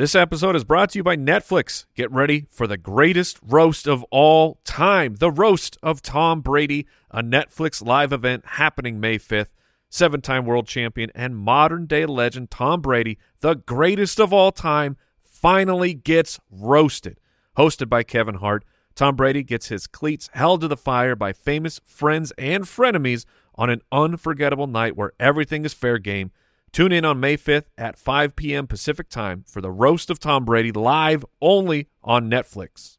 This 0.00 0.14
episode 0.14 0.56
is 0.56 0.64
brought 0.64 0.88
to 0.92 0.98
you 0.98 1.02
by 1.02 1.18
Netflix. 1.18 1.84
Get 1.94 2.10
ready 2.10 2.46
for 2.48 2.66
the 2.66 2.78
greatest 2.78 3.38
roast 3.42 3.86
of 3.86 4.02
all 4.04 4.58
time 4.64 5.16
the 5.16 5.30
roast 5.30 5.76
of 5.82 6.00
Tom 6.00 6.40
Brady, 6.40 6.86
a 7.10 7.22
Netflix 7.22 7.84
live 7.84 8.10
event 8.10 8.46
happening 8.46 8.98
May 8.98 9.18
5th. 9.18 9.50
Seven 9.90 10.22
time 10.22 10.46
world 10.46 10.66
champion 10.66 11.10
and 11.14 11.36
modern 11.36 11.84
day 11.84 12.06
legend 12.06 12.50
Tom 12.50 12.80
Brady, 12.80 13.18
the 13.40 13.56
greatest 13.56 14.18
of 14.18 14.32
all 14.32 14.52
time, 14.52 14.96
finally 15.22 15.92
gets 15.92 16.40
roasted. 16.50 17.20
Hosted 17.58 17.90
by 17.90 18.02
Kevin 18.02 18.36
Hart, 18.36 18.64
Tom 18.94 19.16
Brady 19.16 19.42
gets 19.42 19.68
his 19.68 19.86
cleats 19.86 20.30
held 20.32 20.62
to 20.62 20.68
the 20.68 20.78
fire 20.78 21.14
by 21.14 21.34
famous 21.34 21.78
friends 21.84 22.32
and 22.38 22.64
frenemies 22.64 23.26
on 23.54 23.68
an 23.68 23.82
unforgettable 23.92 24.66
night 24.66 24.96
where 24.96 25.12
everything 25.20 25.66
is 25.66 25.74
fair 25.74 25.98
game. 25.98 26.30
Tune 26.72 26.92
in 26.92 27.04
on 27.04 27.18
May 27.18 27.36
5th 27.36 27.64
at 27.76 27.98
5 27.98 28.36
p.m. 28.36 28.68
Pacific 28.68 29.08
Time 29.08 29.44
for 29.48 29.60
the 29.60 29.72
Roast 29.72 30.08
of 30.08 30.20
Tom 30.20 30.44
Brady 30.44 30.70
live 30.70 31.24
only 31.40 31.88
on 32.04 32.30
Netflix. 32.30 32.98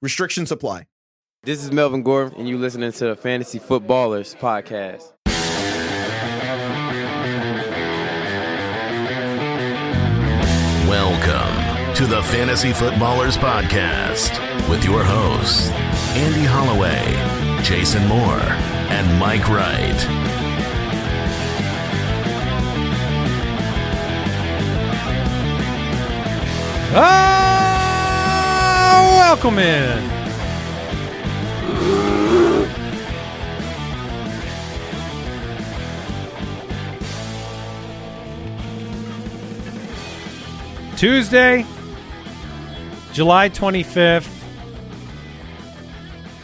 Restrictions 0.00 0.52
apply. 0.52 0.84
This 1.42 1.64
is 1.64 1.72
Melvin 1.72 2.04
Gordon, 2.04 2.38
and 2.38 2.48
you're 2.48 2.58
listening 2.58 2.92
to 2.92 3.06
the 3.06 3.16
Fantasy 3.16 3.58
Footballers 3.58 4.36
Podcast. 4.36 5.12
Welcome 10.86 11.94
to 11.96 12.06
the 12.06 12.22
Fantasy 12.22 12.72
Footballers 12.72 13.36
Podcast 13.36 14.38
with 14.68 14.84
your 14.84 15.02
hosts, 15.02 15.68
Andy 16.16 16.44
Holloway, 16.44 17.62
Jason 17.64 18.06
Moore, 18.06 18.38
and 18.90 19.18
Mike 19.18 19.48
Wright. 19.48 19.96
Oh, 26.90 27.47
welcome 29.06 29.58
in. 29.58 30.18
Tuesday, 40.96 41.64
July 43.12 43.48
25th, 43.48 44.28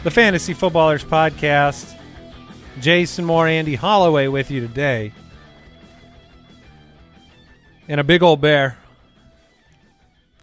the 0.03 0.11
Fantasy 0.11 0.53
Footballers 0.53 1.03
Podcast. 1.03 1.91
Jason 2.79 3.25
Moore, 3.25 3.47
Andy 3.47 3.75
Holloway 3.75 4.27
with 4.27 4.51
you 4.51 4.61
today. 4.61 5.13
And 7.87 7.99
a 7.99 8.03
big 8.03 8.23
old 8.23 8.41
bear. 8.41 8.77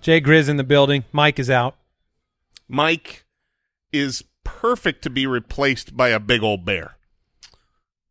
Jay 0.01 0.21
Grizz 0.21 0.49
in 0.49 0.57
the 0.57 0.65
building. 0.65 1.05
Mike 1.13 1.39
is 1.39 1.51
out. 1.51 1.77
Mike 2.69 3.25
is 3.93 4.25
perfect 4.45 5.03
to 5.03 5.11
be 5.11 5.27
replaced 5.27 5.97
by 5.97 6.09
a 6.09 6.21
big 6.21 6.43
old 6.43 6.65
bear. 6.65 6.97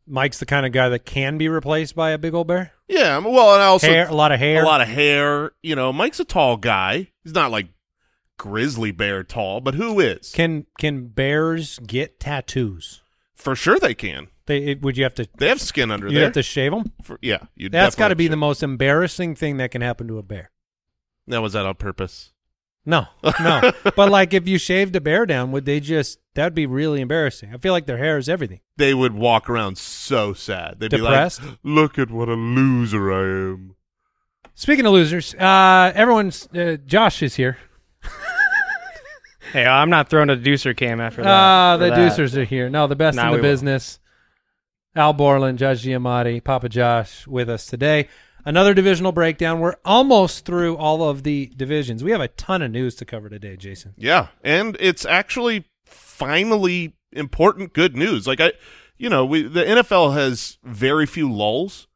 Mike's 0.08 0.40
the 0.40 0.46
kind 0.46 0.66
of 0.66 0.72
guy 0.72 0.90
that 0.90 1.06
can 1.06 1.38
be 1.38 1.48
replaced 1.48 1.96
by 1.96 2.12
a 2.12 2.18
big 2.18 2.34
old 2.34 2.48
bear. 2.48 2.74
Yeah, 2.88 3.20
well, 3.20 3.54
and 3.54 3.64
also 3.64 3.88
hair, 3.88 4.10
a 4.10 4.14
lot 4.14 4.32
of 4.32 4.40
hair, 4.40 4.64
a 4.64 4.66
lot 4.66 4.82
of 4.82 4.88
hair. 4.88 5.52
You 5.64 5.76
know, 5.76 5.94
Mike's 5.94 6.20
a 6.20 6.26
tall 6.26 6.58
guy. 6.58 7.12
He's 7.24 7.34
not 7.34 7.52
like 7.52 7.68
grizzly 8.38 8.92
bear 8.92 9.24
tall, 9.24 9.62
but 9.62 9.76
who 9.76 10.00
is? 10.00 10.32
Can 10.32 10.66
can 10.80 11.08
bears 11.08 11.80
get 11.80 12.20
tattoos? 12.20 13.02
For 13.34 13.56
sure, 13.56 13.80
they 13.80 13.94
can. 13.94 14.28
They 14.48 14.58
it, 14.58 14.82
would 14.82 14.98
you 14.98 15.04
have 15.04 15.16
to? 15.16 15.28
They 15.38 15.48
have 15.48 15.62
skin 15.62 15.92
under 15.92 16.08
you 16.08 16.14
there. 16.14 16.20
You 16.20 16.26
have 16.26 16.34
to 16.34 16.44
shave 16.44 16.72
them. 16.72 16.92
For, 17.04 17.18
yeah, 17.22 17.46
you. 17.56 17.70
That's 17.70 17.96
got 17.96 18.10
to 18.10 18.16
be 18.16 18.28
the 18.28 18.36
most 18.36 18.64
embarrassing 18.64 19.36
thing 19.36 19.58
that 19.58 19.72
can 19.72 19.82
happen 19.82 20.08
to 20.10 20.18
a 20.18 20.24
bear. 20.24 20.52
Now, 21.28 21.42
was 21.42 21.54
that 21.54 21.66
on 21.66 21.76
purpose? 21.76 22.34
No, 22.86 23.06
no. 23.40 23.72
but 23.96 24.10
like, 24.10 24.34
if 24.34 24.48
you 24.48 24.58
shaved 24.58 24.96
a 24.96 25.02
bear 25.02 25.26
down, 25.26 25.52
would 25.52 25.66
they 25.66 25.80
just? 25.80 26.20
That'd 26.34 26.56
be 26.56 26.66
really 26.66 27.02
embarrassing. 27.02 27.54
I 27.54 27.58
feel 27.58 27.74
like 27.74 27.86
their 27.86 27.98
hair 27.98 28.18
is 28.18 28.28
everything. 28.30 28.62
They 28.78 28.94
would 28.94 29.14
walk 29.14 29.50
around 29.50 29.78
so 29.78 30.34
sad. 30.34 30.80
They'd 30.80 30.90
Depressed? 30.92 31.42
be 31.42 31.48
like, 31.48 31.58
"Look 31.64 32.00
at 32.00 32.10
what 32.10 32.28
a 32.30 32.34
loser 32.34 33.12
I 33.12 33.52
am." 33.52 33.76
Speaking 34.56 34.86
of 34.86 34.94
losers, 34.94 35.36
uh, 35.36 35.92
everyone's 35.94 36.48
uh, 36.56 36.78
Josh 36.86 37.22
is 37.22 37.36
here. 37.36 37.58
Hey, 39.54 39.66
I'm 39.66 39.90
not 39.90 40.10
throwing 40.10 40.30
a 40.30 40.36
deucer 40.38 40.74
cam 40.78 41.02
after 41.02 41.24
that. 41.24 41.30
Ah, 41.30 41.76
for 41.78 41.84
the 41.84 41.90
that. 41.90 41.98
deucers 42.12 42.38
are 42.38 42.46
here. 42.46 42.70
No, 42.70 42.88
the 42.88 42.96
best 42.96 43.18
Nah, 43.18 43.24
in 43.24 43.28
the 43.32 43.32
we 43.38 43.42
won't. 43.42 43.52
business. 43.52 44.00
Al 44.96 45.12
Borland, 45.12 45.58
Judge 45.60 45.84
Giamatti, 45.84 46.42
Papa 46.42 46.70
Josh 46.70 47.28
with 47.28 47.50
us 47.50 47.66
today. 47.66 48.08
Another 48.46 48.74
divisional 48.74 49.12
breakdown. 49.12 49.60
We're 49.60 49.76
almost 49.86 50.46
through 50.46 50.78
all 50.78 51.08
of 51.08 51.24
the 51.24 51.52
divisions. 51.56 52.04
We 52.04 52.12
have 52.12 52.22
a 52.22 52.28
ton 52.30 52.62
of 52.62 52.72
news 52.72 52.96
to 52.96 53.06
cover 53.06 53.30
today, 53.30 53.56
Jason. 53.56 53.94
Yeah, 53.98 54.28
and 54.44 54.78
it's 54.80 55.06
actually 55.06 55.66
finally 55.86 56.94
important 57.12 57.74
good 57.74 57.96
news. 57.96 58.28
Like 58.28 58.40
I, 58.40 58.54
you 58.98 59.10
know, 59.10 59.26
we 59.26 59.44
the 59.44 59.64
NFL 59.64 60.14
has 60.14 60.58
very 60.64 61.06
few 61.06 61.32
lulls, 61.32 61.88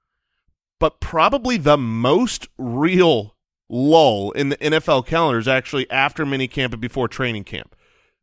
but 0.79 0.99
probably 0.99 1.57
the 1.57 1.77
most 1.77 2.47
real 2.57 3.35
lull 3.69 4.31
in 4.31 4.49
the 4.49 4.57
NFL 4.57 5.05
calendar 5.05 5.39
is 5.39 5.47
actually 5.47 5.89
after 5.89 6.25
minicamp 6.25 6.73
and 6.73 6.81
before 6.81 7.07
training 7.07 7.43
camp. 7.43 7.74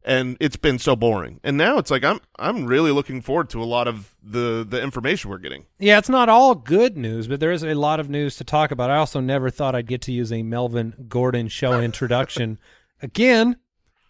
And 0.04 0.36
it's 0.40 0.56
been 0.56 0.78
so 0.78 0.96
boring. 0.96 1.40
And 1.44 1.56
now 1.56 1.78
it's 1.78 1.90
like 1.90 2.02
I'm 2.02 2.20
I'm 2.36 2.66
really 2.66 2.90
looking 2.90 3.22
forward 3.22 3.50
to 3.50 3.62
a 3.62 3.64
lot 3.64 3.86
of 3.86 4.14
the 4.22 4.66
the 4.68 4.82
information 4.82 5.30
we're 5.30 5.38
getting. 5.38 5.66
Yeah, 5.78 5.98
it's 5.98 6.08
not 6.08 6.28
all 6.28 6.54
good 6.54 6.96
news, 6.96 7.28
but 7.28 7.40
there 7.40 7.52
is 7.52 7.62
a 7.62 7.74
lot 7.74 8.00
of 8.00 8.10
news 8.10 8.36
to 8.36 8.44
talk 8.44 8.70
about. 8.70 8.90
I 8.90 8.96
also 8.96 9.20
never 9.20 9.48
thought 9.48 9.74
I'd 9.74 9.86
get 9.86 10.02
to 10.02 10.12
use 10.12 10.32
a 10.32 10.42
Melvin 10.42 11.06
Gordon 11.08 11.48
show 11.48 11.80
introduction 11.80 12.58
again, 13.00 13.56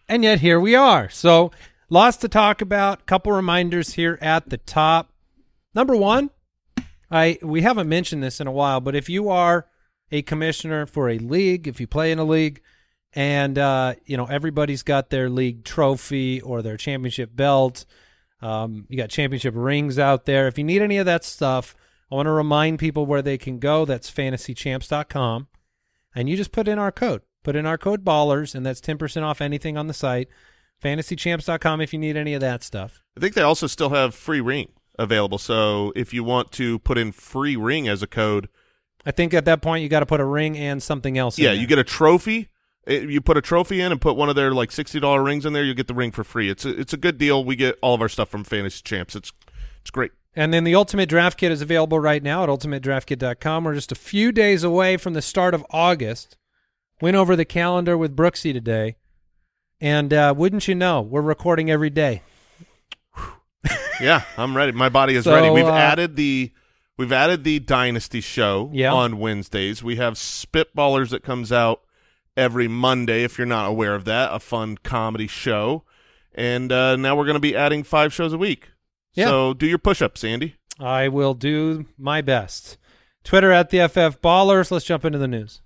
and 0.09 0.23
yet 0.23 0.39
here 0.39 0.59
we 0.59 0.75
are. 0.75 1.09
So, 1.09 1.51
lots 1.89 2.17
to 2.17 2.27
talk 2.27 2.61
about. 2.61 3.05
Couple 3.05 3.31
reminders 3.31 3.93
here 3.93 4.17
at 4.21 4.49
the 4.49 4.57
top. 4.57 5.11
Number 5.75 5.95
one, 5.95 6.31
I 7.11 7.37
we 7.43 7.61
haven't 7.61 7.87
mentioned 7.87 8.23
this 8.23 8.39
in 8.39 8.47
a 8.47 8.51
while, 8.51 8.81
but 8.81 8.95
if 8.95 9.09
you 9.09 9.29
are 9.29 9.67
a 10.11 10.21
commissioner 10.23 10.85
for 10.85 11.09
a 11.09 11.17
league, 11.17 11.67
if 11.67 11.79
you 11.79 11.87
play 11.87 12.11
in 12.11 12.19
a 12.19 12.23
league, 12.23 12.61
and 13.15 13.57
uh, 13.57 13.95
you 14.05 14.17
know 14.17 14.25
everybody's 14.25 14.83
got 14.83 15.09
their 15.09 15.29
league 15.29 15.63
trophy 15.63 16.41
or 16.41 16.61
their 16.61 16.77
championship 16.77 17.35
belt. 17.35 17.85
Um, 18.41 18.85
you 18.89 18.97
got 18.97 19.09
championship 19.09 19.53
rings 19.55 19.97
out 19.97 20.25
there. 20.25 20.47
If 20.47 20.57
you 20.57 20.63
need 20.63 20.81
any 20.81 20.97
of 20.97 21.05
that 21.05 21.23
stuff, 21.23 21.75
I 22.11 22.15
want 22.15 22.25
to 22.27 22.31
remind 22.31 22.77
people 22.77 23.05
where 23.05 23.21
they 23.21 23.37
can 23.37 23.59
go. 23.59 23.85
That's 23.85 24.11
fantasychamps.com. 24.11 25.47
And 26.13 26.29
you 26.29 26.35
just 26.35 26.51
put 26.51 26.67
in 26.67 26.77
our 26.77 26.91
code. 26.91 27.21
Put 27.43 27.55
in 27.55 27.65
our 27.65 27.77
code 27.77 28.05
ballers, 28.05 28.53
and 28.53 28.65
that's 28.65 28.81
10% 28.81 29.23
off 29.23 29.41
anything 29.41 29.77
on 29.77 29.87
the 29.87 29.93
site. 29.93 30.29
Fantasychamps.com 30.81 31.81
if 31.81 31.93
you 31.93 31.99
need 31.99 32.17
any 32.17 32.33
of 32.33 32.41
that 32.41 32.63
stuff. 32.63 33.01
I 33.17 33.19
think 33.19 33.33
they 33.33 33.41
also 33.41 33.67
still 33.67 33.89
have 33.89 34.13
free 34.13 34.41
ring 34.41 34.73
available. 34.99 35.37
So 35.37 35.91
if 35.95 36.13
you 36.13 36.23
want 36.23 36.51
to 36.53 36.79
put 36.79 36.97
in 36.97 37.11
free 37.11 37.55
ring 37.55 37.87
as 37.87 38.03
a 38.03 38.07
code, 38.07 38.49
I 39.05 39.11
think 39.11 39.33
at 39.33 39.45
that 39.45 39.61
point 39.61 39.83
you 39.83 39.89
got 39.89 40.01
to 40.01 40.05
put 40.05 40.19
a 40.19 40.25
ring 40.25 40.57
and 40.57 40.81
something 40.81 41.17
else 41.17 41.37
in 41.37 41.45
yeah, 41.45 41.51
you 41.51 41.67
get 41.67 41.79
a 41.79 41.83
trophy. 41.83 42.49
It- 42.85 43.09
you 43.09 43.21
put 43.21 43.37
a 43.37 43.41
trophy 43.41 43.79
in 43.81 43.91
and 43.91 44.01
put 44.01 44.15
one 44.15 44.29
of 44.29 44.35
their 44.35 44.51
like 44.51 44.71
sixty 44.71 44.99
dollar 44.99 45.23
rings 45.23 45.45
in 45.45 45.53
there. 45.53 45.63
You 45.63 45.73
get 45.73 45.87
the 45.87 45.93
ring 45.93 46.11
for 46.11 46.23
free. 46.23 46.49
It's 46.49 46.65
a, 46.65 46.79
it's 46.79 46.93
a 46.93 46.97
good 46.97 47.17
deal. 47.17 47.43
We 47.43 47.55
get 47.55 47.77
all 47.81 47.93
of 47.95 48.01
our 48.01 48.09
stuff 48.09 48.29
from 48.29 48.43
Fantasy 48.43 48.81
Champs. 48.83 49.15
It's 49.15 49.31
it's 49.81 49.91
great. 49.91 50.11
And 50.35 50.51
then 50.53 50.63
the 50.63 50.73
Ultimate 50.75 51.09
Draft 51.09 51.37
Kit 51.37 51.51
is 51.51 51.61
available 51.61 51.99
right 51.99 52.23
now 52.23 52.41
at 52.43 52.49
ultimatedraftkit.com. 52.49 53.63
We're 53.63 53.75
just 53.75 53.91
a 53.91 53.95
few 53.95 54.31
days 54.31 54.63
away 54.63 54.97
from 54.97 55.13
the 55.13 55.21
start 55.21 55.53
of 55.53 55.63
August. 55.69 56.37
Went 57.01 57.15
over 57.15 57.35
the 57.35 57.45
calendar 57.45 57.95
with 57.97 58.15
Brooksy 58.15 58.51
today. 58.51 58.95
And 59.79 60.11
uh, 60.13 60.33
wouldn't 60.35 60.67
you 60.67 60.73
know, 60.73 61.01
we're 61.01 61.21
recording 61.21 61.69
every 61.69 61.89
day. 61.91 62.23
Yeah, 64.01 64.23
I'm 64.37 64.57
ready. 64.57 64.71
My 64.71 64.89
body 64.89 65.15
is 65.15 65.23
So, 65.25 65.33
ready. 65.33 65.49
We've 65.49 65.65
uh, 65.65 65.71
added 65.71 66.15
the 66.15 66.51
we've 66.97 67.11
added 67.11 67.43
the 67.43 67.59
Dynasty 67.59 68.21
show 68.21 68.69
Yeah. 68.73 68.91
on 68.91 69.19
Wednesdays. 69.19 69.83
We 69.83 69.95
have 69.97 70.15
Spitballers 70.15 71.09
that 71.11 71.23
comes 71.23 71.51
out 71.51 71.81
every 72.35 72.67
Monday. 72.67 73.23
If 73.23 73.37
you're 73.37 73.47
not 73.47 73.69
aware 73.69 73.95
of 73.95 74.05
that, 74.05 74.33
a 74.33 74.39
fun 74.39 74.77
comedy 74.77 75.27
show. 75.27 75.83
And 76.33 76.71
uh, 76.71 76.95
now 76.95 77.15
we're 77.15 77.25
going 77.25 77.35
to 77.35 77.39
be 77.39 77.55
adding 77.55 77.83
five 77.83 78.13
shows 78.13 78.33
a 78.33 78.37
week. 78.37 78.69
Yeah. 79.13 79.27
So 79.27 79.53
do 79.53 79.67
your 79.67 79.77
push-ups, 79.77 80.23
Andy. 80.23 80.55
I 80.79 81.07
will 81.07 81.35
do 81.35 81.85
my 81.97 82.21
best. 82.21 82.77
Twitter 83.23 83.51
at 83.51 83.69
the 83.69 83.87
FF 83.87 84.19
Ballers. 84.21 84.71
Let's 84.71 84.85
jump 84.85 85.05
into 85.05 85.19
the 85.19 85.27
news. 85.27 85.61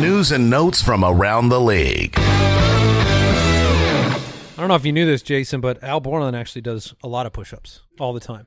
news 0.00 0.32
and 0.32 0.48
notes 0.48 0.82
from 0.82 1.04
around 1.04 1.50
the 1.50 1.60
league. 1.60 2.14
I 2.18 4.16
don't 4.56 4.68
know 4.68 4.74
if 4.74 4.84
you 4.84 4.92
knew 4.92 5.06
this, 5.06 5.22
Jason, 5.22 5.60
but 5.60 5.82
Al 5.82 6.00
Borland 6.00 6.34
actually 6.34 6.62
does 6.62 6.94
a 7.02 7.08
lot 7.08 7.26
of 7.26 7.32
push-ups 7.32 7.82
all 7.98 8.12
the 8.12 8.20
time. 8.20 8.46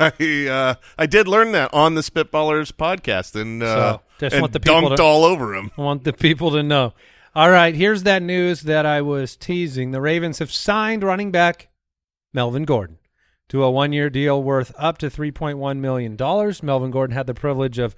I 0.18 0.48
uh, 0.48 0.74
I 0.98 1.06
did 1.06 1.28
learn 1.28 1.52
that 1.52 1.72
on 1.74 1.94
the 1.94 2.00
Spitballers 2.00 2.72
podcast, 2.72 3.38
and 3.40 3.62
uh, 3.62 3.66
So, 3.98 4.00
just 4.18 4.34
and 4.34 4.40
want 4.42 4.52
the 4.52 4.60
people 4.60 4.80
dumped 4.82 4.96
to- 4.96 5.02
all 5.02 5.24
over 5.24 5.54
him. 5.54 5.70
I 5.76 5.82
want 5.82 6.04
the 6.04 6.12
people 6.12 6.50
to 6.52 6.62
know. 6.62 6.94
All 7.34 7.50
right, 7.50 7.74
here's 7.74 8.02
that 8.04 8.22
news 8.22 8.62
that 8.62 8.84
I 8.86 9.02
was 9.02 9.36
teasing. 9.36 9.90
The 9.92 10.00
Ravens 10.00 10.38
have 10.40 10.50
signed 10.50 11.04
running 11.04 11.30
back 11.30 11.68
Melvin 12.32 12.64
Gordon 12.64 12.98
to 13.50 13.62
a 13.62 13.70
one-year 13.70 14.10
deal 14.10 14.42
worth 14.42 14.72
up 14.78 14.98
to 14.98 15.10
$3.1 15.10 15.78
million. 15.78 16.16
Melvin 16.62 16.90
Gordon 16.90 17.14
had 17.16 17.26
the 17.28 17.34
privilege 17.34 17.78
of 17.78 17.94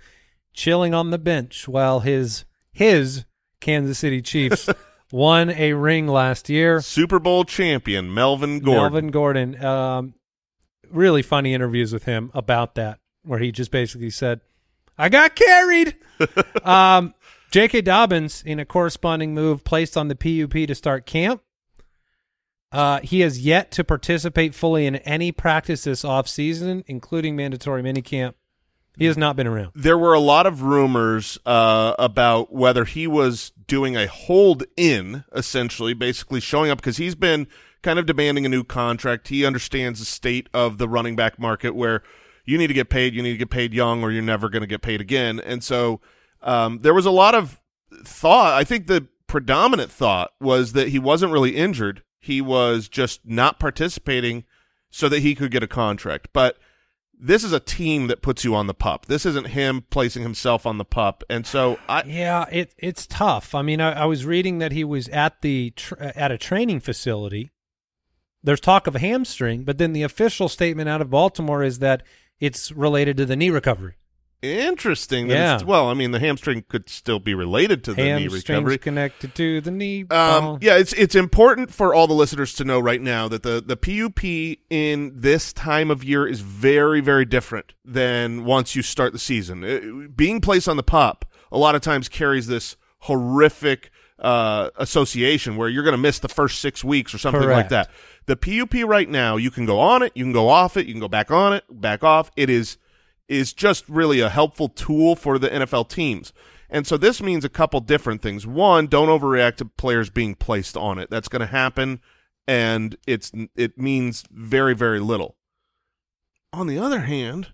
chilling 0.52 0.93
on 0.93 1.10
the 1.10 1.19
bench 1.19 1.66
while 1.69 2.00
his 2.00 2.44
his 2.72 3.25
Kansas 3.60 3.99
City 3.99 4.20
Chiefs 4.20 4.69
won 5.12 5.49
a 5.50 5.72
ring 5.75 6.06
last 6.08 6.49
year. 6.50 6.81
Super 6.82 7.19
Bowl 7.19 7.44
champion 7.44 8.12
Melvin 8.12 8.58
Gordon. 8.60 8.82
Melvin 8.82 9.10
Gordon. 9.10 9.64
Um, 9.64 10.14
really 10.93 11.23
funny 11.23 11.55
interviews 11.55 11.93
with 11.93 12.05
him 12.05 12.31
about 12.35 12.75
that, 12.77 13.00
where 13.25 13.39
he 13.39 13.53
just 13.53 13.71
basically 13.71 14.11
said, 14.11 14.41
"I 14.99 15.09
got 15.09 15.35
carried." 15.35 15.97
um, 16.65 17.15
J.K. 17.50 17.83
Dobbins, 17.83 18.43
in 18.47 18.59
a 18.59 18.65
corresponding 18.65 19.35
move, 19.35 19.62
placed 19.62 19.97
on 19.97 20.09
the 20.09 20.15
PUP 20.15 20.67
to 20.67 20.75
start 20.75 21.05
camp. 21.05 21.43
Uh, 22.73 23.00
he 23.00 23.21
has 23.21 23.44
yet 23.44 23.71
to 23.73 23.85
participate 23.85 24.55
fully 24.55 24.87
in 24.87 24.97
any 24.97 25.31
practice 25.31 25.85
this 25.85 26.03
offseason, 26.03 26.83
including 26.87 27.37
mandatory 27.37 27.83
minicamp. 27.83 28.33
He 28.97 29.06
has 29.06 29.17
not 29.17 29.37
been 29.37 29.47
around. 29.47 29.73
there 29.75 29.97
were 29.97 30.12
a 30.12 30.21
lot 30.21 30.47
of 30.47 30.62
rumors 30.62 31.38
uh, 31.47 31.95
about 31.99 32.53
whether 32.53 32.85
he 32.85 33.06
was 33.06 33.53
doing 33.67 33.97
a 33.97 34.06
hold 34.06 34.65
in, 34.77 35.25
essentially, 35.35 35.95
basically 35.95 36.41
showing 36.41 36.71
up 36.71 36.79
because 36.79 36.99
he's 36.99 37.15
been 37.15 37.47
kind 37.82 37.99
of 37.99 38.06
demanding 38.06 38.46
a 38.46 38.49
new 38.49 38.64
contract. 38.64 39.29
He 39.29 39.44
understands 39.44 39.99
the 39.99 40.06
state 40.06 40.49
of 40.55 40.79
the 40.79 40.88
running 40.88 41.17
back 41.17 41.38
market 41.38 41.75
where 41.75 42.02
you 42.44 42.58
need 42.58 42.69
to 42.69 42.75
get 42.75 42.90
paid, 42.90 43.14
you 43.14 43.23
need 43.23 43.32
to 43.32 43.38
get 43.38 43.50
paid 43.50 43.73
young, 43.73 44.02
or 44.02 44.11
you're 44.11 44.23
never 44.23 44.49
going 44.49 44.62
to 44.62 44.67
get 44.67 44.82
paid 44.82 45.00
again. 45.00 45.40
And 45.40 45.62
so 45.62 46.00
um, 46.43 46.81
there 46.82 46.94
was 46.94 47.06
a 47.06 47.11
lot 47.11 47.34
of 47.34 47.61
thought. 48.05 48.55
I 48.55 48.64
think 48.64 48.87
the 48.87 49.06
predominant 49.26 49.90
thought 49.90 50.32
was 50.40 50.73
that 50.73 50.88
he 50.88 50.99
wasn't 50.99 51.32
really 51.32 51.56
injured. 51.56 52.02
He 52.19 52.40
was 52.40 52.88
just 52.88 53.20
not 53.25 53.58
participating 53.58 54.44
so 54.90 55.08
that 55.08 55.20
he 55.20 55.35
could 55.35 55.50
get 55.50 55.62
a 55.62 55.69
contract. 55.69 56.28
But 56.32 56.58
this 57.19 57.44
is 57.44 57.52
a 57.52 57.61
team 57.61 58.08
that 58.08 58.20
puts 58.20 58.44
you 58.44 58.55
on 58.55 58.67
the 58.67 58.75
pup. 58.75 59.06
This 59.06 59.25
isn't 59.25 59.49
him 59.49 59.87
placing 59.90 60.25
himself 60.25 60.67
on 60.67 60.78
the 60.78 60.85
pup. 60.85 61.23
And 61.31 61.46
so 61.46 61.78
I 61.88 62.02
Yeah, 62.02 62.46
it 62.50 62.75
it's 62.76 63.06
tough. 63.06 63.55
I 63.55 63.62
mean, 63.62 63.81
I, 63.81 63.93
I 64.02 64.05
was 64.06 64.26
reading 64.26 64.58
that 64.58 64.73
he 64.73 64.82
was 64.82 65.08
at 65.08 65.40
the 65.40 65.73
at 66.00 66.32
a 66.32 66.38
training 66.38 66.81
facility. 66.81 67.51
There's 68.44 68.61
talk 68.61 68.87
of 68.87 68.97
a 68.97 68.99
hamstring, 68.99 69.65
but 69.65 69.79
then 69.79 69.93
the 69.93 70.03
official 70.03 70.49
statement 70.49 70.89
out 70.89 71.00
of 71.00 71.11
Baltimore 71.11 71.62
is 71.62 71.79
that 71.79 72.03
it's 72.41 72.73
related 72.73 73.17
to 73.19 73.25
the 73.27 73.37
knee 73.37 73.50
recovery. 73.50 73.94
interesting. 74.44 75.29
That 75.29 75.35
Yeah. 75.35 75.55
it's- 75.55 75.65
well, 75.65 75.89
I 75.89 75.94
mean, 75.94 76.11
the 76.11 76.19
hamstring 76.19 76.65
could 76.69 76.89
still 76.89 77.21
be 77.21 77.33
related 77.33 77.85
to 77.85 77.94
the 77.94 78.03
knee 78.03 78.27
recovery. 78.27 78.77
connected 78.77 79.37
to 79.37 79.61
the 79.61 79.71
knee. 79.71 80.05
Um, 80.11 80.59
yeah, 80.61 80.77
it's 80.79 80.93
it's 80.94 81.15
important 81.15 81.73
for 81.73 81.94
all 81.94 82.09
the 82.09 82.12
listeners 82.15 82.53
to 82.55 82.65
know 82.65 82.81
right 82.81 83.00
now 83.00 83.29
that 83.29 83.44
the 83.44 83.62
the 83.65 83.77
PUP 83.77 84.59
in 84.69 85.12
this 85.15 85.53
time 85.53 85.93
of 85.93 86.03
year 86.03 86.27
is 86.27 86.41
very 86.41 87.00
very 87.00 87.25
different 87.25 87.75
than 87.85 88.45
once 88.45 88.75
you 88.75 88.83
start 88.83 89.12
the 89.12 89.19
season. 89.21 89.62
Uh, 89.62 90.09
being 90.15 90.41
placed 90.41 90.69
on 90.69 90.77
the 90.77 90.83
pup 90.83 91.25
a 91.53 91.59
lot 91.59 91.77
of 91.77 91.81
times 91.81 92.09
carries 92.09 92.49
this 92.49 92.77
horrific 93.03 93.91
uh, 94.19 94.71
association 94.77 95.56
where 95.56 95.69
you're 95.69 95.83
going 95.83 95.93
to 95.95 95.99
miss 95.99 96.19
the 96.21 96.29
first 96.29 96.61
six 96.61 96.83
weeks 96.85 97.12
or 97.15 97.19
something 97.19 97.49
like 97.49 97.69
that. 97.71 97.91
The 98.27 98.37
PUP 98.37 98.75
right 98.87 99.09
now, 99.09 99.37
you 99.37 99.51
can 99.51 99.67
go 99.67 99.81
on 99.81 100.03
it, 100.03 100.13
you 100.15 100.25
can 100.25 100.33
go 100.33 100.49
off 100.49 100.77
it, 100.77 100.87
you 100.87 100.95
can 100.95 101.01
go 101.01 101.09
back 101.09 101.31
on 101.31 101.53
it, 101.53 101.65
back 101.69 102.05
off. 102.05 102.31
It 102.37 102.51
is 102.51 102.79
is 103.29 103.53
just 103.53 103.89
really 103.89 104.21
a 104.21 104.29
helpful 104.29 104.69
tool 104.69 105.17
for 105.17 105.39
the 105.39 105.49
NFL 105.49 105.89
teams. 105.89 106.33
And 106.69 106.87
so 106.87 106.97
this 106.97 107.23
means 107.23 107.45
a 107.45 107.49
couple 107.49 107.81
different 107.81 108.21
things. 108.21 108.47
One, 108.47 108.87
don't 108.87 109.09
overreact 109.09 109.57
to 109.57 109.65
players 109.65 110.11
being 110.11 110.35
placed 110.35 110.77
on 110.77 110.99
it. 110.99 111.09
That's 111.11 111.29
going 111.29 111.41
to 111.41 111.47
happen 111.47 112.01
and 112.47 112.97
it's 113.07 113.33
it 113.57 113.79
means 113.79 114.25
very 114.31 114.75
very 114.75 115.01
little. 115.01 115.37
On 116.53 116.67
the 116.67 116.79
other 116.79 117.01
hand, 117.01 117.53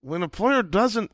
when 0.00 0.22
a 0.22 0.28
player 0.28 0.62
doesn't 0.62 1.10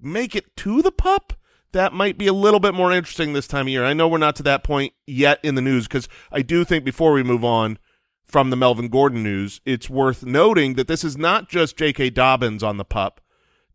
make 0.00 0.34
it 0.34 0.56
to 0.56 0.82
the 0.82 0.92
pup, 0.92 1.34
that 1.72 1.92
might 1.92 2.18
be 2.18 2.26
a 2.26 2.32
little 2.32 2.60
bit 2.60 2.74
more 2.74 2.92
interesting 2.92 3.32
this 3.32 3.46
time 3.46 3.66
of 3.66 3.70
year. 3.70 3.84
I 3.84 3.92
know 3.92 4.08
we're 4.08 4.18
not 4.18 4.36
to 4.36 4.42
that 4.44 4.64
point 4.64 4.92
yet 5.06 5.38
in 5.42 5.54
the 5.54 5.62
news 5.62 5.86
because 5.86 6.08
I 6.32 6.42
do 6.42 6.64
think 6.64 6.84
before 6.84 7.12
we 7.12 7.22
move 7.22 7.44
on 7.44 7.78
from 8.26 8.50
the 8.50 8.56
Melvin 8.56 8.88
Gordon 8.88 9.22
news, 9.22 9.60
it's 9.64 9.88
worth 9.88 10.24
noting 10.24 10.74
that 10.74 10.88
this 10.88 11.04
is 11.04 11.16
not 11.16 11.48
just 11.48 11.76
J.K. 11.76 12.10
Dobbins 12.10 12.62
on 12.62 12.76
the 12.76 12.84
pup. 12.84 13.20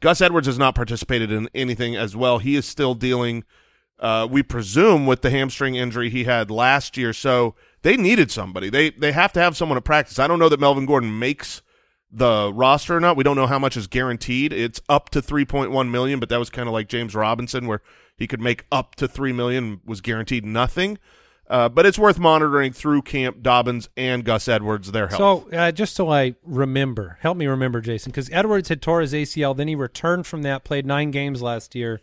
Gus 0.02 0.20
Edwards 0.20 0.48
has 0.48 0.60
not 0.60 0.76
participated 0.76 1.32
in 1.32 1.50
anything 1.56 1.96
as 1.96 2.16
well. 2.16 2.40
He 2.40 2.56
is 2.56 2.66
still 2.66 2.94
dealing, 2.94 3.44
uh, 4.00 4.28
we 4.30 4.44
presume, 4.44 5.06
with 5.06 5.22
the 5.22 5.30
hamstring 5.30 5.76
injury 5.76 6.10
he 6.10 6.26
had 6.26 6.52
last 6.52 6.98
year. 6.98 7.14
So 7.14 7.56
they 7.84 7.96
needed 7.96 8.30
somebody. 8.30 8.70
They 8.70 8.90
they 8.90 9.12
have 9.12 9.32
to 9.34 9.40
have 9.40 9.56
someone 9.56 9.76
to 9.76 9.82
practice. 9.82 10.20
I 10.20 10.28
don't 10.28 10.40
know 10.40 10.50
that 10.50 10.60
Melvin 10.60 10.86
Gordon 10.86 11.18
makes 11.18 11.62
the 12.12 12.52
roster 12.54 12.98
or 12.98 13.00
not. 13.00 13.16
We 13.16 13.24
don't 13.24 13.38
know 13.38 13.48
how 13.48 13.60
much 13.60 13.78
is 13.78 13.88
guaranteed. 13.88 14.52
It's 14.52 14.82
up 14.90 15.10
to 15.12 15.22
3.1 15.22 15.90
million, 15.90 16.20
but 16.20 16.30
that 16.30 16.40
was 16.40 16.50
kind 16.50 16.68
of 16.68 16.74
like 16.74 16.90
James 16.90 17.16
Robinson 17.16 17.68
where 17.68 17.82
he 18.18 18.28
could 18.28 18.42
make 18.42 18.66
up 18.72 18.96
to 18.96 19.08
3 19.08 19.32
million 19.32 19.80
was 19.86 20.02
guaranteed 20.02 20.46
nothing. 20.46 20.98
Uh, 21.52 21.68
but 21.68 21.86
it's 21.86 22.00
worth 22.00 22.18
monitoring 22.18 22.72
through 22.72 23.02
camp 23.02 23.42
Dobbins 23.44 23.90
and 23.98 24.24
Gus 24.24 24.48
Edwards 24.48 24.90
their 24.94 25.08
health. 25.10 25.50
So 25.52 25.58
uh, 25.58 25.72
just 25.74 25.96
so 25.96 26.10
I 26.10 26.36
remember, 26.46 27.18
help 27.20 27.36
me 27.36 27.46
remember, 27.46 27.82
Jason, 27.82 28.12
because 28.14 28.30
Edwards 28.32 28.70
had 28.70 28.82
tore 28.82 29.02
his 29.02 29.12
ACL, 29.12 29.56
then 29.58 29.68
he 29.68 29.76
returned 29.76 30.26
from 30.26 30.44
that, 30.44 30.64
played 30.64 30.86
nine 30.86 31.12
games 31.12 31.42
last 31.42 31.76
year. 31.76 32.00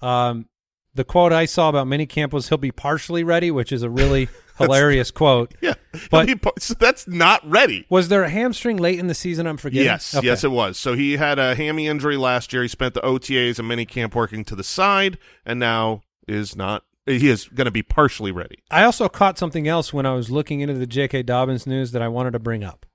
Um, 0.00 0.46
the 0.94 1.04
quote 1.04 1.32
I 1.34 1.44
saw 1.44 1.68
about 1.68 1.86
minicamp 1.86 2.32
was 2.32 2.48
he'll 2.48 2.56
be 2.58 2.72
partially 2.72 3.24
ready, 3.24 3.50
which 3.50 3.72
is 3.72 3.82
a 3.82 3.90
really 3.90 4.28
hilarious 4.58 5.10
quote. 5.10 5.54
yeah, 5.60 5.74
but- 6.10 6.40
po- 6.40 6.52
so 6.58 6.72
that's 6.72 7.06
not 7.06 7.46
ready. 7.48 7.84
Was 7.90 8.08
there 8.08 8.22
a 8.24 8.30
hamstring 8.30 8.78
late 8.78 8.98
in 8.98 9.06
the 9.06 9.14
season? 9.14 9.46
I'm 9.46 9.58
forgetting. 9.58 9.84
Yes, 9.84 10.14
Okay. 10.14 10.26
yes, 10.26 10.44
it 10.44 10.50
was. 10.50 10.78
So 10.78 10.94
he 10.94 11.18
had 11.18 11.38
a 11.38 11.54
hammy 11.54 11.88
injury 11.88 12.16
last 12.16 12.52
year. 12.54 12.62
He 12.62 12.68
spent 12.68 12.94
the 12.94 13.00
OTAs 13.02 13.58
and 13.58 13.70
minicamp 13.70 14.14
working 14.14 14.44
to 14.46 14.56
the 14.56 14.64
side, 14.64 15.18
and 15.44 15.60
now 15.60 16.02
is 16.26 16.56
not. 16.56 16.84
He 17.06 17.28
is 17.28 17.48
going 17.48 17.64
to 17.64 17.72
be 17.72 17.82
partially 17.82 18.30
ready. 18.30 18.62
I 18.70 18.84
also 18.84 19.08
caught 19.08 19.38
something 19.38 19.66
else 19.66 19.92
when 19.92 20.06
I 20.06 20.14
was 20.14 20.30
looking 20.30 20.60
into 20.60 20.74
the 20.74 20.86
J.K. 20.86 21.24
Dobbins 21.24 21.66
news 21.66 21.92
that 21.92 22.02
I 22.02 22.08
wanted 22.08 22.32
to 22.32 22.38
bring 22.38 22.62
up 22.62 22.86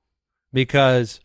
because 0.54 1.20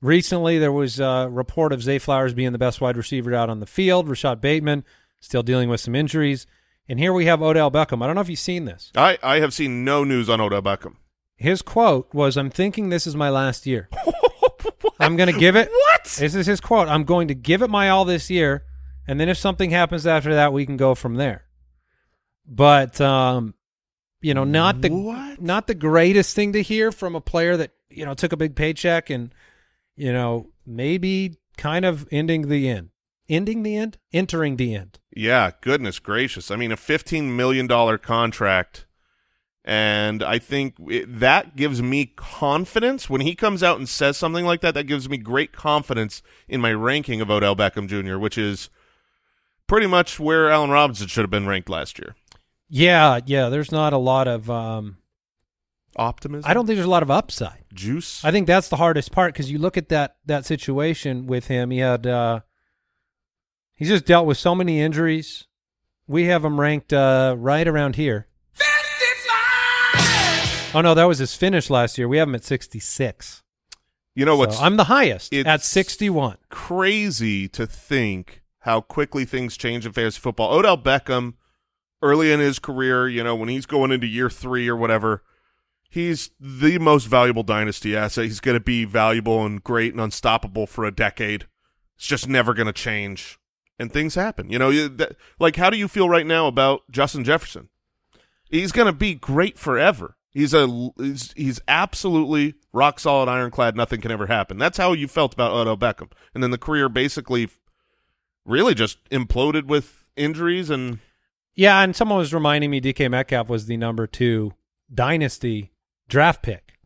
recently 0.00 0.58
there 0.58 0.72
was 0.72 0.98
a 1.00 1.28
report 1.30 1.72
of 1.72 1.82
Zay 1.82 1.98
Flowers 1.98 2.32
being 2.32 2.52
the 2.52 2.58
best 2.58 2.80
wide 2.80 2.96
receiver 2.96 3.34
out 3.34 3.50
on 3.50 3.60
the 3.60 3.66
field. 3.66 4.08
Rashod 4.08 4.40
Bateman 4.40 4.84
still 5.20 5.42
dealing 5.42 5.68
with 5.68 5.80
some 5.80 5.94
injuries. 5.94 6.46
And 6.88 6.98
here 6.98 7.12
we 7.12 7.26
have 7.26 7.42
Odell 7.42 7.70
Beckham. 7.70 8.02
I 8.02 8.06
don't 8.06 8.14
know 8.14 8.20
if 8.20 8.28
you've 8.28 8.38
seen 8.38 8.64
this. 8.66 8.90
I 8.94 9.18
I 9.22 9.40
have 9.40 9.54
seen 9.54 9.84
no 9.84 10.04
news 10.04 10.28
on 10.28 10.40
Odell 10.40 10.62
Beckham. 10.62 10.96
His 11.36 11.62
quote 11.62 12.12
was, 12.14 12.36
I'm 12.36 12.50
thinking 12.50 12.88
this 12.88 13.06
is 13.06 13.16
my 13.16 13.28
last 13.28 13.66
year. 13.66 13.88
I'm 15.00 15.16
going 15.16 15.32
to 15.32 15.38
give 15.38 15.56
it. 15.56 15.68
What? 15.70 16.04
This 16.04 16.34
is 16.34 16.46
his 16.46 16.60
quote. 16.60 16.88
I'm 16.88 17.04
going 17.04 17.28
to 17.28 17.34
give 17.34 17.62
it 17.62 17.70
my 17.70 17.88
all 17.88 18.04
this 18.04 18.30
year. 18.30 18.64
And 19.06 19.18
then 19.18 19.28
if 19.28 19.36
something 19.36 19.70
happens 19.70 20.06
after 20.06 20.34
that, 20.34 20.52
we 20.52 20.64
can 20.64 20.76
go 20.76 20.94
from 20.94 21.16
there. 21.16 21.44
But, 22.46 23.00
um, 23.00 23.54
you 24.20 24.34
know, 24.34 24.44
not 24.44 24.80
the 24.80 24.90
What? 24.90 25.40
not 25.40 25.66
the 25.66 25.74
greatest 25.74 26.34
thing 26.34 26.52
to 26.54 26.62
hear 26.62 26.92
from 26.92 27.14
a 27.14 27.20
player 27.20 27.56
that 27.56 27.72
you 27.90 28.04
know 28.04 28.14
took 28.14 28.32
a 28.32 28.36
big 28.38 28.56
paycheck 28.56 29.10
and 29.10 29.34
you 29.96 30.12
know 30.12 30.48
maybe 30.66 31.36
kind 31.56 31.84
of 31.84 32.08
ending 32.10 32.48
the 32.48 32.68
end, 32.68 32.90
ending 33.28 33.62
the 33.62 33.76
end, 33.76 33.98
entering 34.12 34.56
the 34.56 34.74
end. 34.74 34.98
Yeah, 35.14 35.52
goodness 35.60 35.98
gracious. 35.98 36.50
I 36.50 36.56
mean, 36.56 36.72
a 36.72 36.76
$15 36.76 37.30
million 37.34 37.68
contract. 37.98 38.86
And 39.64 40.22
I 40.22 40.38
think 40.38 40.74
it, 40.88 41.20
that 41.20 41.56
gives 41.56 41.80
me 41.80 42.06
confidence. 42.16 43.08
When 43.08 43.22
he 43.22 43.34
comes 43.34 43.62
out 43.62 43.78
and 43.78 43.88
says 43.88 44.16
something 44.16 44.44
like 44.44 44.60
that, 44.60 44.74
that 44.74 44.84
gives 44.84 45.08
me 45.08 45.16
great 45.16 45.52
confidence 45.52 46.22
in 46.48 46.60
my 46.60 46.72
ranking 46.72 47.20
of 47.22 47.30
Odell 47.30 47.56
Beckham 47.56 47.88
Jr., 47.88 48.18
which 48.18 48.36
is 48.36 48.68
pretty 49.66 49.86
much 49.86 50.20
where 50.20 50.50
Allen 50.50 50.70
Robinson 50.70 51.06
should 51.06 51.22
have 51.22 51.30
been 51.30 51.46
ranked 51.46 51.70
last 51.70 51.98
year. 51.98 52.14
Yeah, 52.74 53.20
yeah. 53.24 53.50
There's 53.50 53.70
not 53.70 53.92
a 53.92 53.98
lot 53.98 54.26
of. 54.26 54.50
Um, 54.50 54.96
Optimism? 55.96 56.50
I 56.50 56.54
don't 56.54 56.66
think 56.66 56.76
there's 56.76 56.88
a 56.88 56.90
lot 56.90 57.04
of 57.04 57.10
upside. 57.10 57.64
Juice? 57.72 58.24
I 58.24 58.32
think 58.32 58.48
that's 58.48 58.68
the 58.68 58.74
hardest 58.74 59.12
part 59.12 59.32
because 59.32 59.48
you 59.48 59.58
look 59.58 59.76
at 59.76 59.90
that 59.90 60.16
that 60.26 60.44
situation 60.44 61.28
with 61.28 61.46
him. 61.46 61.70
He 61.70 61.78
had 61.78 62.04
uh, 62.04 62.40
he's 63.76 63.86
just 63.88 64.06
dealt 64.06 64.26
with 64.26 64.38
so 64.38 64.56
many 64.56 64.80
injuries. 64.80 65.46
We 66.08 66.24
have 66.24 66.44
him 66.44 66.58
ranked 66.60 66.92
uh, 66.92 67.36
right 67.38 67.66
around 67.66 67.94
here. 67.94 68.26
Oh 70.74 70.80
no, 70.82 70.94
that 70.94 71.04
was 71.04 71.18
his 71.18 71.36
finish 71.36 71.70
last 71.70 71.96
year. 71.96 72.08
We 72.08 72.18
have 72.18 72.26
him 72.26 72.34
at 72.34 72.42
66. 72.42 73.44
you 74.16 74.24
know 74.24 74.36
what's 74.36 74.56
So 74.56 74.64
I'm 74.64 74.76
the 74.76 74.84
highest 74.84 75.32
at 75.32 75.62
61. 75.62 76.38
crazy 76.48 77.46
to 77.50 77.68
think 77.68 78.42
how 78.60 78.80
quickly 78.80 79.24
things 79.24 79.56
change 79.56 79.86
in 79.86 79.92
fantasy 79.92 80.18
football. 80.18 80.52
Odell 80.52 80.76
Beckham, 80.76 81.34
early 82.04 82.30
in 82.30 82.38
his 82.38 82.58
career, 82.58 83.08
you 83.08 83.24
know, 83.24 83.34
when 83.34 83.48
he's 83.48 83.66
going 83.66 83.90
into 83.90 84.06
year 84.06 84.28
three 84.28 84.68
or 84.68 84.76
whatever, 84.76 85.22
he's 85.88 86.30
the 86.38 86.78
most 86.78 87.06
valuable 87.06 87.42
dynasty 87.42 87.96
asset. 87.96 88.24
He's 88.24 88.40
going 88.40 88.56
to 88.56 88.62
be 88.62 88.84
valuable 88.84 89.44
and 89.44 89.64
great 89.64 89.92
and 89.92 90.00
unstoppable 90.00 90.66
for 90.66 90.84
a 90.84 90.94
decade. 90.94 91.46
It's 91.96 92.06
just 92.06 92.28
never 92.28 92.52
going 92.52 92.66
to 92.66 92.72
change. 92.72 93.38
And 93.78 93.90
things 93.90 94.14
happen. 94.14 94.50
You 94.50 94.58
know, 94.58 94.70
you- 94.70 94.88
that, 94.88 95.16
like, 95.40 95.56
how 95.56 95.70
do 95.70 95.76
you 95.78 95.88
feel 95.88 96.08
right 96.08 96.26
now 96.26 96.46
about 96.46 96.82
Justin 96.90 97.24
Jefferson? 97.24 97.70
He's 98.48 98.70
going 98.70 98.86
to 98.86 98.92
be 98.92 99.14
great 99.14 99.58
forever. 99.58 100.16
He's 100.30 100.52
a 100.52 100.90
he's, 100.96 101.32
he's 101.36 101.60
absolutely 101.66 102.54
rock 102.72 103.00
solid, 103.00 103.28
ironclad. 103.28 103.76
Nothing 103.76 104.00
can 104.00 104.10
ever 104.10 104.26
happen. 104.26 104.58
That's 104.58 104.78
how 104.78 104.92
you 104.92 105.08
felt 105.08 105.32
about 105.32 105.52
Odell 105.52 105.76
Beckham, 105.76 106.10
and 106.34 106.42
then 106.42 106.50
the 106.50 106.58
career 106.58 106.88
basically, 106.88 107.48
really 108.44 108.74
just 108.74 108.98
imploded 109.10 109.66
with 109.66 110.04
injuries 110.16 110.70
and 110.70 110.98
Yeah, 111.54 111.80
and 111.80 111.94
someone 111.94 112.18
was 112.18 112.34
reminding 112.34 112.70
me 112.70 112.80
DK 112.80 113.10
Metcalf 113.10 113.48
was 113.48 113.66
the 113.66 113.76
number 113.76 114.06
two 114.06 114.54
dynasty 114.92 115.72
draft 116.08 116.42
pick 116.42 116.78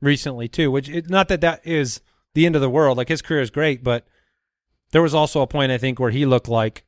recently 0.00 0.48
too. 0.48 0.70
Which 0.70 0.88
it, 0.88 1.10
not 1.10 1.28
that 1.28 1.40
that 1.42 1.66
is 1.66 2.00
the 2.34 2.46
end 2.46 2.54
of 2.54 2.62
the 2.62 2.70
world. 2.70 2.96
Like 2.96 3.08
his 3.08 3.22
career 3.22 3.40
is 3.40 3.50
great, 3.50 3.84
but 3.84 4.06
there 4.92 5.02
was 5.02 5.14
also 5.14 5.42
a 5.42 5.46
point 5.46 5.72
I 5.72 5.78
think 5.78 5.98
where 5.98 6.10
he 6.10 6.26
looked 6.26 6.48
like 6.48 6.84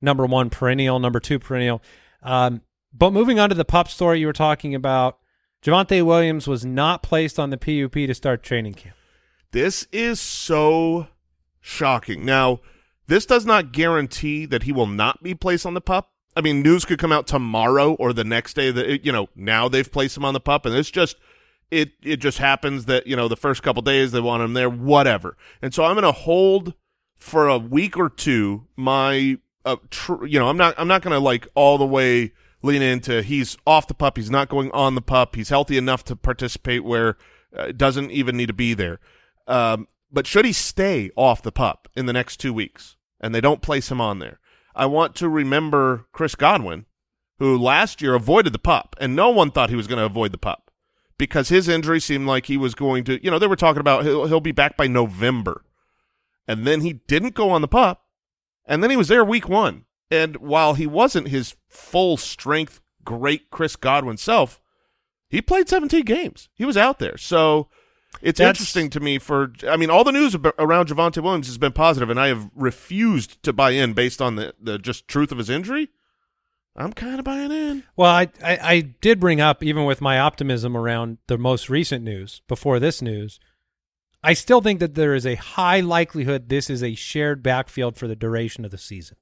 number 0.00 0.26
one 0.26 0.50
perennial, 0.50 0.98
number 0.98 1.20
two 1.20 1.38
perennial. 1.38 1.82
Um, 2.22 2.62
but 2.92 3.12
moving 3.12 3.38
on 3.38 3.48
to 3.48 3.54
the 3.54 3.64
pup 3.64 3.88
story 3.88 4.20
you 4.20 4.26
were 4.26 4.32
talking 4.32 4.74
about, 4.74 5.18
Javonte 5.64 6.04
Williams 6.04 6.46
was 6.46 6.64
not 6.64 7.02
placed 7.02 7.38
on 7.38 7.50
the 7.50 7.56
PUP 7.56 7.92
to 7.92 8.14
start 8.14 8.42
training 8.42 8.74
camp. 8.74 8.96
This 9.52 9.86
is 9.92 10.20
so 10.20 11.08
shocking. 11.60 12.24
Now, 12.24 12.60
this 13.06 13.26
does 13.26 13.46
not 13.46 13.72
guarantee 13.72 14.46
that 14.46 14.64
he 14.64 14.72
will 14.72 14.86
not 14.86 15.22
be 15.22 15.34
placed 15.34 15.64
on 15.64 15.74
the 15.74 15.80
pup. 15.80 16.11
I 16.36 16.40
mean, 16.40 16.62
news 16.62 16.84
could 16.84 16.98
come 16.98 17.12
out 17.12 17.26
tomorrow 17.26 17.94
or 17.94 18.12
the 18.12 18.24
next 18.24 18.54
day 18.54 18.70
that 18.70 19.04
you 19.04 19.12
know 19.12 19.28
now 19.36 19.68
they've 19.68 19.90
placed 19.90 20.16
him 20.16 20.24
on 20.24 20.34
the 20.34 20.40
pup, 20.40 20.66
and 20.66 20.74
it's 20.74 20.90
just 20.90 21.16
it 21.70 21.92
it 22.02 22.16
just 22.18 22.38
happens 22.38 22.84
that 22.86 23.06
you 23.06 23.16
know 23.16 23.28
the 23.28 23.36
first 23.36 23.62
couple 23.62 23.82
days 23.82 24.12
they 24.12 24.20
want 24.20 24.42
him 24.42 24.54
there, 24.54 24.70
whatever. 24.70 25.36
And 25.60 25.74
so 25.74 25.84
I'm 25.84 25.94
going 25.94 26.02
to 26.04 26.12
hold 26.12 26.74
for 27.16 27.48
a 27.48 27.58
week 27.58 27.96
or 27.96 28.08
two 28.08 28.66
my 28.76 29.38
uh, 29.64 29.76
tr- 29.90 30.26
you 30.26 30.38
know 30.38 30.48
I'm 30.48 30.56
not 30.56 30.74
I'm 30.76 30.88
not 30.88 31.02
going 31.02 31.12
to 31.12 31.20
like 31.20 31.48
all 31.54 31.78
the 31.78 31.86
way 31.86 32.32
lean 32.62 32.82
into 32.82 33.22
he's 33.22 33.56
off 33.66 33.86
the 33.86 33.94
pup, 33.94 34.16
he's 34.16 34.30
not 34.30 34.48
going 34.48 34.70
on 34.72 34.94
the 34.94 35.02
pup, 35.02 35.34
he's 35.34 35.48
healthy 35.48 35.76
enough 35.76 36.04
to 36.04 36.16
participate 36.16 36.84
where 36.84 37.16
uh, 37.56 37.72
doesn't 37.72 38.10
even 38.10 38.36
need 38.36 38.46
to 38.46 38.52
be 38.52 38.74
there. 38.74 39.00
Um, 39.46 39.88
but 40.10 40.26
should 40.26 40.44
he 40.44 40.52
stay 40.52 41.10
off 41.16 41.42
the 41.42 41.52
pup 41.52 41.88
in 41.96 42.06
the 42.06 42.12
next 42.12 42.36
two 42.36 42.52
weeks 42.52 42.96
and 43.20 43.34
they 43.34 43.40
don't 43.40 43.62
place 43.62 43.90
him 43.90 44.00
on 44.00 44.18
there, 44.18 44.38
I 44.74 44.86
want 44.86 45.14
to 45.16 45.28
remember 45.28 46.06
Chris 46.12 46.34
Godwin, 46.34 46.86
who 47.38 47.58
last 47.58 48.00
year 48.00 48.14
avoided 48.14 48.52
the 48.52 48.58
pup, 48.58 48.96
and 49.00 49.16
no 49.16 49.30
one 49.30 49.50
thought 49.50 49.70
he 49.70 49.76
was 49.76 49.86
going 49.86 49.98
to 49.98 50.04
avoid 50.04 50.32
the 50.32 50.38
pup 50.38 50.70
because 51.18 51.48
his 51.48 51.68
injury 51.68 52.00
seemed 52.00 52.26
like 52.26 52.46
he 52.46 52.56
was 52.56 52.74
going 52.74 53.04
to, 53.04 53.22
you 53.22 53.30
know, 53.30 53.38
they 53.38 53.46
were 53.46 53.56
talking 53.56 53.80
about 53.80 54.04
he'll, 54.04 54.26
he'll 54.26 54.40
be 54.40 54.52
back 54.52 54.76
by 54.76 54.86
November. 54.86 55.64
And 56.48 56.66
then 56.66 56.80
he 56.80 56.94
didn't 56.94 57.34
go 57.34 57.50
on 57.50 57.62
the 57.62 57.68
pup, 57.68 58.04
and 58.64 58.82
then 58.82 58.90
he 58.90 58.96
was 58.96 59.08
there 59.08 59.24
week 59.24 59.48
one. 59.48 59.84
And 60.10 60.36
while 60.36 60.74
he 60.74 60.86
wasn't 60.86 61.28
his 61.28 61.54
full 61.68 62.16
strength, 62.16 62.80
great 63.04 63.50
Chris 63.50 63.76
Godwin 63.76 64.16
self, 64.16 64.60
he 65.28 65.40
played 65.40 65.68
17 65.68 66.04
games. 66.04 66.48
He 66.54 66.64
was 66.64 66.76
out 66.76 66.98
there. 66.98 67.16
So 67.16 67.68
it's 68.20 68.38
That's- 68.38 68.56
interesting 68.56 68.90
to 68.90 69.00
me 69.00 69.18
for, 69.18 69.52
I 69.66 69.76
mean, 69.76 69.90
all 69.90 70.04
the 70.04 70.12
news 70.12 70.34
around 70.34 70.88
Javonte 70.88 71.22
Williams 71.22 71.46
has 71.46 71.58
been 71.58 71.72
positive, 71.72 72.10
and 72.10 72.20
I 72.20 72.28
have 72.28 72.50
refused 72.54 73.42
to 73.42 73.52
buy 73.52 73.70
in 73.70 73.94
based 73.94 74.20
on 74.20 74.36
the, 74.36 74.54
the 74.60 74.78
just 74.78 75.08
truth 75.08 75.32
of 75.32 75.38
his 75.38 75.48
injury. 75.48 75.88
I'm 76.74 76.92
kind 76.92 77.18
of 77.18 77.24
buying 77.24 77.52
in. 77.52 77.84
Well, 77.96 78.10
I, 78.10 78.28
I 78.42 78.58
I 78.62 78.80
did 78.80 79.20
bring 79.20 79.40
up 79.42 79.62
even 79.62 79.84
with 79.84 80.00
my 80.00 80.18
optimism 80.18 80.74
around 80.76 81.18
the 81.26 81.36
most 81.36 81.68
recent 81.68 82.02
news 82.02 82.40
before 82.48 82.78
this 82.78 83.02
news, 83.02 83.38
I 84.22 84.32
still 84.32 84.62
think 84.62 84.80
that 84.80 84.94
there 84.94 85.14
is 85.14 85.26
a 85.26 85.34
high 85.34 85.80
likelihood 85.80 86.48
this 86.48 86.70
is 86.70 86.82
a 86.82 86.94
shared 86.94 87.42
backfield 87.42 87.98
for 87.98 88.08
the 88.08 88.16
duration 88.16 88.64
of 88.64 88.70
the 88.70 88.78
season. 88.78 89.18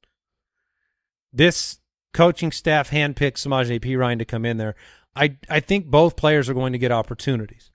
This 1.32 1.80
coaching 2.12 2.52
staff 2.52 2.90
handpicked 2.90 3.38
Samaje 3.38 3.80
Perine 3.80 4.18
to 4.18 4.25
come 4.25 4.44
in 4.44 4.56
there. 4.56 4.76
I 5.16 5.37
I 5.49 5.59
think 5.59 5.87
both 5.87 6.14
players 6.16 6.49
are 6.49 6.54
going 6.54 6.73
to 6.73 6.78
get 6.78 6.92
opportunities 6.92 7.73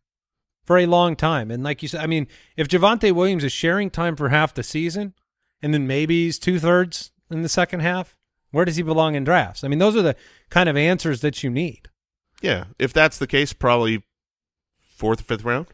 for 0.65 0.77
a 0.77 0.85
long 0.85 1.15
time. 1.15 1.51
And 1.51 1.63
like 1.63 1.81
you 1.81 1.87
said, 1.87 2.01
I 2.01 2.07
mean, 2.07 2.27
if 2.57 2.67
Javonte 2.67 3.11
Williams 3.11 3.43
is 3.43 3.53
sharing 3.53 3.89
time 3.89 4.15
for 4.15 4.29
half 4.29 4.53
the 4.53 4.63
season, 4.63 5.13
and 5.61 5.73
then 5.73 5.87
maybe 5.87 6.25
he's 6.25 6.39
two 6.39 6.59
thirds 6.59 7.11
in 7.29 7.41
the 7.41 7.49
second 7.49 7.79
half, 7.79 8.15
where 8.51 8.65
does 8.65 8.75
he 8.75 8.83
belong 8.83 9.15
in 9.15 9.23
drafts? 9.23 9.63
I 9.63 9.67
mean, 9.67 9.79
those 9.79 9.95
are 9.95 10.01
the 10.01 10.15
kind 10.49 10.69
of 10.69 10.77
answers 10.77 11.21
that 11.21 11.43
you 11.43 11.49
need. 11.49 11.89
Yeah, 12.41 12.65
if 12.77 12.93
that's 12.93 13.17
the 13.17 13.27
case, 13.27 13.53
probably 13.53 14.03
fourth 14.79 15.21
or 15.21 15.23
fifth 15.23 15.43
round. 15.43 15.67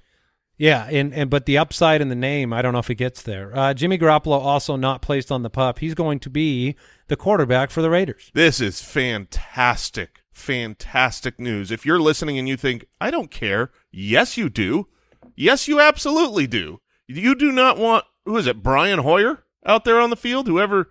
Yeah, 0.57 0.87
and, 0.91 1.13
and 1.13 1.29
but 1.29 1.47
the 1.47 1.57
upside 1.57 2.01
in 2.01 2.09
the 2.09 2.15
name, 2.15 2.53
I 2.53 2.61
don't 2.61 2.73
know 2.73 2.79
if 2.79 2.87
he 2.87 2.95
gets 2.95 3.23
there. 3.23 3.51
Uh, 3.57 3.73
Jimmy 3.73 3.97
Garoppolo 3.97 4.39
also 4.39 4.75
not 4.75 5.01
placed 5.01 5.31
on 5.31 5.41
the 5.41 5.49
pup. 5.49 5.79
He's 5.79 5.95
going 5.95 6.19
to 6.19 6.29
be 6.29 6.75
the 7.07 7.15
quarterback 7.15 7.71
for 7.71 7.81
the 7.81 7.89
Raiders. 7.89 8.29
This 8.33 8.61
is 8.61 8.81
fantastic, 8.81 10.20
fantastic 10.31 11.39
news. 11.39 11.71
If 11.71 11.85
you're 11.85 11.99
listening 11.99 12.37
and 12.37 12.47
you 12.47 12.57
think, 12.57 12.85
I 12.99 13.11
don't 13.11 13.31
care, 13.31 13.71
yes, 13.91 14.37
you 14.37 14.49
do. 14.49 14.87
Yes, 15.35 15.67
you 15.67 15.79
absolutely 15.79 16.47
do. 16.47 16.81
You 17.07 17.35
do 17.35 17.51
not 17.51 17.77
want, 17.77 18.05
who 18.25 18.37
is 18.37 18.47
it, 18.47 18.63
Brian 18.63 18.99
Hoyer 18.99 19.43
out 19.65 19.85
there 19.85 19.99
on 19.99 20.09
the 20.09 20.15
field? 20.15 20.47
Whoever 20.47 20.89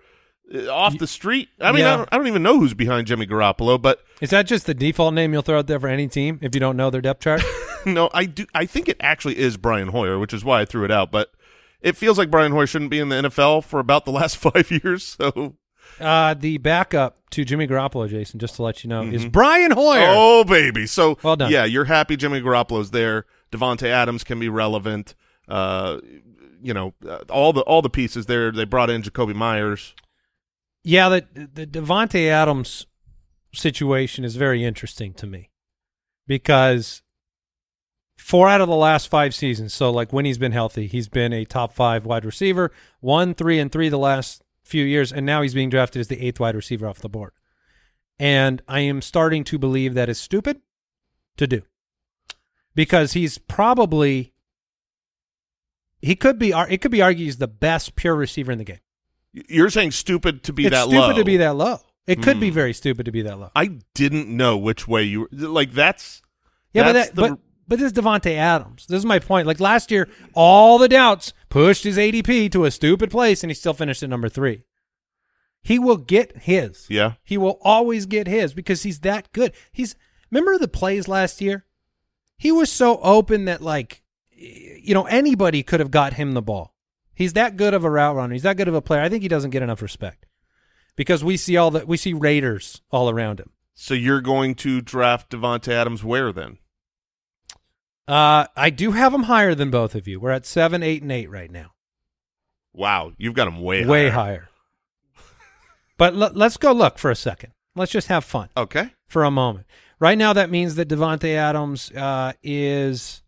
uh, 0.54 0.68
off 0.68 0.99
the 0.99 1.06
street? 1.06 1.49
I 1.61 1.73
mean, 1.73 1.82
Yeah. 1.82 1.94
I, 1.94 1.97
don't, 1.97 2.09
I 2.12 2.16
don't 2.16 2.26
even 2.28 2.42
know 2.42 2.59
who's 2.59 2.75
behind 2.75 3.06
Jimmy 3.06 3.26
Garoppolo, 3.26 3.80
but 3.80 4.04
Is 4.20 4.30
that 4.30 4.47
just 4.47 4.66
the 4.66 4.75
default 4.75 5.14
name 5.14 5.32
you'll 5.32 5.42
throw 5.42 5.59
out 5.59 5.66
there 5.66 5.80
for 5.80 5.88
any 5.88 6.09
team 6.09 6.38
if 6.42 6.54
you 6.54 6.61
don't 6.61 6.76
know 6.76 6.90
their 6.90 7.00
depth 7.00 7.23
chart? 7.23 7.42
no, 7.87 8.11
I 8.12 8.26
do. 8.26 8.47
I 8.54 8.66
think 8.66 8.88
it 8.88 8.97
actually 9.00 9.38
is 9.38 9.56
Brian 9.56 9.88
Hoyer, 9.88 10.18
which 10.18 10.35
is 10.35 10.44
why 10.44 10.61
I 10.61 10.64
threw 10.64 10.85
it 10.85 10.90
out. 10.90 11.11
But 11.11 11.30
it 11.80 11.97
feels 11.97 12.18
like 12.18 12.30
Brian 12.30 12.52
Hoyer 12.52 12.66
shouldn't 12.66 12.90
be 12.90 12.99
in 12.99 13.09
the 13.09 13.16
NFL 13.16 13.64
for 13.64 13.80
about 13.80 14.04
the 14.04 14.12
last 14.12 14.37
five 14.37 14.70
years. 14.70 15.16
So, 15.18 15.56
uh, 16.00 16.35
the 16.35 16.59
backup 16.59 17.19
to 17.30 17.45
Jimmy 17.45 17.66
Garoppolo, 17.66 18.09
Jason, 18.09 18.40
just 18.40 18.57
to 18.57 18.62
let 18.62 18.83
you 18.83 18.88
know, 18.90 19.02
is 19.02 19.26
Brian 19.26 19.71
Hoyer. 19.71 20.07
oh 20.09 20.45
baby, 20.45 20.87
so 20.87 21.19
Well 21.23 21.37
done. 21.37 21.50
Yeah, 21.50 21.64
you're 21.64 21.85
happy 21.85 22.16
Jimmy 22.16 22.40
Garoppolo's 22.40 22.90
there. 22.90 23.26
Davante 23.52 23.87
Adams 23.87 24.25
can 24.25 24.38
be 24.38 24.49
relevant. 24.49 25.14
Uh, 25.49 25.99
you 26.62 26.75
know, 26.75 26.95
uh, 27.09 27.19
all 27.30 27.52
the 27.52 27.62
all 27.62 27.83
the 27.83 27.90
pieces 27.90 28.26
there. 28.26 28.50
They 28.50 28.64
brought 28.64 28.90
in 28.90 29.02
Jakobi 29.02 29.35
Meyers. 29.35 29.95
Yeah, 30.85 31.09
the 31.09 31.26
the 31.35 31.66
Davante 31.66 32.28
Adams 32.28 32.87
situation 33.52 34.25
is 34.25 34.37
very 34.37 34.64
interesting 34.64 35.12
to 35.14 35.26
me 35.26 35.50
because 36.26 37.02
four 38.16 38.49
out 38.49 38.61
of 38.61 38.69
the 38.69 38.76
last 38.76 39.09
five 39.09 39.35
seasons, 39.35 39.75
so 39.75 39.90
like 39.90 40.12
when 40.12 40.25
he's 40.25 40.38
been 40.38 40.52
healthy, 40.52 40.87
he's 40.87 41.09
been 41.09 41.33
a 41.33 41.45
top 41.45 41.73
five 41.73 42.04
wide 42.07 42.25
receiver, 42.25 42.71
one, 43.00 43.35
three, 43.35 43.59
and 43.59 43.73
three 43.73 43.88
the 43.88 43.99
last 43.99 44.39
few 44.70 44.84
years, 44.84 45.12
and 45.12 45.26
now 45.26 45.42
he's 45.42 45.54
being 45.54 45.68
drafted 45.70 46.00
as 46.00 46.08
the 46.08 46.24
eighth 46.24 46.40
wide 46.40 46.54
receiver 46.54 46.86
off 46.86 46.98
the 47.00 47.08
board. 47.08 47.32
And 48.18 48.62
I 48.68 48.80
am 48.80 49.02
starting 49.02 49.44
to 49.44 49.58
believe 49.58 49.94
that 49.94 50.08
is 50.08 50.18
stupid 50.18 50.60
to 51.36 51.46
do 51.46 51.62
because 52.74 53.12
he's 53.14 53.38
probably 53.38 54.32
he 56.02 56.14
could 56.16 56.38
be 56.38 56.50
it 56.52 56.80
could 56.80 56.90
be 56.90 57.02
argued 57.02 57.26
he's 57.26 57.38
the 57.38 57.48
best 57.48 57.96
pure 57.96 58.14
receiver 58.14 58.52
in 58.52 58.58
the 58.58 58.64
game 58.64 58.80
You're 59.32 59.70
saying 59.70 59.92
stupid 59.92 60.42
to 60.44 60.52
be 60.52 60.68
that 60.68 60.70
low? 60.70 60.84
it's 60.84 60.90
that 60.92 60.96
stupid 60.96 61.12
low. 61.12 61.18
to 61.18 61.24
be 61.24 61.36
that 61.38 61.54
low. 61.56 61.80
It 62.06 62.22
could 62.22 62.40
be 62.40 62.48
Hmm. 62.48 62.54
very 62.54 62.72
stupid 62.72 63.06
to 63.06 63.12
be 63.12 63.22
that 63.22 63.38
low. 63.38 63.50
I 63.54 63.78
didn't 63.94 64.28
know 64.28 64.56
which 64.56 64.88
way 64.88 65.04
you 65.04 65.20
were. 65.22 65.28
Like 65.32 65.72
that's 65.72 66.22
Yeah, 66.74 66.84
but 66.84 66.92
that's 66.92 67.08
that, 67.10 67.16
the- 67.16 67.28
but 67.36 67.38
but 67.70 67.78
this 67.78 67.92
is 67.92 67.98
Davante 67.98 68.34
Adams. 68.34 68.86
This 68.88 68.98
is 68.98 69.06
my 69.06 69.20
point. 69.20 69.46
Like 69.46 69.60
last 69.60 69.92
year, 69.92 70.08
all 70.34 70.76
the 70.76 70.88
doubts 70.88 71.32
pushed 71.48 71.84
his 71.84 71.96
ADP 71.96 72.50
to 72.50 72.64
a 72.64 72.70
stupid 72.70 73.12
place, 73.12 73.44
and 73.44 73.50
he 73.50 73.54
still 73.54 73.74
finished 73.74 74.02
at 74.02 74.10
number 74.10 74.28
three. 74.28 74.64
He 75.62 75.78
will 75.78 75.96
get 75.96 76.36
his. 76.36 76.86
yeah. 76.90 77.12
He 77.22 77.38
will 77.38 77.60
always 77.62 78.06
get 78.06 78.26
his 78.26 78.54
because 78.54 78.82
he's 78.82 79.00
that 79.00 79.30
good. 79.30 79.52
He's 79.70 79.94
remember 80.32 80.58
the 80.58 80.66
plays 80.66 81.06
last 81.06 81.40
year. 81.40 81.64
He 82.36 82.50
was 82.50 82.72
so 82.72 82.98
open 83.02 83.44
that 83.44 83.62
like, 83.62 84.02
you 84.32 84.92
know, 84.92 85.04
anybody 85.04 85.62
could 85.62 85.78
have 85.78 85.92
got 85.92 86.14
him 86.14 86.32
the 86.32 86.42
ball. 86.42 86.74
He's 87.14 87.34
that 87.34 87.56
good 87.56 87.72
of 87.72 87.84
a 87.84 87.90
route 87.90 88.16
runner. 88.16 88.32
He's 88.32 88.42
that 88.42 88.56
good 88.56 88.66
of 88.66 88.74
a 88.74 88.82
player. 88.82 89.02
I 89.02 89.08
think 89.08 89.22
he 89.22 89.28
doesn't 89.28 89.50
get 89.50 89.62
enough 89.62 89.80
respect 89.80 90.26
because 90.96 91.22
we 91.22 91.36
see 91.36 91.56
all 91.56 91.70
the 91.70 91.86
we 91.86 91.96
see 91.96 92.14
Raiders 92.14 92.82
all 92.90 93.08
around 93.08 93.38
him. 93.38 93.52
So 93.74 93.94
you're 93.94 94.20
going 94.20 94.56
to 94.56 94.80
draft 94.80 95.30
Davante 95.30 95.68
Adams 95.68 96.02
where 96.02 96.32
then? 96.32 96.58
Uh, 98.11 98.47
I 98.57 98.71
do 98.71 98.90
have 98.93 99.14
him 99.14 99.25
higher 99.25 99.55
than 99.55 99.71
both 99.71 99.95
of 99.95 100.09
you. 100.09 100.19
We're 100.19 100.31
at 100.31 100.45
seven, 100.47 100.83
eight, 100.83 101.02
and 101.02 101.12
eight 101.12 101.31
right 101.31 101.50
now. 101.50 101.73
Wow, 102.73 103.12
you've 103.19 103.35
got 103.35 103.47
him 103.49 103.61
way 103.61 103.85
Way 103.85 104.09
higher. 104.09 104.49
higher. 105.17 105.25
but 105.97 106.14
l- 106.14 106.33
let's 106.35 106.57
go 106.57 106.73
look 106.73 106.99
for 106.99 107.11
a 107.11 107.17
second. 107.17 107.52
Let's 107.76 107.93
just 107.93 108.09
have 108.09 108.25
fun 108.25 108.49
Okay. 108.57 108.90
for 109.07 109.23
a 109.25 109.31
moment. 109.31 109.67
Right 110.00 110.19
now, 110.19 110.33
that 110.33 110.50
means 110.50 110.75
that 110.76 110.88
Davante 110.88 111.35
Adams 111.35 111.90
uh, 111.93 112.33
is. 112.43 113.23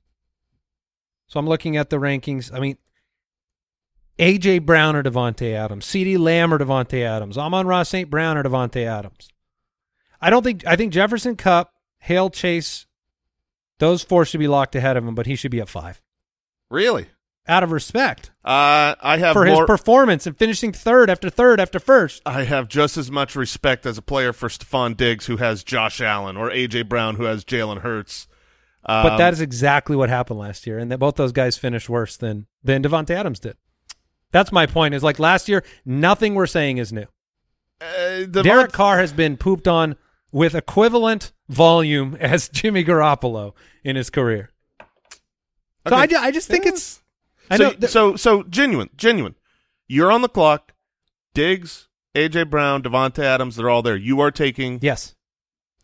So 1.29 1.39
I'm 1.39 1.47
looking 1.49 1.77
at 1.77 1.91
the 1.91 1.99
rankings. 1.99 2.53
I 2.53 2.61
mean, 2.61 2.77
A.J. 4.19 4.61
Brown 4.61 4.97
or 4.97 5.03
Davante 5.03 5.53
Adams, 5.55 5.87
CeeDee 5.87 6.19
Lamb 6.19 6.53
or 6.53 6.59
Davante 6.59 7.03
Adams, 7.03 7.39
Amon-Ra 7.39 7.83
St. 7.85 8.11
Brown 8.11 8.37
or 8.37 8.43
Davante 8.43 8.85
Adams. 8.87 9.29
I 10.21 10.31
don't 10.31 10.43
think 10.43 10.67
I 10.67 10.77
think 10.77 10.93
Jefferson 10.93 11.37
Kupp, 11.37 11.73
Hale 11.99 12.31
Chase, 12.31 12.87
those 13.79 14.03
four 14.03 14.25
should 14.25 14.41
be 14.41 14.49
locked 14.49 14.75
ahead 14.77 14.97
of 14.97 15.07
him, 15.07 15.15
but 15.15 15.27
he 15.27 15.35
should 15.37 15.51
be 15.51 15.61
at 15.61 15.69
five. 15.69 16.01
Really? 16.71 17.07
Out 17.49 17.65
of 17.65 17.73
respect 17.73 18.31
Uh, 18.45 18.95
I 19.03 19.17
have 19.19 19.33
for 19.33 19.45
his 19.45 19.59
performance 19.67 20.29
and 20.29 20.37
finishing 20.39 20.73
third 20.73 21.11
after 21.11 21.29
third 21.29 21.59
after 21.59 21.81
first. 21.81 22.23
I 22.25 22.45
have 22.45 22.69
just 22.69 22.97
as 22.97 23.11
much 23.11 23.35
respect 23.35 23.85
as 23.85 23.99
a 23.99 24.03
player 24.03 24.33
for 24.33 24.49
Stefon 24.49 24.97
Diggs, 24.97 25.27
who 25.27 25.39
has 25.39 25.65
Josh 25.65 26.01
Allen, 26.01 26.37
or 26.37 26.51
AJ 26.51 26.89
Brown, 26.89 27.17
who 27.17 27.25
has 27.25 27.45
Jalen 27.45 27.81
Hurts. 27.81 28.29
Um, 28.87 29.03
But 29.03 29.17
that 29.17 29.33
is 29.33 29.41
exactly 29.41 29.97
what 29.97 30.09
happened 30.09 30.39
last 30.39 30.69
year, 30.69 30.79
and 30.79 30.91
that 30.93 30.99
both 30.99 31.17
those 31.17 31.33
guys 31.33 31.59
finished 31.59 31.89
worse 31.89 32.17
than 32.17 32.47
than 32.63 32.81
Davante 32.83 33.11
Adams 33.11 33.41
did. 33.41 33.57
That's 34.31 34.53
my 34.53 34.67
point. 34.67 34.95
Is 34.95 35.03
like 35.03 35.19
last 35.19 35.49
year, 35.49 35.65
nothing 35.85 36.35
we're 36.37 36.47
saying 36.47 36.79
is 36.79 36.93
new. 36.93 37.07
uh, 37.81 38.25
the 38.29 38.43
Derek 38.45 38.71
Carr 38.71 38.99
has 38.99 39.13
been 39.13 39.37
pooped 39.37 39.67
on 39.67 39.97
with 40.31 40.55
equivalent 40.55 41.33
volume 41.53 42.17
as 42.21 42.49
Jimmy 42.53 42.85
Garoppolo 42.85 43.53
in 43.85 43.97
his 43.97 44.11
career. 44.11 44.51
So 45.89 45.97
Okay. 45.97 46.17
I, 46.17 46.27
I 46.27 46.31
just 46.31 46.49
think 46.49 46.65
Yeah. 46.65 46.71
it's. 46.73 47.03
I 47.51 47.57
so, 47.57 47.63
know. 47.65 47.71
th- 47.73 47.91
so 47.93 48.17
so 48.17 48.43
genuine, 48.45 48.91
genuine. 48.97 49.35
You're 49.89 50.11
on 50.13 50.23
the 50.23 50.29
clock. 50.29 50.73
Diggs, 51.35 51.89
AJ 52.15 52.51
Brown, 52.51 52.83
Davante 52.83 53.21
Adams, 53.21 53.57
they're 53.57 53.71
all 53.71 53.83
there. 53.83 53.97
You 53.97 54.21
are 54.21 54.31
taking. 54.31 54.79
yes, 54.83 55.15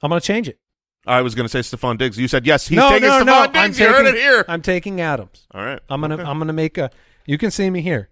I'm 0.02 0.10
going 0.10 0.20
to 0.20 0.26
change 0.26 0.46
it. 0.48 0.58
I 1.06 1.22
was 1.22 1.34
going 1.34 1.48
to 1.48 1.48
say 1.48 1.60
Stefon 1.60 1.96
Diggs. 1.96 2.18
You 2.18 2.28
said 2.28 2.46
yes. 2.46 2.68
He's 2.68 2.76
no, 2.76 2.90
taking 2.90 3.08
no, 3.08 3.22
Stephon 3.22 3.26
no. 3.26 3.46
Diggs. 3.46 3.56
I'm 3.56 3.70
you 3.70 3.76
taking, 3.76 3.92
heard 3.94 4.06
it 4.06 4.14
here. 4.14 4.44
I'm 4.46 4.60
taking 4.62 5.00
Adams. 5.00 5.46
all 5.52 5.64
right. 5.64 5.80
I'm 5.88 6.00
gonna 6.02 6.14
Okay. 6.16 6.22
I'm 6.24 6.38
gonna 6.38 6.52
make 6.52 6.76
a. 6.78 6.90
You 7.26 7.38
can 7.38 7.50
see 7.50 7.70
me 7.70 7.80
here. 7.80 8.10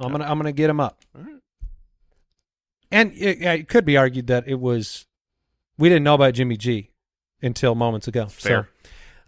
I'm 0.00 0.10
gonna 0.12 0.24
I'm 0.24 0.38
gonna 0.38 0.52
get 0.52 0.70
him 0.70 0.80
up. 0.80 0.98
And 2.90 3.12
it, 3.12 3.42
it 3.42 3.68
could 3.68 3.84
be 3.84 3.96
argued 3.96 4.28
that 4.28 4.48
it 4.48 4.58
was 4.60 5.06
we 5.76 5.88
didn't 5.88 6.04
know 6.04 6.14
about 6.14 6.34
Jimmy 6.34 6.56
G 6.56 6.90
until 7.42 7.74
moments 7.74 8.08
ago. 8.08 8.26
Fair. 8.26 8.68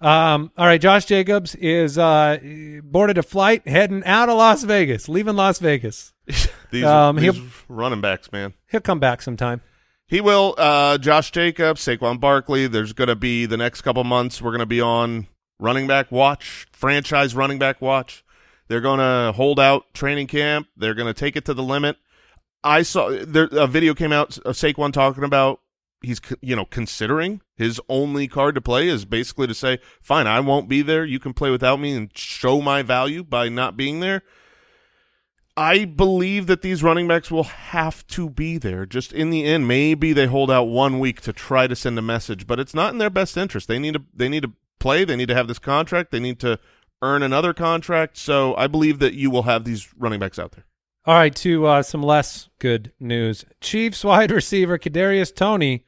So, 0.01 0.07
um, 0.09 0.51
all 0.57 0.67
right, 0.67 0.81
Josh 0.81 1.05
Jacobs 1.05 1.55
is 1.57 1.99
uh, 1.99 2.39
boarded 2.83 3.19
a 3.19 3.23
flight 3.23 3.67
heading 3.69 4.03
out 4.05 4.29
of 4.29 4.37
Las 4.39 4.63
Vegas, 4.65 5.09
leaving 5.09 5.37
Las 5.37 5.59
Vegas. 5.59 6.13
These, 6.71 6.85
Um, 6.85 7.17
these 7.17 7.41
running 7.69 8.01
backs, 8.01 8.31
man. 8.31 8.55
He'll 8.71 8.81
come 8.81 9.01
back 9.01 9.23
sometime. 9.23 9.61
He 10.07 10.21
will. 10.21 10.55
Uh, 10.57 10.99
Josh 10.99 11.33
Jacobs, 11.33 11.85
Saquon 11.85 12.21
Barkley. 12.21 12.69
There's 12.69 12.93
going 12.93 13.09
to 13.09 13.17
be 13.17 13.45
the 13.47 13.57
next 13.57 13.83
couple 13.83 14.05
months. 14.05 14.41
We're 14.41 14.53
going 14.53 14.61
to 14.61 14.67
be 14.67 14.81
on 14.81 15.27
running 15.59 15.89
back 15.89 16.13
watch, 16.13 16.69
franchise 16.73 17.35
running 17.35 17.59
back 17.59 17.81
watch. 17.83 18.25
They're 18.69 18.81
going 18.81 19.01
to 19.01 19.33
hold 19.33 19.59
out 19.59 19.93
training 19.95 20.29
camp. 20.29 20.69
They're 20.77 20.95
going 20.95 21.13
to 21.13 21.19
take 21.19 21.35
it 21.35 21.45
to 21.47 21.55
the 21.55 21.63
limit. 21.65 21.97
I 22.63 22.83
saw 22.83 23.11
there 23.11 23.49
a 23.51 23.67
video 23.67 23.95
came 23.95 24.13
out 24.13 24.39
of 24.39 24.55
Saquon 24.55 24.93
talking 24.93 25.25
about 25.25 25.61
he's 26.03 26.21
you 26.41 26.57
know 26.57 26.65
considering 26.65 27.41
his 27.57 27.81
only 27.89 28.29
card 28.29 28.55
to 28.55 28.61
play 28.61 28.89
is 28.89 29.05
basically 29.05 29.47
to 29.47 29.55
say, 29.55 29.79
fine, 30.01 30.27
I 30.27 30.41
won't 30.41 30.69
be 30.69 30.83
there. 30.83 31.05
You 31.05 31.19
can 31.19 31.35
play 31.35 31.51
without 31.51 31.81
me 31.81 31.93
and 31.93 32.11
show 32.17 32.61
my 32.61 32.83
value 32.83 33.23
by 33.23 33.49
not 33.49 33.77
being 33.77 34.01
there. 34.01 34.23
I 35.57 35.85
believe 35.85 36.47
that 36.47 36.63
these 36.63 36.83
running 36.83 37.07
backs 37.07 37.31
will 37.31 37.45
have 37.45 38.07
to 38.09 38.31
be 38.31 38.57
there. 38.57 38.87
Just 38.87 39.13
in 39.13 39.31
the 39.31 39.45
end, 39.45 39.69
maybe 39.69 40.13
they 40.13 40.27
hold 40.27 40.51
out 40.51 40.65
one 40.65 40.99
week 40.99 41.21
to 41.23 41.33
try 41.33 41.67
to 41.67 41.77
send 41.77 41.99
a 41.99 42.03
message, 42.03 42.47
but 42.47 42.59
it's 42.59 42.73
not 42.73 42.93
in 42.93 42.99
their 42.99 43.11
best 43.11 43.37
interest. 43.37 43.69
They 43.69 43.79
need 43.79 43.95
to 43.95 44.03
they 44.15 44.29
need 44.29 44.45
to 44.45 44.53
play. 44.79 45.05
They 45.05 45.17
need 45.17 45.29
to 45.29 45.35
have 45.35 45.49
this 45.49 45.59
contract. 45.59 46.13
They 46.13 46.21
need 46.21 46.39
to 46.41 46.59
earn 47.03 47.23
another 47.23 47.53
contract. 47.53 48.17
So 48.17 48.55
I 48.57 48.67
believe 48.69 49.01
that 49.01 49.15
you 49.15 49.31
will 49.31 49.43
have 49.43 49.65
these 49.65 49.93
running 49.99 50.21
backs 50.21 50.39
out 50.39 50.53
there. 50.53 50.65
All 51.07 51.15
right, 51.15 51.35
to 51.37 51.67
uh, 51.67 51.83
some 51.83 52.03
less 52.03 52.51
good 52.59 52.93
news. 53.01 53.45
Chiefs 53.61 54.05
wide 54.05 54.31
receiver 54.31 54.79
Kadarius 54.79 55.35
Toney, 55.35 55.85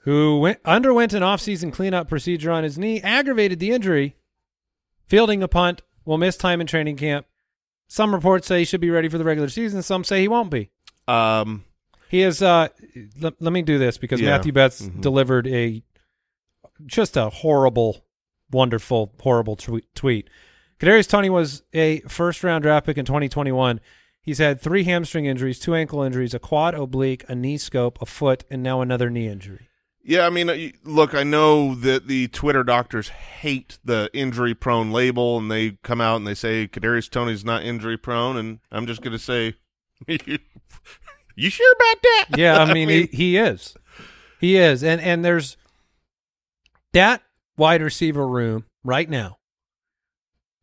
who 0.00 0.38
went, 0.40 0.58
underwent 0.64 1.12
an 1.14 1.22
offseason 1.22 1.72
cleanup 1.72 2.08
procedure 2.08 2.50
on 2.50 2.64
his 2.64 2.76
knee, 2.78 3.00
aggravated 3.00 3.58
the 3.58 3.70
injury. 3.70 4.16
Fielding 5.06 5.42
a 5.42 5.48
punt, 5.48 5.82
will 6.04 6.18
miss 6.18 6.36
time 6.36 6.60
in 6.60 6.66
training 6.66 6.96
camp. 6.96 7.26
Some 7.88 8.14
reports 8.14 8.46
say 8.46 8.60
he 8.60 8.64
should 8.64 8.80
be 8.80 8.90
ready 8.90 9.08
for 9.08 9.18
the 9.18 9.24
regular 9.24 9.48
season. 9.48 9.82
Some 9.82 10.04
say 10.04 10.20
he 10.20 10.28
won't 10.28 10.50
be. 10.50 10.70
Um, 11.08 11.64
He 12.10 12.20
is. 12.22 12.42
Uh, 12.42 12.68
let, 13.18 13.40
let 13.40 13.52
me 13.52 13.62
do 13.62 13.78
this 13.78 13.98
because 13.98 14.20
Yeah. 14.20 14.30
Matthew 14.30 14.52
Betz 14.52 14.82
Mhm. 14.82 15.00
delivered 15.00 15.46
a 15.48 15.82
just 16.86 17.16
a 17.16 17.28
horrible, 17.30 18.04
wonderful, 18.50 19.12
horrible 19.20 19.56
tweet. 19.56 19.92
tweet. 19.94 20.28
Kadarius 20.78 21.08
Toney 21.08 21.30
was 21.30 21.62
a 21.72 22.00
first 22.00 22.44
round 22.44 22.62
draft 22.62 22.86
pick 22.86 22.98
in 22.98 23.04
2021. 23.04 23.80
He's 24.24 24.38
had 24.38 24.60
three 24.60 24.84
hamstring 24.84 25.26
injuries, 25.26 25.58
two 25.58 25.74
ankle 25.74 26.02
injuries, 26.02 26.32
a 26.32 26.38
quad 26.38 26.74
oblique, 26.74 27.24
a 27.28 27.34
knee 27.34 27.58
scope, 27.58 28.00
a 28.00 28.06
foot, 28.06 28.44
and 28.50 28.62
now 28.62 28.80
another 28.80 29.10
knee 29.10 29.28
injury. 29.28 29.68
yeah, 30.02 30.26
I 30.26 30.30
mean, 30.30 30.48
uh, 30.48 30.56
look, 30.82 31.14
I 31.14 31.24
know 31.24 31.74
that 31.74 32.06
the 32.08 32.28
Twitter 32.28 32.64
doctors 32.64 33.08
hate 33.08 33.78
the 33.84 34.08
injury 34.14 34.54
prone 34.54 34.90
label, 34.92 35.36
and 35.36 35.50
they 35.50 35.72
come 35.82 36.00
out 36.00 36.16
and 36.16 36.26
they 36.26 36.34
say 36.34 36.66
Kadarius 36.66 37.10
Toney's 37.10 37.44
not 37.44 37.64
injury 37.64 37.98
prone, 37.98 38.38
and 38.38 38.60
I'm 38.72 38.86
just 38.86 39.02
going 39.02 39.12
to 39.12 39.18
say, 39.18 39.56
you 40.08 41.50
sure 41.50 41.74
about 41.74 42.02
that? 42.02 42.26
Yeah, 42.36 42.58
I 42.62 42.72
mean, 42.72 42.88
he, 42.88 43.06
he 43.06 43.36
is. 43.36 43.76
He 44.40 44.56
is. 44.56 44.82
And 44.82 45.00
and 45.00 45.22
there's 45.24 45.56
that 46.92 47.22
wide 47.56 47.82
receiver 47.82 48.26
room 48.26 48.64
right 48.82 49.08
now 49.08 49.38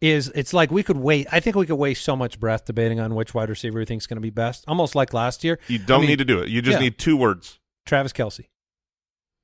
is 0.02 0.30
it's 0.34 0.54
like 0.54 0.72
we 0.72 0.84
could 0.84 0.98
wait. 0.98 1.28
I 1.32 1.40
think 1.40 1.56
we 1.56 1.68
could 1.68 1.76
waste 1.76 2.04
so 2.04 2.16
much 2.16 2.40
breath 2.40 2.66
debating 2.66 3.00
on 3.00 3.14
which 3.16 3.34
wide 3.34 3.50
receiver 3.50 3.80
we 3.80 3.86
think 3.86 4.02
is 4.02 4.08
going 4.08 4.18
to 4.18 4.22
be 4.22 4.32
best. 4.32 4.66
Almost 4.68 4.96
like 4.96 5.14
last 5.14 5.44
year. 5.44 5.60
You 5.68 5.78
don't 5.78 6.00
I 6.00 6.02
mean, 6.02 6.10
need 6.10 6.20
to 6.20 6.26
do 6.26 6.40
it. 6.40 6.50
You 6.50 6.62
just 6.62 6.76
yeah. 6.76 6.86
need 6.86 6.98
two 6.98 7.16
words. 7.16 7.60
Travis 7.86 8.12
Kelce. 8.12 8.48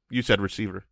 You 0.10 0.22
said 0.22 0.42
receiver, 0.42 0.86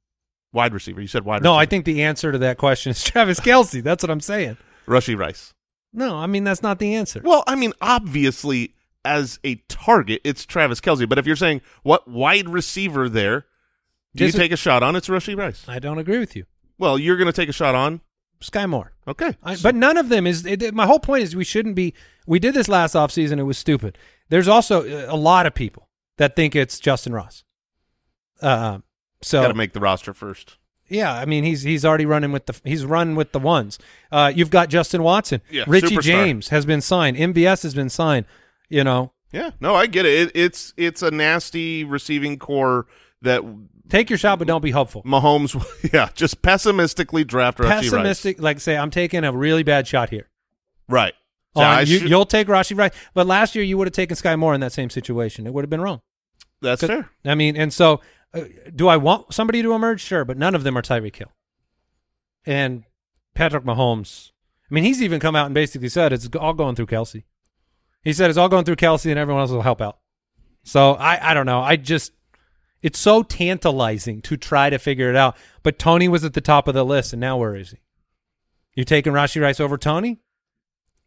wide 0.54 0.74
receiver. 0.74 1.02
You 1.02 1.08
said 1.08 1.26
wide. 1.26 1.42
No, 1.42 1.56
I 1.56 1.66
think 1.66 1.86
the 1.86 2.04
answer 2.04 2.32
to 2.32 2.38
that 2.40 2.58
question 2.58 2.92
is 2.92 3.04
Travis 3.04 3.40
Kelce. 3.40 3.84
That's 3.84 4.04
what 4.04 4.12
I'm 4.12 4.22
saying. 4.22 4.58
Rashee 4.88 5.18
Rice. 5.18 5.54
No, 5.92 6.18
I 6.18 6.28
mean 6.28 6.44
that's 6.44 6.62
not 6.62 6.80
the 6.80 6.94
answer. 6.96 7.22
Well, 7.24 7.44
I 7.48 7.56
mean, 7.56 7.74
obviously, 7.82 8.76
as 9.04 9.40
a 9.44 9.56
target, 9.68 10.22
it's 10.24 10.46
Travis 10.46 10.82
Kelce. 10.82 11.08
But 11.08 11.18
if 11.18 11.26
you're 11.26 11.36
saying 11.36 11.62
what 11.84 12.08
wide 12.08 12.50
receiver 12.50 13.10
there, 13.10 13.46
do 14.16 14.26
you 14.26 14.32
take 14.32 14.52
a 14.52 14.58
shot 14.58 14.84
on? 14.84 14.96
It's 14.96 15.08
Rashee 15.08 15.38
Rice. 15.38 15.66
I 15.68 15.80
don't 15.80 15.98
agree 15.98 16.20
with 16.20 16.36
you. 16.36 16.46
Well, 16.78 17.00
you're 17.00 17.18
going 17.18 17.28
to 17.28 17.34
take 17.34 17.50
a 17.50 17.54
shot 17.54 17.74
on. 17.74 18.02
Skyy 18.50 18.70
Moore. 18.70 18.92
Okay, 19.08 19.36
I, 19.44 19.56
So- 19.56 19.64
but 19.64 19.76
none 19.76 19.98
of 19.98 20.10
them 20.10 20.26
is. 20.28 20.46
It, 20.46 20.74
my 20.74 20.86
whole 20.86 21.00
point 21.00 21.24
is 21.24 21.36
we 21.36 21.44
shouldn't 21.44 21.76
be. 21.76 21.94
We 22.28 22.40
did 22.40 22.54
this 22.54 22.68
last 22.68 22.94
offseason. 22.96 23.38
It 23.40 23.44
was 23.44 23.58
stupid. 23.58 23.98
There's 24.30 24.48
also 24.48 24.82
uh, 24.84 25.06
a 25.14 25.16
lot 25.18 25.46
of 25.46 25.54
people 25.54 25.90
that 26.18 26.36
think 26.36 26.56
it's 26.56 26.80
Justin 26.80 27.14
Ross. 27.14 27.44
Uh, 28.42 28.80
so 29.22 29.42
got 29.42 29.48
to 29.50 29.54
make 29.54 29.74
the 29.74 29.80
roster 29.80 30.14
first. 30.14 30.58
yeah, 30.90 31.14
I 31.14 31.26
mean 31.26 31.44
he's 31.44 31.62
he's 31.62 31.86
already 31.86 32.06
running 32.06 32.32
with 32.32 32.46
the 32.48 32.60
he's 32.64 32.84
run 32.86 33.16
with 33.16 33.32
the 33.32 33.40
ones. 33.40 33.80
Uh, 34.12 34.32
you've 34.36 34.50
got 34.50 34.70
Justin 34.70 35.04
Watson. 35.04 35.42
Yeah, 35.50 35.64
Richie 35.68 35.96
superstar. 35.98 36.02
James 36.02 36.48
has 36.50 36.66
been 36.66 36.82
signed. 36.82 37.18
MVS 37.18 37.64
has 37.64 37.74
been 37.74 37.90
signed. 37.90 38.26
You 38.70 38.84
know, 38.84 39.14
Yeah, 39.32 39.52
no, 39.60 39.76
I 39.76 39.86
get 39.88 40.06
it. 40.06 40.30
it 40.30 40.32
it's 40.36 40.74
it's 40.76 41.02
a 41.02 41.12
nasty 41.12 41.84
receiving 41.84 42.38
corps 42.40 42.88
that 43.26 43.44
take 43.90 44.10
your 44.10 44.18
shot, 44.18 44.40
but 44.40 44.48
don't 44.48 44.62
be 44.64 44.72
hopeful. 44.72 45.04
Mahomes. 45.04 45.54
Yeah, 45.94 46.10
just 46.16 46.42
pessimistically 46.42 47.24
draft 47.24 47.60
Rice. 47.60 47.84
Pessimistic, 47.84 48.42
like 48.42 48.60
say 48.60 48.76
I'm 48.78 48.90
taking 48.92 49.24
a 49.24 49.32
really 49.32 49.64
bad 49.64 49.88
shot 49.88 50.10
here. 50.10 50.30
Right. 50.90 51.14
On- 51.56 51.62
Yeah, 51.64 51.80
you, 51.82 52.00
you'll 52.00 52.26
take 52.26 52.48
Rashee 52.48 52.78
Rice, 52.78 52.92
but 53.14 53.28
last 53.28 53.56
year 53.56 53.64
you 53.64 53.78
would 53.78 53.88
have 53.88 53.94
taken 53.94 54.18
Skyy 54.18 54.38
Moore 54.38 54.54
in 54.56 54.62
that 54.62 54.72
same 54.74 54.90
situation. 54.90 55.46
It 55.48 55.54
would 55.54 55.64
have 55.64 55.70
been 55.70 55.82
wrong. 55.82 56.02
That's 56.62 56.84
fair. 56.84 57.10
I 57.24 57.36
mean, 57.36 57.56
and 57.56 57.72
so 57.72 58.02
uh, 58.34 58.42
do 58.76 58.88
I 58.88 58.98
want 58.98 59.34
somebody 59.34 59.62
to 59.62 59.74
emerge? 59.74 60.02
Sure, 60.02 60.26
but 60.26 60.38
none 60.38 60.56
of 60.56 60.64
them 60.64 60.78
are 60.78 60.82
Tyreek 60.82 61.16
Hill. 61.16 61.32
And 62.46 62.84
Patrick 63.34 63.64
Mahomes. 63.64 64.32
I 64.70 64.74
mean, 64.74 64.84
he's 64.84 65.02
even 65.02 65.20
come 65.20 65.36
out 65.36 65.46
and 65.46 65.54
basically 65.54 65.90
said 65.90 66.12
it's 66.14 66.28
all 66.36 66.54
going 66.54 66.76
through 66.76 66.88
Kelce. 66.88 67.24
He 68.04 68.14
said 68.14 68.30
it's 68.30 68.38
all 68.38 68.50
going 68.50 68.66
through 68.66 68.76
Kelce, 68.78 69.10
and 69.10 69.20
everyone 69.20 69.42
else 69.42 69.52
will 69.52 69.62
help 69.62 69.82
out. 69.82 70.00
So 70.64 70.94
I, 70.94 71.32
I 71.32 71.34
don't 71.34 71.46
know. 71.46 71.62
I 71.62 71.76
just 71.76 72.12
it's 72.86 73.00
so 73.00 73.24
tantalizing 73.24 74.22
to 74.22 74.38
try 74.38 74.70
to 74.70 74.78
figure 74.78 75.10
it 75.10 75.16
out. 75.16 75.36
But 75.64 75.80
Toney 75.80 76.08
was 76.08 76.24
at 76.24 76.34
the 76.34 76.42
top 76.42 76.68
of 76.68 76.76
the 76.76 76.86
list, 76.86 77.14
and 77.14 77.20
now 77.20 77.38
where 77.38 77.56
is 77.56 77.72
he? 77.72 77.78
You're 78.76 78.86
taking 78.86 79.12
Rashee 79.14 79.42
Rice 79.42 79.60
over 79.60 79.78
Toney? 79.78 80.20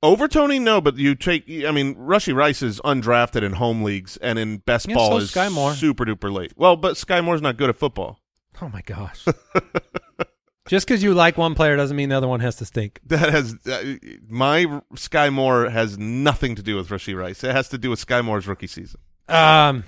Over 0.02 0.26
Toney, 0.26 0.58
no, 0.58 0.80
but 0.80 0.96
you 0.96 1.14
take. 1.14 1.44
I 1.48 1.70
mean, 1.70 1.94
Rashee 1.94 2.34
Rice 2.34 2.62
is 2.62 2.80
undrafted 2.80 3.42
in 3.42 3.52
home 3.54 3.82
leagues 3.82 4.16
and 4.16 4.38
in 4.38 4.58
best 4.58 4.88
Yeah, 4.88 4.96
ball 4.96 5.10
so 5.12 5.16
is 5.18 5.30
Skyy 5.32 5.52
Moore. 5.52 5.72
super 5.74 6.04
duper 6.04 6.32
late. 6.32 6.52
Well, 6.56 6.76
but 6.76 6.94
Skyy 6.96 7.22
Moore's 7.24 7.42
not 7.42 7.56
good 7.56 7.68
at 7.70 7.76
football. 7.76 8.20
Oh 8.60 8.68
my 8.68 8.82
gosh! 8.82 9.24
Just 10.68 10.86
because 10.86 11.02
you 11.02 11.14
like 11.14 11.38
one 11.38 11.54
player 11.54 11.76
doesn't 11.76 11.96
mean 11.96 12.08
the 12.10 12.16
other 12.16 12.28
one 12.28 12.40
has 12.40 12.56
to 12.56 12.64
stink. 12.64 13.00
That 13.06 13.30
has 13.30 13.54
uh, 13.66 13.94
my 14.28 14.64
Skyy 14.94 15.32
Moore 15.32 15.70
has 15.70 15.96
nothing 15.96 16.54
to 16.56 16.62
do 16.62 16.76
with 16.76 16.88
Rashee 16.88 17.16
Rice. 17.16 17.42
It 17.44 17.52
has 17.52 17.68
to 17.70 17.78
do 17.78 17.90
with 17.90 18.04
Skyy 18.04 18.24
Moore's 18.24 18.46
rookie 18.46 18.66
season. 18.66 19.00
Um, 19.28 19.84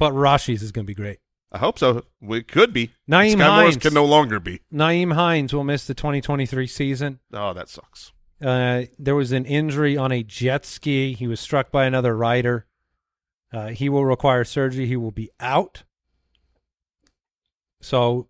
but 0.00 0.12
Rashee's 0.14 0.62
is 0.62 0.72
going 0.72 0.84
to 0.84 0.90
be 0.90 0.94
great. 0.94 1.18
I 1.52 1.58
hope 1.58 1.78
so. 1.78 2.04
We 2.20 2.42
could 2.42 2.72
be. 2.72 2.90
Naeem 3.08 3.32
Sky 3.32 3.48
Morris 3.48 3.74
Hines. 3.74 3.82
can 3.82 3.94
no 3.94 4.04
longer 4.04 4.38
be. 4.40 4.60
Nyheim 4.72 5.12
Hines 5.14 5.52
will 5.52 5.64
miss 5.64 5.86
the 5.86 5.94
2023 5.94 6.66
season. 6.66 7.18
Oh, 7.32 7.52
that 7.52 7.68
sucks. 7.68 8.12
Uh, 8.42 8.82
there 8.98 9.14
was 9.16 9.32
an 9.32 9.44
injury 9.44 9.96
on 9.96 10.12
a 10.12 10.22
jet 10.22 10.64
ski. 10.64 11.12
He 11.12 11.26
was 11.26 11.40
struck 11.40 11.70
by 11.70 11.84
another 11.86 12.16
rider. 12.16 12.66
Uh, 13.52 13.68
he 13.68 13.88
will 13.88 14.04
require 14.04 14.44
surgery. 14.44 14.86
He 14.86 14.96
will 14.96 15.10
be 15.10 15.28
out. 15.40 15.82
So, 17.80 18.28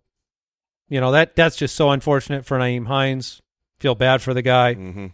you 0.89 0.99
know 0.99 1.11
that 1.11 1.35
that's 1.35 1.55
just 1.55 1.75
so 1.75 1.91
unfortunate 1.91 2.45
for 2.45 2.57
Nyheim 2.57 2.87
Hines. 2.87 3.41
Feel 3.79 3.95
bad 3.95 4.21
for 4.21 4.33
the 4.33 4.41
guy. 4.41 4.73
hmm 4.73 5.07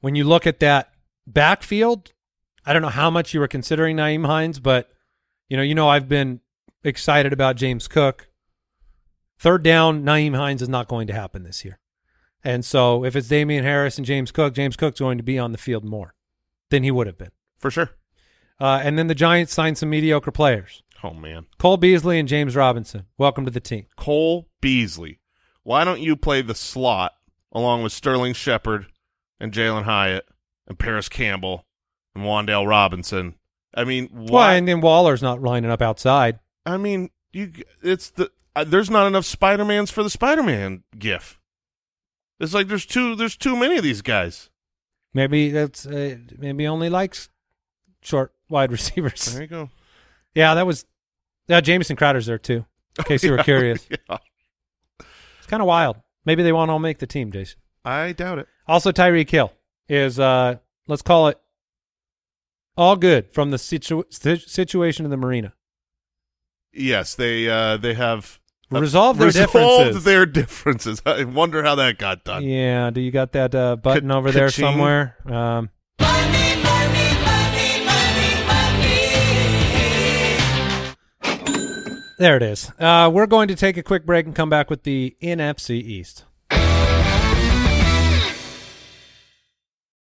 When 0.00 0.14
you 0.14 0.24
look 0.24 0.46
at 0.46 0.60
that 0.60 0.92
backfield, 1.26 2.12
I 2.64 2.72
don't 2.72 2.82
know 2.82 2.88
how 2.88 3.10
much 3.10 3.32
you 3.32 3.40
were 3.40 3.48
considering 3.48 3.96
Nyheim 3.96 4.26
Hines, 4.26 4.58
but 4.58 4.90
you 5.50 5.56
know, 5.56 5.62
you 5.62 5.74
know, 5.74 5.88
I've 5.88 6.08
been 6.08 6.40
excited 6.84 7.32
about 7.34 7.56
James 7.56 7.88
Cook. 7.88 8.28
Third 9.38 9.62
down, 9.62 10.04
Nyheim 10.04 10.36
Hines 10.36 10.62
is 10.62 10.68
not 10.68 10.88
going 10.88 11.08
to 11.08 11.12
happen 11.12 11.42
this 11.42 11.64
year. 11.64 11.80
And 12.42 12.64
so 12.64 13.04
if 13.04 13.16
it's 13.16 13.28
Damien 13.28 13.64
Harris 13.64 13.98
and 13.98 14.06
James 14.06 14.30
Cook, 14.30 14.54
James 14.54 14.76
Cook's 14.76 15.00
going 15.00 15.18
to 15.18 15.24
be 15.24 15.38
on 15.38 15.52
the 15.52 15.58
field 15.58 15.84
more 15.84 16.14
than 16.70 16.84
he 16.84 16.90
would 16.90 17.06
have 17.06 17.18
been. 17.18 17.32
For 17.58 17.70
sure. 17.70 17.90
Uh, 18.60 18.80
and 18.82 18.98
then 18.98 19.08
the 19.08 19.14
Giants 19.14 19.52
signed 19.52 19.76
some 19.76 19.90
mediocre 19.90 20.30
players. 20.30 20.82
Oh 21.02 21.14
man, 21.14 21.46
Cole 21.58 21.78
Beasley 21.78 22.18
and 22.18 22.28
James 22.28 22.54
Robinson. 22.54 23.06
Welcome 23.16 23.46
to 23.46 23.50
the 23.50 23.58
team. 23.60 23.86
Cole 23.96 24.48
Beasley. 24.60 25.18
Why 25.62 25.82
don't 25.84 26.00
you 26.00 26.14
play 26.14 26.42
the 26.42 26.54
slot 26.54 27.12
along 27.52 27.82
with 27.82 27.92
Sterling 27.92 28.34
Shepard 28.34 28.86
and 29.40 29.50
Jalin 29.52 29.84
Hyatt 29.84 30.28
and 30.68 30.78
Parris 30.78 31.08
Campbell 31.08 31.66
and 32.14 32.24
Wan'Dale 32.24 32.68
Robinson? 32.68 33.34
I 33.74 33.84
mean, 33.84 34.08
Well, 34.12 34.26
why? 34.26 34.54
and 34.54 34.66
then 34.66 34.80
Waller's 34.80 35.22
not 35.22 35.42
lining 35.42 35.70
up 35.70 35.80
outside. 35.82 36.38
I 36.66 36.76
mean, 36.76 37.10
you. 37.32 37.52
It's 37.82 38.10
the 38.10 38.30
uh, 38.56 38.64
there's 38.64 38.90
not 38.90 39.06
enough 39.06 39.24
Spider 39.24 39.64
Mans 39.64 39.90
for 39.90 40.02
the 40.02 40.10
Spider 40.10 40.42
Man 40.42 40.82
gif. 40.98 41.38
It's 42.40 42.52
like 42.54 42.68
there's 42.68 42.86
too 42.86 43.14
there's 43.14 43.36
too 43.36 43.56
many 43.56 43.76
of 43.76 43.84
these 43.84 44.02
guys. 44.02 44.50
Maybe 45.14 45.50
that's 45.50 45.86
uh, 45.86 46.16
maybe 46.38 46.66
only 46.66 46.88
likes 46.90 47.28
short 48.02 48.32
wide 48.48 48.72
receivers. 48.72 49.24
There 49.32 49.42
you 49.42 49.48
go. 49.48 49.70
Yeah, 50.34 50.54
that 50.54 50.66
was. 50.66 50.84
Yeah, 51.48 51.60
Jamison 51.60 51.96
Crowder's 51.96 52.26
there 52.26 52.38
too. 52.38 52.64
In 52.98 53.04
case 53.04 53.22
you 53.24 53.30
were 53.32 53.38
curious, 53.44 53.86
Yeah, 53.90 54.18
it's 55.38 55.46
kind 55.46 55.62
of 55.62 55.66
wild. 55.66 55.96
Maybe 56.24 56.42
they 56.42 56.52
won't 56.52 56.70
all 56.70 56.78
make 56.78 56.98
the 56.98 57.06
team, 57.06 57.32
Jason. 57.32 57.58
I 57.84 58.12
doubt 58.12 58.38
it. 58.40 58.48
Also, 58.66 58.92
Tyreek 58.92 59.30
Hill 59.30 59.52
is 59.88 60.18
uh, 60.20 60.56
let's 60.86 61.02
call 61.02 61.28
it 61.28 61.38
all 62.80 62.96
good 62.96 63.32
from 63.34 63.50
the 63.50 63.58
situ- 63.58 64.04
situation 64.10 65.04
in 65.04 65.10
the 65.10 65.16
marina. 65.16 65.52
Yes, 66.72 67.14
they 67.14 67.48
uh 67.48 67.76
they 67.76 67.94
have 67.94 68.38
uh, 68.70 68.74
their 68.74 68.80
resolved 68.80 69.20
differences. 69.20 70.04
their 70.04 70.24
differences. 70.24 71.02
I 71.06 71.24
wonder 71.24 71.62
how 71.62 71.74
that 71.74 71.98
got 71.98 72.24
done. 72.24 72.42
Yeah, 72.44 72.90
do 72.90 73.00
you 73.00 73.10
got 73.10 73.32
that 73.32 73.54
uh, 73.54 73.76
button 73.76 74.08
Ka- 74.08 74.16
over 74.16 74.32
there 74.32 74.46
ka-ching. 74.46 74.64
somewhere? 74.64 75.16
Um, 75.26 75.70
there 82.18 82.36
it 82.36 82.42
is. 82.42 82.70
Uh, 82.78 83.10
we're 83.12 83.26
going 83.26 83.48
to 83.48 83.56
take 83.56 83.76
a 83.76 83.82
quick 83.82 84.04
break 84.06 84.26
and 84.26 84.34
come 84.34 84.50
back 84.50 84.70
with 84.70 84.84
the 84.84 85.16
NFC 85.22 85.70
East. 85.82 86.24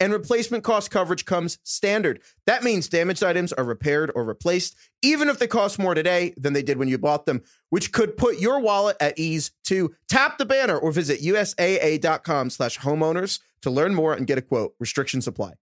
and 0.00 0.12
replacement 0.12 0.64
cost 0.64 0.90
coverage 0.90 1.24
comes 1.24 1.58
standard. 1.62 2.20
That 2.46 2.62
means 2.62 2.88
damaged 2.88 3.22
items 3.22 3.52
are 3.52 3.64
repaired 3.64 4.10
or 4.14 4.24
replaced, 4.24 4.76
even 5.02 5.28
if 5.28 5.38
they 5.38 5.46
cost 5.46 5.78
more 5.78 5.94
today 5.94 6.34
than 6.36 6.52
they 6.52 6.62
did 6.62 6.78
when 6.78 6.88
you 6.88 6.98
bought 6.98 7.26
them, 7.26 7.42
which 7.70 7.92
could 7.92 8.16
put 8.16 8.38
your 8.38 8.60
wallet 8.60 8.96
at 9.00 9.18
ease 9.18 9.52
To 9.64 9.94
Tap 10.08 10.38
the 10.38 10.46
banner 10.46 10.76
or 10.76 10.92
visit 10.92 11.20
usaa.com 11.20 12.50
slash 12.50 12.78
homeowners 12.78 13.40
to 13.62 13.70
learn 13.70 13.94
more 13.94 14.14
and 14.14 14.26
get 14.26 14.38
a 14.38 14.42
quote. 14.42 14.74
Restrictions 14.78 15.26
apply. 15.26 15.54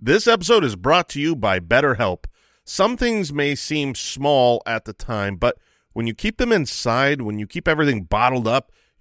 This 0.00 0.26
episode 0.26 0.64
is 0.64 0.74
brought 0.74 1.08
to 1.10 1.20
you 1.20 1.36
by 1.36 1.60
BetterHelp. 1.60 2.24
Some 2.64 2.96
things 2.96 3.32
may 3.32 3.54
seem 3.54 3.94
small 3.94 4.62
at 4.66 4.84
the 4.84 4.92
time, 4.92 5.36
but 5.36 5.58
when 5.92 6.06
you 6.06 6.14
keep 6.14 6.38
them 6.38 6.52
inside, 6.52 7.22
when 7.22 7.38
you 7.38 7.46
keep 7.46 7.68
everything 7.68 8.04
bottled 8.04 8.48
up, 8.48 8.72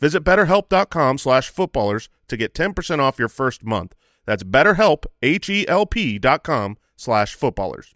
Visit 0.00 0.24
betterhelp.com 0.24 1.18
slash 1.18 1.48
footballers 1.50 2.08
to 2.28 2.36
get 2.36 2.54
10% 2.54 2.98
off 2.98 3.18
your 3.18 3.28
first 3.28 3.64
month. 3.64 3.94
That's 4.24 4.42
betterhelp, 4.42 5.04
H-E-L-P 5.22 6.18
dot 6.18 6.42
com 6.42 6.76
slash 6.96 7.34
footballers. 7.34 7.94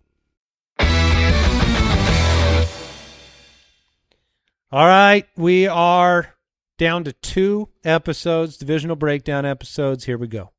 All 4.72 4.86
right, 4.88 5.26
we 5.36 5.68
are 5.68 6.34
down 6.78 7.04
to 7.04 7.12
two 7.12 7.68
episodes, 7.84 8.56
divisional 8.56 8.96
breakdown 8.96 9.46
episodes. 9.46 10.04
Here 10.04 10.18
we 10.18 10.26
go. 10.26 10.50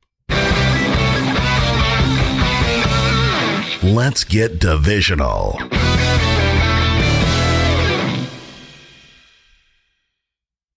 Let's 3.84 4.24
get 4.24 4.60
divisional. 4.60 5.60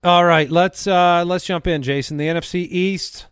All 0.08 0.24
right, 0.24 0.50
let's 0.50 0.86
uh 0.86 1.22
let's 1.26 1.44
jump 1.44 1.66
in, 1.66 1.82
Jason. 1.82 2.16
The 2.16 2.28
NFC 2.28 2.66
East, 2.70 3.26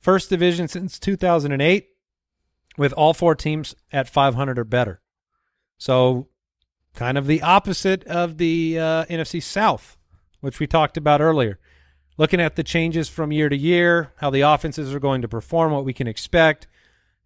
first 0.00 0.30
division 0.30 0.68
since 0.68 1.00
2008, 1.00 1.88
with 2.78 2.92
all 2.92 3.12
four 3.12 3.34
teams 3.34 3.74
at 3.90 4.08
500 4.08 4.56
or 4.56 4.62
better. 4.62 5.00
So, 5.78 6.28
kind 6.94 7.18
of 7.18 7.26
the 7.26 7.42
opposite 7.42 8.04
of 8.04 8.38
the 8.38 8.78
uh, 8.78 9.04
NFC 9.06 9.42
South, 9.42 9.98
which 10.38 10.60
we 10.60 10.68
talked 10.68 10.96
about 10.96 11.20
earlier. 11.20 11.58
Looking 12.16 12.40
at 12.40 12.54
the 12.54 12.62
changes 12.62 13.08
from 13.08 13.32
year 13.32 13.48
to 13.48 13.56
year, 13.56 14.12
how 14.18 14.30
the 14.30 14.42
offenses 14.42 14.94
are 14.94 15.00
going 15.00 15.22
to 15.22 15.28
perform, 15.28 15.72
what 15.72 15.84
we 15.84 15.92
can 15.92 16.06
expect, 16.06 16.68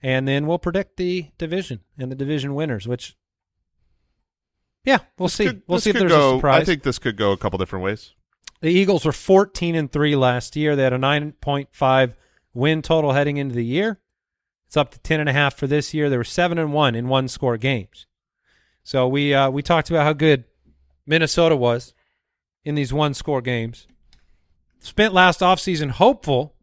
and 0.02 0.26
then 0.26 0.46
we'll 0.46 0.58
predict 0.58 0.96
the 0.96 1.28
division 1.36 1.80
and 1.98 2.10
the 2.10 2.16
division 2.16 2.54
winners. 2.54 2.88
Which, 2.88 3.14
yeah, 4.86 5.00
we'll 5.18 5.26
This 5.26 5.34
see. 5.34 5.46
could- 5.48 5.62
we'll 5.66 5.80
see 5.80 5.90
if 5.90 5.98
there's 5.98 6.10
go, 6.10 6.36
a 6.36 6.38
surprise. 6.38 6.62
I 6.62 6.64
think 6.64 6.82
this 6.82 6.98
could 6.98 7.18
go 7.18 7.32
a 7.32 7.36
couple 7.36 7.58
different 7.58 7.84
ways. 7.84 8.14
The 8.60 8.70
Eagles 8.70 9.04
were 9.04 9.12
14 9.12 9.74
and 9.74 9.90
3 9.90 10.16
last 10.16 10.54
year. 10.56 10.76
They 10.76 10.84
had 10.84 10.92
a 10.92 10.98
9.5 10.98 12.14
win 12.52 12.82
total 12.82 13.12
heading 13.12 13.38
into 13.38 13.54
the 13.54 13.64
year. 13.64 14.00
It's 14.66 14.76
up 14.76 14.90
to 14.92 14.98
10 15.00 15.20
and 15.20 15.28
a 15.28 15.32
half 15.32 15.56
for 15.56 15.66
this 15.66 15.94
year. 15.94 16.08
They 16.10 16.16
were 16.16 16.24
7 16.24 16.58
and 16.58 16.72
1 16.72 16.94
in 16.94 17.08
one 17.08 17.28
score 17.28 17.56
games. 17.56 18.06
So 18.82 19.08
we 19.08 19.34
uh, 19.34 19.50
we 19.50 19.62
talked 19.62 19.90
about 19.90 20.04
how 20.04 20.12
good 20.12 20.44
Minnesota 21.06 21.56
was 21.56 21.94
in 22.64 22.74
these 22.74 22.92
one 22.92 23.14
score 23.14 23.42
games. 23.42 23.86
Spent 24.78 25.12
last 25.12 25.40
offseason 25.40 25.90
hopeful 25.90 26.54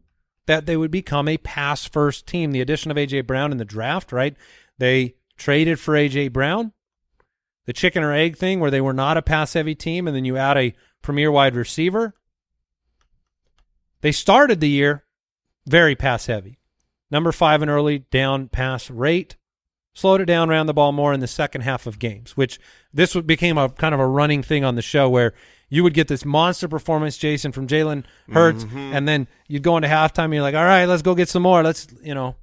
that 0.46 0.66
they 0.66 0.76
would 0.76 0.90
become 0.90 1.28
a 1.28 1.36
pass 1.38 1.84
first 1.84 2.26
team. 2.26 2.52
The 2.52 2.60
addition 2.60 2.90
of 2.90 2.96
AJ 2.96 3.26
Brown 3.26 3.52
in 3.52 3.58
the 3.58 3.64
draft, 3.64 4.12
right? 4.12 4.36
They 4.78 5.14
traded 5.36 5.78
for 5.78 5.94
AJ 5.94 6.32
Brown. 6.32 6.72
The 7.66 7.72
chicken 7.74 8.02
or 8.02 8.12
egg 8.12 8.36
thing 8.36 8.60
where 8.60 8.70
they 8.70 8.80
were 8.80 8.94
not 8.94 9.18
a 9.18 9.22
pass 9.22 9.52
heavy 9.52 9.74
team 9.74 10.08
and 10.08 10.16
then 10.16 10.24
you 10.24 10.38
add 10.38 10.56
a 10.56 10.74
premier 11.02 11.30
wide 11.30 11.54
receiver. 11.54 12.14
They 14.00 14.12
started 14.12 14.60
the 14.60 14.68
year 14.68 15.04
very 15.66 15.94
pass 15.94 16.26
heavy. 16.26 16.58
Number 17.10 17.32
five 17.32 17.62
in 17.62 17.68
early 17.68 18.00
down 18.10 18.48
pass 18.48 18.90
rate. 18.90 19.36
Slowed 19.94 20.20
it 20.20 20.26
down, 20.26 20.48
ran 20.48 20.66
the 20.66 20.74
ball 20.74 20.92
more 20.92 21.12
in 21.12 21.18
the 21.18 21.26
second 21.26 21.62
half 21.62 21.86
of 21.86 21.98
games, 21.98 22.36
which 22.36 22.60
this 22.92 23.14
became 23.16 23.58
a 23.58 23.68
kind 23.68 23.94
of 23.94 24.00
a 24.00 24.06
running 24.06 24.44
thing 24.44 24.64
on 24.64 24.76
the 24.76 24.82
show 24.82 25.08
where 25.08 25.34
you 25.68 25.82
would 25.82 25.94
get 25.94 26.06
this 26.06 26.24
monster 26.24 26.68
performance, 26.68 27.18
Jason, 27.18 27.50
from 27.50 27.66
Jalen 27.66 28.04
Hurts, 28.30 28.62
mm-hmm. 28.62 28.78
and 28.78 29.08
then 29.08 29.26
you'd 29.48 29.64
go 29.64 29.76
into 29.76 29.88
halftime 29.88 30.26
and 30.26 30.34
you're 30.34 30.42
like, 30.42 30.54
all 30.54 30.64
right, 30.64 30.84
let's 30.84 31.02
go 31.02 31.16
get 31.16 31.28
some 31.28 31.42
more. 31.42 31.64
Let's, 31.64 31.88
you 32.00 32.14
know, 32.14 32.36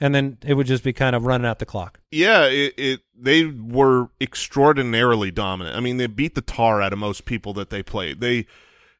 and 0.00 0.14
then 0.14 0.38
it 0.44 0.54
would 0.54 0.66
just 0.66 0.84
be 0.84 0.92
kind 0.92 1.16
of 1.16 1.24
running 1.24 1.46
out 1.46 1.58
the 1.58 1.66
clock. 1.66 2.00
Yeah, 2.10 2.46
it, 2.46 2.74
it 2.76 3.00
they 3.18 3.44
were 3.44 4.10
extraordinarily 4.20 5.30
dominant. 5.30 5.76
I 5.76 5.80
mean, 5.80 5.96
they 5.96 6.06
beat 6.06 6.34
the 6.34 6.42
tar 6.42 6.82
out 6.82 6.92
of 6.92 6.98
most 6.98 7.24
people 7.24 7.52
that 7.54 7.70
they 7.70 7.82
played. 7.82 8.20
They, 8.20 8.46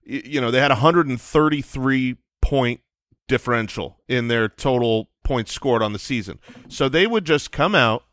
you 0.05 0.41
know, 0.41 0.51
they 0.51 0.61
had 0.61 0.71
a 0.71 0.75
133 0.75 2.17
point 2.41 2.81
differential 3.29 3.99
in 4.09 4.29
their 4.29 4.49
total 4.49 5.11
points 5.25 5.53
scored 5.53 5.83
on 5.83 5.93
the 5.93 5.99
season. 5.99 6.39
So 6.69 6.89
they 6.89 7.07
would 7.07 7.25
just 7.25 7.51
come 7.51 7.75
out, 7.75 8.05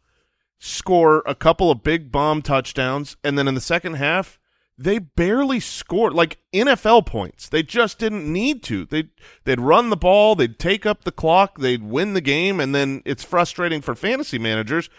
score 0.59 1.21
a 1.25 1.35
couple 1.35 1.71
of 1.71 1.83
big 1.83 2.11
bomb 2.11 2.41
touchdowns, 2.41 3.15
and 3.23 3.37
then 3.37 3.47
in 3.47 3.53
the 3.55 3.61
second 3.61 3.93
half, 3.93 4.39
they 4.77 4.99
barely 4.99 5.59
scored 5.59 6.13
like 6.13 6.39
NFL 6.53 7.05
points. 7.05 7.47
They 7.47 7.63
just 7.63 7.99
didn't 7.99 8.31
need 8.31 8.63
to. 8.63 8.85
They 8.85 9.09
they'd 9.43 9.59
run 9.59 9.89
the 9.89 9.97
ball, 9.97 10.35
they'd 10.35 10.57
take 10.57 10.85
up 10.85 11.03
the 11.03 11.11
clock, 11.11 11.59
they'd 11.59 11.83
win 11.83 12.13
the 12.13 12.21
game, 12.21 12.59
and 12.59 12.73
then 12.73 13.01
it's 13.05 13.23
frustrating 13.23 13.81
for 13.81 13.95
fantasy 13.95 14.39
managers. 14.39 14.89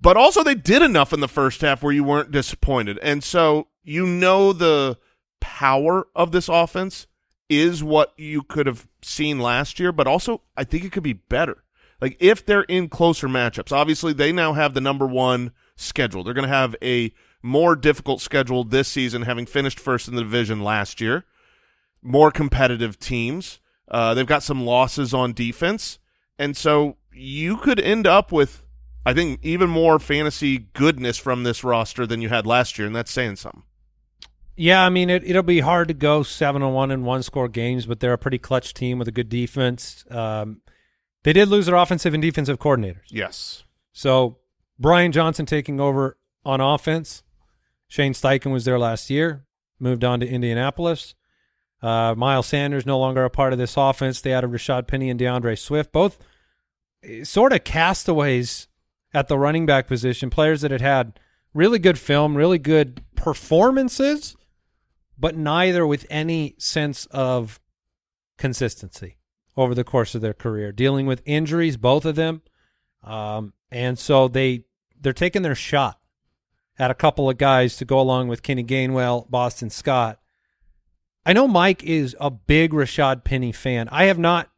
But 0.00 0.16
also 0.16 0.42
they 0.42 0.54
did 0.54 0.82
enough 0.82 1.12
in 1.12 1.20
the 1.20 1.28
first 1.28 1.60
half 1.60 1.82
where 1.82 1.92
you 1.92 2.04
weren't 2.04 2.30
disappointed. 2.30 2.98
And 3.02 3.22
so 3.22 3.68
you 3.82 4.06
know 4.06 4.52
the 4.52 4.98
power 5.40 6.08
of 6.14 6.32
this 6.32 6.48
offense 6.48 7.06
is 7.48 7.82
what 7.82 8.12
you 8.16 8.42
could 8.42 8.66
have 8.66 8.86
seen 9.02 9.38
last 9.38 9.80
year, 9.80 9.92
but 9.92 10.06
also 10.06 10.42
I 10.56 10.64
think 10.64 10.84
it 10.84 10.92
could 10.92 11.02
be 11.02 11.14
better. 11.14 11.64
Like 12.00 12.16
if 12.20 12.44
they're 12.44 12.62
in 12.62 12.88
closer 12.88 13.28
matchups, 13.28 13.72
obviously 13.72 14.12
they 14.12 14.32
now 14.32 14.52
have 14.52 14.74
the 14.74 14.80
number 14.80 15.06
one 15.06 15.52
schedule. 15.76 16.22
They're 16.22 16.34
going 16.34 16.48
to 16.48 16.54
have 16.54 16.76
a 16.82 17.12
more 17.42 17.76
difficult 17.76 18.20
schedule 18.20 18.64
this 18.64 18.88
season, 18.88 19.22
having 19.22 19.46
finished 19.46 19.78
first 19.80 20.08
in 20.08 20.14
the 20.14 20.22
division 20.22 20.62
last 20.62 21.00
year. 21.00 21.24
More 22.02 22.30
competitive 22.30 22.98
teams. 22.98 23.60
Uh, 23.88 24.14
they've 24.14 24.26
got 24.26 24.42
some 24.42 24.64
losses 24.64 25.12
on 25.14 25.32
defense, 25.32 25.98
and 26.38 26.56
so 26.56 26.96
you 27.12 27.56
could 27.56 27.80
end 27.80 28.06
up 28.06 28.30
with, 28.30 28.62
I 29.06 29.14
think, 29.14 29.40
even 29.42 29.70
more 29.70 29.98
fantasy 29.98 30.58
goodness 30.74 31.16
from 31.16 31.42
this 31.42 31.64
roster 31.64 32.06
than 32.06 32.20
you 32.20 32.28
had 32.28 32.46
last 32.46 32.78
year, 32.78 32.86
and 32.86 32.94
that's 32.94 33.10
saying 33.10 33.36
something. 33.36 33.62
Yeah, 34.60 34.84
I 34.84 34.88
mean 34.90 35.08
it, 35.08 35.22
it'll 35.24 35.42
be 35.44 35.60
hard 35.60 35.88
to 35.88 35.94
go 35.94 36.22
seven 36.24 36.62
and 36.62 36.74
one 36.74 36.90
in 36.90 37.04
one 37.04 37.22
score 37.22 37.48
games, 37.48 37.86
but 37.86 38.00
they're 38.00 38.12
a 38.12 38.18
pretty 38.18 38.38
clutch 38.38 38.74
team 38.74 38.98
with 38.98 39.06
a 39.08 39.12
good 39.12 39.28
defense. 39.28 40.04
Um, 40.10 40.60
they 41.22 41.32
did 41.32 41.48
lose 41.48 41.66
their 41.66 41.76
offensive 41.76 42.12
and 42.12 42.20
defensive 42.22 42.58
coordinators, 42.58 43.04
Yes. 43.10 43.62
so 43.92 44.38
Brian 44.78 45.12
Johnson 45.12 45.46
taking 45.46 45.80
over 45.80 46.18
on 46.44 46.60
offense. 46.60 47.22
Shane 47.88 48.12
Steichen 48.12 48.52
was 48.52 48.64
there 48.64 48.78
last 48.78 49.10
year, 49.10 49.44
moved 49.80 50.04
on 50.04 50.20
to 50.20 50.28
Indianapolis. 50.28 51.14
Uh, 51.80 52.14
Miles 52.16 52.46
Sanders 52.46 52.84
no 52.84 52.98
longer 52.98 53.24
a 53.24 53.30
part 53.30 53.52
of 53.52 53.58
this 53.58 53.76
offense. 53.76 54.20
They 54.20 54.32
added 54.32 54.50
Rashaad 54.50 54.86
Penny 54.86 55.10
and 55.10 55.18
D'Andre 55.18 55.54
Swift, 55.54 55.92
both 55.92 56.18
eh, 57.02 57.24
sort 57.24 57.52
of 57.52 57.64
castaways 57.64 58.68
at 59.14 59.28
the 59.28 59.38
running 59.38 59.64
back 59.64 59.86
position, 59.86 60.28
players 60.28 60.60
that 60.60 60.70
had 60.70 60.80
had 60.80 61.20
really 61.54 61.78
good 61.78 61.98
film, 61.98 62.36
really 62.36 62.58
good 62.58 63.02
performances, 63.16 64.36
but 65.18 65.36
neither 65.36 65.86
with 65.86 66.06
any 66.10 66.54
sense 66.58 67.06
of 67.06 67.60
consistency 68.36 69.16
over 69.56 69.74
the 69.74 69.84
course 69.84 70.14
of 70.14 70.20
their 70.20 70.34
career, 70.34 70.72
dealing 70.72 71.06
with 71.06 71.22
injuries, 71.24 71.76
both 71.76 72.04
of 72.04 72.16
them, 72.16 72.42
um, 73.02 73.52
and 73.70 73.98
so 73.98 74.28
they 74.28 74.64
they're 75.00 75.12
taking 75.12 75.42
their 75.42 75.54
shot 75.54 75.97
at 76.78 76.90
a 76.90 76.94
couple 76.94 77.28
of 77.28 77.38
guys 77.38 77.76
to 77.76 77.84
go 77.84 78.00
along 78.00 78.28
with 78.28 78.42
Kenny 78.42 78.64
Gainwell, 78.64 79.28
Boston 79.30 79.70
Scott. 79.70 80.20
I 81.26 81.32
know 81.32 81.48
Mike 81.48 81.82
is 81.82 82.16
a 82.20 82.30
big 82.30 82.72
Rashaad 82.72 83.24
Penny 83.24 83.52
fan. 83.52 83.88
I 83.90 84.04
have 84.04 84.18
not 84.18 84.50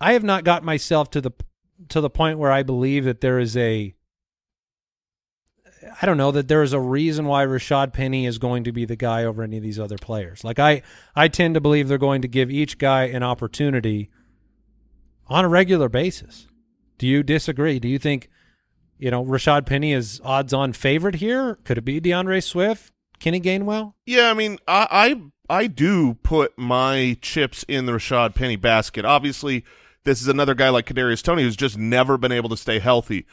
I 0.00 0.12
have 0.12 0.24
not 0.24 0.44
got 0.44 0.62
myself 0.62 1.10
to 1.10 1.20
the 1.20 1.32
to 1.88 2.00
the 2.00 2.10
point 2.10 2.38
where 2.38 2.52
I 2.52 2.62
believe 2.62 3.04
that 3.04 3.20
there 3.20 3.38
is 3.38 3.56
a 3.56 3.94
I 6.00 6.06
don't 6.06 6.16
know 6.16 6.32
that 6.32 6.48
there 6.48 6.62
is 6.62 6.72
a 6.72 6.80
reason 6.80 7.26
why 7.26 7.46
Rashaad 7.46 7.92
Penny 7.92 8.26
is 8.26 8.38
going 8.38 8.64
to 8.64 8.72
be 8.72 8.84
the 8.84 8.96
guy 8.96 9.24
over 9.24 9.42
any 9.42 9.56
of 9.56 9.62
these 9.62 9.78
other 9.78 9.96
players. 9.96 10.44
Like 10.44 10.58
I 10.58 10.82
I 11.14 11.28
tend 11.28 11.54
to 11.54 11.60
believe 11.60 11.88
they're 11.88 11.98
going 11.98 12.22
to 12.22 12.28
give 12.28 12.50
each 12.50 12.78
guy 12.78 13.04
an 13.04 13.22
opportunity 13.22 14.10
on 15.28 15.44
a 15.44 15.48
regular 15.48 15.88
basis. 15.88 16.46
Do 16.98 17.06
you 17.06 17.22
disagree? 17.22 17.78
Do 17.78 17.88
you 17.88 17.98
think 17.98 18.30
you 18.98 19.10
know 19.10 19.24
Rashaad 19.24 19.66
Penny 19.66 19.92
is 19.92 20.20
odds 20.24 20.52
on 20.52 20.72
favorite 20.72 21.16
here? 21.16 21.58
Could 21.64 21.78
it 21.78 21.84
be 21.84 22.00
D'Andre 22.00 22.40
Swift, 22.40 22.92
Kenny 23.18 23.40
Gainwell? 23.40 23.94
Yeah, 24.04 24.30
I 24.30 24.34
mean, 24.34 24.58
I, 24.66 24.86
I 25.48 25.60
I 25.60 25.66
do 25.66 26.14
put 26.14 26.58
my 26.58 27.16
chips 27.20 27.64
in 27.68 27.86
the 27.86 27.92
Rashaad 27.92 28.34
Penny 28.34 28.56
basket. 28.56 29.04
Obviously, 29.04 29.64
this 30.04 30.20
is 30.20 30.28
another 30.28 30.54
guy 30.54 30.68
like 30.68 30.86
Kadarius 30.86 31.22
Toney 31.22 31.42
who's 31.42 31.56
just 31.56 31.78
never 31.78 32.16
been 32.16 32.32
able 32.32 32.48
to 32.48 32.56
stay 32.56 32.78
healthy. 32.78 33.26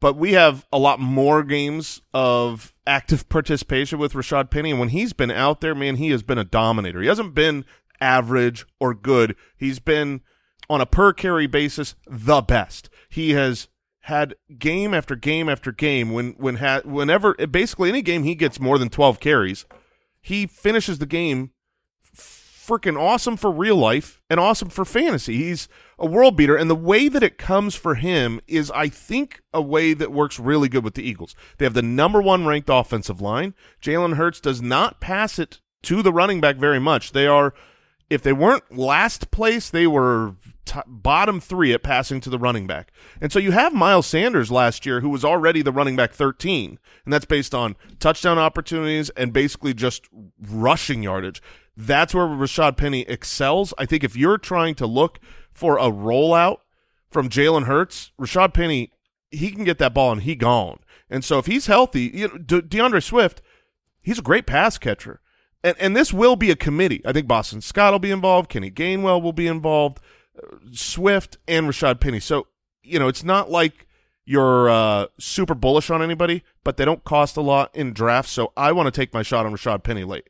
But 0.00 0.16
we 0.16 0.32
have 0.32 0.66
a 0.72 0.78
lot 0.78 0.98
more 0.98 1.44
games 1.44 2.02
of 2.12 2.74
active 2.88 3.28
participation 3.28 4.00
with 4.00 4.14
Rashaad 4.14 4.50
Penny, 4.50 4.72
and 4.72 4.80
when 4.80 4.88
he's 4.88 5.12
been 5.12 5.30
out 5.30 5.60
there, 5.60 5.76
man, 5.76 5.96
he 5.96 6.10
has 6.10 6.24
been 6.24 6.38
a 6.38 6.44
dominator. 6.44 7.00
He 7.00 7.06
hasn't 7.06 7.34
been 7.34 7.64
average 8.00 8.66
or 8.80 8.94
good. 8.94 9.36
He's 9.56 9.78
been 9.78 10.22
on 10.68 10.80
a 10.80 10.86
per 10.86 11.12
carry 11.12 11.46
basis 11.46 11.94
the 12.08 12.42
best. 12.42 12.90
He 13.08 13.30
has 13.30 13.68
had 14.02 14.34
game 14.58 14.94
after 14.94 15.14
game 15.14 15.48
after 15.48 15.72
game 15.72 16.12
when 16.12 16.32
when 16.32 16.56
ha- 16.56 16.82
whenever 16.84 17.34
basically 17.34 17.88
any 17.88 18.02
game 18.02 18.24
he 18.24 18.34
gets 18.34 18.58
more 18.60 18.78
than 18.78 18.88
12 18.88 19.20
carries, 19.20 19.64
he 20.20 20.46
finishes 20.46 20.98
the 20.98 21.06
game 21.06 21.52
freaking 22.62 22.98
awesome 22.98 23.36
for 23.36 23.50
real 23.50 23.76
life 23.76 24.20
and 24.30 24.38
awesome 24.38 24.68
for 24.68 24.84
fantasy. 24.84 25.36
He's 25.36 25.68
a 25.98 26.06
world 26.06 26.36
beater, 26.36 26.56
and 26.56 26.70
the 26.70 26.76
way 26.76 27.08
that 27.08 27.22
it 27.22 27.36
comes 27.36 27.74
for 27.74 27.96
him 27.96 28.40
is, 28.46 28.70
I 28.70 28.88
think, 28.88 29.42
a 29.52 29.60
way 29.60 29.94
that 29.94 30.12
works 30.12 30.38
really 30.38 30.68
good 30.68 30.84
with 30.84 30.94
the 30.94 31.02
Eagles. 31.02 31.34
They 31.58 31.64
have 31.64 31.74
the 31.74 31.82
number 31.82 32.22
one 32.22 32.46
ranked 32.46 32.70
offensive 32.70 33.20
line. 33.20 33.54
Jalen 33.80 34.14
Hurts 34.14 34.40
does 34.40 34.62
not 34.62 35.00
pass 35.00 35.38
it 35.38 35.60
to 35.82 36.02
the 36.02 36.12
running 36.12 36.40
back 36.40 36.56
very 36.56 36.78
much. 36.78 37.12
They 37.12 37.26
are, 37.26 37.52
if 38.12 38.22
they 38.22 38.32
weren't 38.32 38.76
last 38.76 39.30
place, 39.30 39.70
they 39.70 39.86
were 39.86 40.36
t- 40.66 40.80
bottom 40.86 41.40
three 41.40 41.72
at 41.72 41.82
passing 41.82 42.20
to 42.20 42.30
the 42.30 42.38
running 42.38 42.66
back. 42.66 42.92
And 43.20 43.32
so 43.32 43.38
you 43.38 43.52
have 43.52 43.72
Miles 43.72 44.06
Sanders 44.06 44.50
last 44.50 44.84
year, 44.84 45.00
who 45.00 45.08
was 45.08 45.24
already 45.24 45.62
the 45.62 45.72
running 45.72 45.96
back 45.96 46.12
13, 46.12 46.78
and 47.04 47.12
that's 47.12 47.24
based 47.24 47.54
on 47.54 47.74
touchdown 47.98 48.38
opportunities 48.38 49.08
and 49.10 49.32
basically 49.32 49.72
just 49.72 50.08
rushing 50.38 51.02
yardage. 51.02 51.42
That's 51.74 52.14
where 52.14 52.26
Rashaad 52.26 52.76
Penny 52.76 53.00
excels. 53.02 53.72
I 53.78 53.86
think 53.86 54.04
if 54.04 54.14
you're 54.14 54.38
trying 54.38 54.74
to 54.76 54.86
look 54.86 55.18
for 55.54 55.78
a 55.78 55.90
rollout 55.90 56.58
from 57.10 57.30
Jalen 57.30 57.64
Hurts, 57.64 58.12
Rashaad 58.20 58.52
Penny, 58.52 58.92
he 59.30 59.50
can 59.50 59.64
get 59.64 59.78
that 59.78 59.94
ball 59.94 60.12
and 60.12 60.22
he 60.22 60.34
gone. 60.36 60.80
And 61.08 61.24
so 61.24 61.38
if 61.38 61.46
he's 61.46 61.66
healthy, 61.66 62.10
you 62.12 62.28
know, 62.28 62.36
De- 62.36 62.60
D'Andre 62.60 63.00
Swift, 63.00 63.40
he's 64.02 64.18
a 64.18 64.22
great 64.22 64.44
pass 64.44 64.76
catcher. 64.76 65.21
And 65.64 65.76
and 65.78 65.96
this 65.96 66.12
will 66.12 66.36
be 66.36 66.50
a 66.50 66.56
committee. 66.56 67.02
I 67.04 67.12
think 67.12 67.28
Boston 67.28 67.60
Scott 67.60 67.92
will 67.92 67.98
be 67.98 68.10
involved, 68.10 68.48
Kenny 68.48 68.70
Gainwell 68.70 69.22
will 69.22 69.32
be 69.32 69.46
involved, 69.46 70.00
Swift 70.72 71.38
and 71.46 71.66
Rashaad 71.66 72.00
Penny. 72.00 72.20
So, 72.20 72.48
you 72.82 72.98
know, 72.98 73.08
it's 73.08 73.24
not 73.24 73.50
like 73.50 73.86
you're 74.24 74.68
uh, 74.68 75.06
super 75.18 75.54
bullish 75.54 75.90
on 75.90 76.02
anybody, 76.02 76.44
but 76.64 76.76
they 76.76 76.84
don't 76.84 77.04
cost 77.04 77.36
a 77.36 77.42
lot 77.42 77.74
in 77.74 77.92
drafts. 77.92 78.32
So 78.32 78.52
I 78.56 78.72
want 78.72 78.86
to 78.86 79.00
take 79.00 79.12
my 79.12 79.22
shot 79.22 79.46
on 79.46 79.52
Rashaad 79.52 79.82
Penny 79.82 80.04
late. 80.04 80.28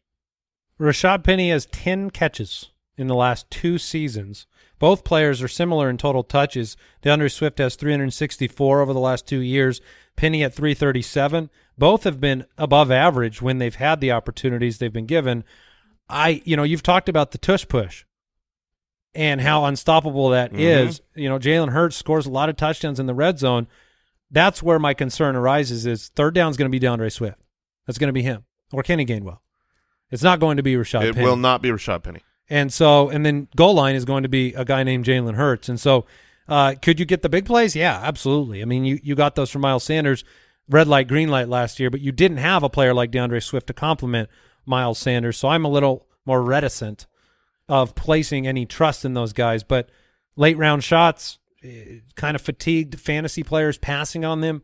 Rashaad 0.80 1.22
Penny 1.24 1.50
has 1.50 1.66
10 1.66 2.10
catches 2.10 2.70
in 2.96 3.06
the 3.06 3.14
last 3.14 3.50
two 3.50 3.78
seasons. 3.78 4.46
Both 4.78 5.04
players 5.04 5.42
are 5.42 5.48
similar 5.48 5.88
in 5.88 5.96
total 5.96 6.24
touches. 6.24 6.76
D'Andre 7.02 7.28
Swift 7.28 7.58
has 7.58 7.76
364 7.76 8.80
over 8.80 8.92
the 8.92 8.98
last 8.98 9.26
two 9.26 9.40
years. 9.40 9.80
Penny 10.16 10.42
at 10.42 10.54
337. 10.54 11.50
Both 11.82 12.04
have 12.04 12.20
been 12.20 12.46
above 12.56 12.92
average 12.92 13.42
when 13.42 13.58
they've 13.58 13.74
had 13.74 14.00
the 14.00 14.12
opportunities 14.12 14.78
they've 14.78 14.92
been 14.92 15.04
given. 15.04 15.42
I, 16.08 16.40
you 16.44 16.56
know, 16.56 16.62
you've 16.62 16.84
talked 16.84 17.08
about 17.08 17.32
the 17.32 17.38
tush 17.38 17.66
push 17.66 18.04
and 19.16 19.40
how 19.40 19.64
unstoppable 19.64 20.28
that 20.28 20.54
is. 20.54 21.00
You 21.16 21.28
know, 21.28 21.40
Jalen 21.40 21.70
Hurts 21.70 21.96
scores 21.96 22.24
a 22.24 22.30
lot 22.30 22.48
of 22.48 22.56
touchdowns 22.56 23.00
in 23.00 23.06
the 23.06 23.14
red 23.14 23.40
zone. 23.40 23.66
That's 24.30 24.62
where 24.62 24.78
my 24.78 24.94
concern 24.94 25.34
arises 25.34 25.84
is 25.84 26.06
third 26.14 26.36
down 26.36 26.52
is 26.52 26.56
going 26.56 26.70
to 26.70 26.72
be 26.72 26.78
D'Andre 26.78 27.08
Swift. 27.08 27.40
That's 27.84 27.98
going 27.98 28.10
to 28.10 28.12
be 28.12 28.22
him 28.22 28.44
or 28.72 28.84
Kenny 28.84 29.04
Gainwell. 29.04 29.38
It's 30.12 30.22
not 30.22 30.38
going 30.38 30.58
to 30.58 30.62
be 30.62 30.74
Rashad 30.74 31.02
it 31.02 31.14
Penny. 31.16 31.26
will 31.26 31.36
not 31.36 31.62
be 31.62 31.70
Rashaad 31.70 32.04
Penny. 32.04 32.20
And 32.48 32.72
so, 32.72 33.08
and 33.08 33.26
then 33.26 33.48
goal 33.56 33.74
line 33.74 33.96
is 33.96 34.04
going 34.04 34.22
to 34.22 34.28
be 34.28 34.54
a 34.54 34.64
guy 34.64 34.84
named 34.84 35.04
Jalen 35.04 35.34
Hurts. 35.34 35.68
And 35.68 35.80
so, 35.80 36.06
uh, 36.46 36.76
could 36.80 37.00
you 37.00 37.06
get 37.06 37.22
the 37.22 37.28
big 37.28 37.44
plays? 37.44 37.74
Yeah, 37.74 37.98
absolutely. 38.00 38.62
I 38.62 38.66
mean, 38.66 38.84
you, 38.84 39.00
you 39.02 39.16
got 39.16 39.34
those 39.34 39.50
from 39.50 39.62
Miles 39.62 39.82
Sanders, 39.82 40.22
red 40.68 40.88
light, 40.88 41.08
green 41.08 41.28
light 41.28 41.48
last 41.48 41.80
year, 41.80 41.90
but 41.90 42.00
you 42.00 42.12
didn't 42.12 42.38
have 42.38 42.62
a 42.62 42.68
player 42.68 42.94
like 42.94 43.10
D'Andre 43.10 43.40
Swift 43.40 43.66
to 43.68 43.72
complement 43.72 44.28
Miles 44.64 44.98
Sanders. 44.98 45.36
So 45.36 45.48
I'm 45.48 45.64
a 45.64 45.70
little 45.70 46.06
more 46.24 46.42
reticent 46.42 47.06
of 47.68 47.94
placing 47.94 48.46
any 48.46 48.66
trust 48.66 49.04
in 49.04 49.14
those 49.14 49.32
guys. 49.32 49.64
But 49.64 49.88
late 50.36 50.56
round 50.56 50.84
shots, 50.84 51.38
eh, 51.62 52.00
kind 52.16 52.34
of 52.34 52.42
fatigued 52.42 53.00
fantasy 53.00 53.42
players 53.42 53.78
passing 53.78 54.24
on 54.24 54.40
them. 54.40 54.62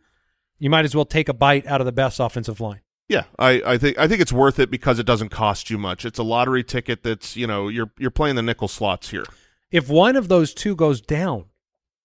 You 0.58 0.70
might 0.70 0.84
as 0.84 0.94
well 0.94 1.04
take 1.04 1.28
a 1.28 1.34
bite 1.34 1.66
out 1.66 1.80
of 1.80 1.84
the 1.84 1.92
best 1.92 2.20
offensive 2.20 2.60
line. 2.60 2.80
Yeah, 3.08 3.24
I, 3.38 3.62
I 3.64 3.78
think 3.78 3.98
I 3.98 4.06
think 4.06 4.20
it's 4.20 4.32
worth 4.32 4.58
it 4.58 4.70
because 4.70 4.98
it 4.98 5.06
doesn't 5.06 5.30
cost 5.30 5.70
you 5.70 5.78
much. 5.78 6.04
It's 6.04 6.18
a 6.18 6.22
lottery 6.22 6.62
ticket 6.62 7.02
that's 7.02 7.36
you 7.36 7.46
know 7.46 7.68
you're 7.68 7.90
you're 7.98 8.10
playing 8.10 8.36
the 8.36 8.42
nickel 8.42 8.68
slots 8.68 9.08
here. 9.10 9.24
If 9.70 9.88
one 9.88 10.14
of 10.14 10.28
those 10.28 10.52
two 10.52 10.76
goes 10.76 11.00
down, 11.00 11.46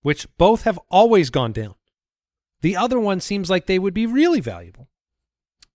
which 0.02 0.28
both 0.38 0.64
have 0.64 0.80
always 0.90 1.30
gone 1.30 1.52
down, 1.52 1.76
the 2.64 2.78
other 2.78 3.00
one 3.00 3.20
seems 3.20 3.50
like 3.50 3.68
they 3.68 3.78
would 3.78 3.94
be 3.94 4.08
really 4.08 4.40
valuable. 4.40 4.88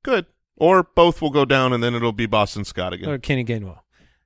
Good. 0.02 0.24
Or 0.56 0.82
both 0.82 1.22
will 1.22 1.30
go 1.30 1.44
down 1.44 1.72
and 1.72 1.84
then 1.84 1.94
it'll 1.94 2.12
be 2.12 2.26
Boston 2.26 2.64
Scott 2.64 2.94
again. 2.94 3.10
Or 3.10 3.18
Kenny 3.18 3.44
Gainwell, 3.44 3.80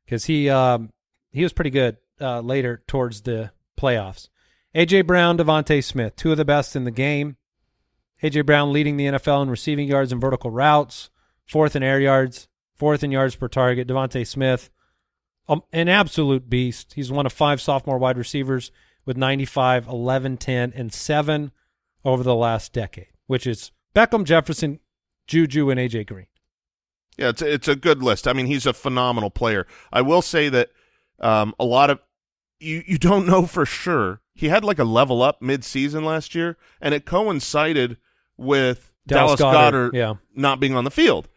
because 0.06 0.24
he 0.24 0.48
um, 0.48 0.90
he 1.30 1.42
was 1.42 1.52
pretty 1.52 1.70
good 1.70 1.98
uh, 2.20 2.40
later 2.40 2.82
towards 2.86 3.22
the 3.22 3.50
playoffs. 3.78 4.28
AJ 4.74 5.06
Brown, 5.06 5.36
DeVonta 5.36 5.84
Smith, 5.84 6.16
two 6.16 6.30
of 6.30 6.38
the 6.38 6.44
best 6.44 6.74
in 6.74 6.84
the 6.84 6.90
game. 6.90 7.36
AJ 8.22 8.46
Brown 8.46 8.72
leading 8.72 8.96
the 8.96 9.06
NFL 9.06 9.42
in 9.42 9.50
receiving 9.50 9.88
yards 9.88 10.12
and 10.12 10.20
vertical 10.20 10.50
routes, 10.50 11.10
fourth 11.44 11.76
in 11.76 11.82
air 11.82 12.00
yards, 12.00 12.48
fourth 12.76 13.02
in 13.02 13.10
yards 13.10 13.34
per 13.34 13.48
target. 13.48 13.88
DeVonta 13.88 14.26
Smith, 14.26 14.70
um, 15.48 15.62
an 15.72 15.88
absolute 15.88 16.48
beast. 16.48 16.94
He's 16.94 17.10
one 17.12 17.26
of 17.26 17.32
five 17.32 17.60
sophomore 17.60 17.98
wide 17.98 18.16
receivers 18.16 18.70
with 19.04 19.16
95, 19.16 19.88
11, 19.88 20.36
10, 20.38 20.72
and 20.76 20.92
7 20.92 21.50
over 22.04 22.22
the 22.22 22.34
last 22.34 22.72
decade, 22.72 23.08
which 23.26 23.46
is 23.46 23.72
Beckham, 23.94 24.24
Jefferson, 24.24 24.80
Juju, 25.26 25.70
and 25.70 25.78
AJ 25.78 26.06
Green. 26.06 26.26
Yeah, 27.16 27.28
it's 27.28 27.42
it's 27.42 27.68
a 27.68 27.76
good 27.76 28.02
list. 28.02 28.26
I 28.26 28.32
mean, 28.32 28.46
he's 28.46 28.66
a 28.66 28.72
phenomenal 28.72 29.30
player. 29.30 29.66
I 29.92 30.00
will 30.02 30.22
say 30.22 30.48
that 30.48 30.70
um, 31.20 31.54
a 31.60 31.64
lot 31.64 31.90
of 31.90 32.00
you 32.58 32.82
you 32.86 32.98
don't 32.98 33.26
know 33.26 33.46
for 33.46 33.66
sure. 33.66 34.20
He 34.34 34.48
had 34.48 34.64
like 34.64 34.78
a 34.78 34.84
level 34.84 35.22
up 35.22 35.42
mid 35.42 35.64
season 35.64 36.04
last 36.04 36.34
year, 36.34 36.56
and 36.80 36.94
it 36.94 37.04
coincided 37.04 37.98
with 38.38 38.92
Dallas 39.06 39.38
Dallas, 39.38 39.40
Goedert, 39.40 39.52
Goddard, 39.52 39.94
yeah. 39.94 40.14
not 40.34 40.58
being 40.58 40.74
on 40.74 40.84
the 40.84 40.90
field. 40.90 41.28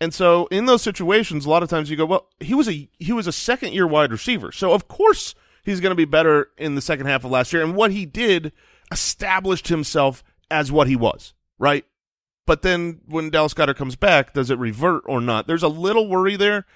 And 0.00 0.12
so 0.12 0.46
in 0.46 0.66
those 0.66 0.82
situations, 0.82 1.46
a 1.46 1.50
lot 1.50 1.62
of 1.62 1.70
times 1.70 1.90
you 1.90 1.96
go, 1.96 2.06
well, 2.06 2.28
he 2.40 2.54
was 2.54 2.68
a 2.68 2.88
he 2.98 3.12
was 3.12 3.26
a 3.26 3.32
second 3.32 3.72
year 3.72 3.86
wide 3.86 4.12
receiver, 4.12 4.52
so 4.52 4.72
of 4.72 4.86
course 4.86 5.34
he's 5.64 5.80
going 5.80 5.90
to 5.90 5.96
be 5.96 6.04
better 6.04 6.48
in 6.58 6.74
the 6.74 6.82
second 6.82 7.06
half 7.06 7.24
of 7.24 7.30
last 7.30 7.52
year. 7.52 7.62
And 7.62 7.74
what 7.74 7.90
he 7.90 8.06
did 8.06 8.52
established 8.92 9.68
himself 9.68 10.22
as 10.50 10.70
what 10.72 10.86
he 10.88 10.96
was, 10.96 11.34
right? 11.58 11.84
But 12.46 12.62
then 12.62 13.00
when 13.06 13.30
Dallas 13.30 13.54
Goedert 13.54 13.76
comes 13.76 13.96
back, 13.96 14.34
does 14.34 14.50
it 14.50 14.58
revert 14.58 15.02
or 15.06 15.20
not? 15.20 15.46
There's 15.46 15.62
a 15.62 15.68
little 15.68 16.08
worry 16.08 16.36
there. 16.36 16.66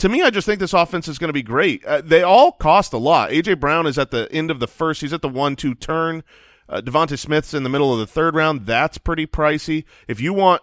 To 0.00 0.10
me, 0.10 0.22
I 0.22 0.28
just 0.28 0.44
think 0.46 0.60
this 0.60 0.74
offense 0.74 1.08
is 1.08 1.18
going 1.18 1.30
to 1.30 1.32
be 1.32 1.42
great. 1.42 1.82
Uh, 1.86 2.02
they 2.04 2.22
all 2.22 2.52
cost 2.52 2.92
a 2.92 2.98
lot. 2.98 3.30
AJ 3.30 3.58
Brown 3.58 3.86
is 3.86 3.98
at 3.98 4.10
the 4.10 4.30
end 4.30 4.50
of 4.50 4.60
the 4.60 4.66
first. 4.66 5.00
He's 5.00 5.14
at 5.14 5.22
the 5.22 5.28
one-two 5.28 5.74
turn. 5.74 6.22
Uh, 6.68 6.82
DeVonta 6.82 7.18
Smith's 7.18 7.54
in 7.54 7.62
the 7.62 7.70
middle 7.70 7.92
of 7.94 7.98
the 7.98 8.06
third 8.06 8.34
round. 8.34 8.66
That's 8.66 8.98
pretty 8.98 9.26
pricey. 9.26 9.84
If 10.06 10.20
you 10.20 10.34
want 10.34 10.60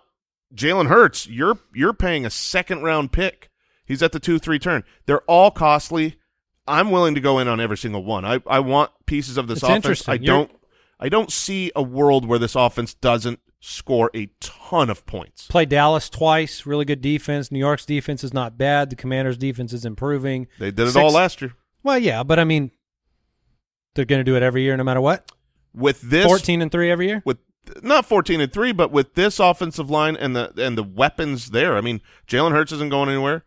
Jalen 0.53 0.87
Hurts, 0.87 1.25
you're 1.25 1.57
you're 1.73 1.93
paying 1.93 2.25
a 2.25 2.29
second 2.29 2.83
round 2.83 3.11
pick. 3.11 3.49
He's 3.85 4.03
at 4.03 4.11
the 4.11 4.19
two 4.19 4.37
three 4.37 4.59
turn. 4.59 4.83
They're 5.07 5.21
all 5.21 5.49
costly. 5.49 6.17
I'm 6.67 6.91
willing 6.91 7.15
to 7.15 7.21
go 7.21 7.39
in 7.39 7.47
on 7.47 7.59
every 7.59 7.77
single 7.77 8.03
one. 8.03 8.23
I, 8.25 8.39
I 8.45 8.59
want 8.59 8.91
pieces 9.07 9.37
of 9.37 9.47
this 9.47 9.63
It's 9.63 9.67
offense. 9.67 10.07
I 10.07 10.13
You're- 10.13 10.25
don't 10.27 10.51
I 11.03 11.09
don't 11.09 11.31
see 11.31 11.69
a 11.75 11.83
world 11.83 12.25
where 12.25 12.39
this 12.39 12.55
offense 12.55 12.93
doesn't 12.93 13.39
score 13.59 14.09
a 14.15 14.29
ton 14.39 14.89
of 14.89 15.05
points. 15.05 15.47
Play 15.47 15.65
Dallas 15.65 16.09
twice, 16.09 16.65
really 16.65 16.85
good 16.85 17.01
defense. 17.01 17.51
New 17.51 17.59
York's 17.59 17.85
defense 17.85 18.23
is 18.23 18.33
not 18.33 18.57
bad. 18.57 18.89
The 18.89 18.95
Commanders' 18.95 19.37
defense 19.37 19.73
is 19.73 19.83
improving. 19.85 20.47
They 20.59 20.71
did 20.71 20.87
it 20.87 20.91
Six- 20.91 20.95
all 20.95 21.11
last 21.11 21.41
year. 21.41 21.53
Well, 21.83 21.99
yeah, 21.99 22.23
but 22.23 22.39
I 22.39 22.45
mean, 22.45 22.71
they're 23.95 24.05
going 24.05 24.21
to 24.21 24.23
do 24.23 24.37
it 24.37 24.43
every 24.43 24.63
year, 24.63 24.77
no 24.77 24.83
matter 24.83 25.01
what. 25.01 25.29
With 25.75 26.01
this 26.01 26.25
Fourteen 26.25 26.61
and 26.61 26.71
three 26.71 26.89
every 26.89 27.07
year. 27.07 27.21
with 27.25 27.37
not 27.81 28.05
14 28.05 28.41
and 28.41 28.51
3 28.51 28.73
but 28.73 28.91
with 28.91 29.13
this 29.13 29.39
offensive 29.39 29.89
line 29.89 30.17
and 30.17 30.35
the 30.35 30.51
and 30.57 30.77
the 30.77 30.83
weapons 30.83 31.51
there 31.51 31.77
i 31.77 31.81
mean 31.81 32.01
jalen 32.27 32.51
hurts 32.51 32.73
isn't 32.73 32.89
going 32.89 33.07
anywhere 33.07 33.45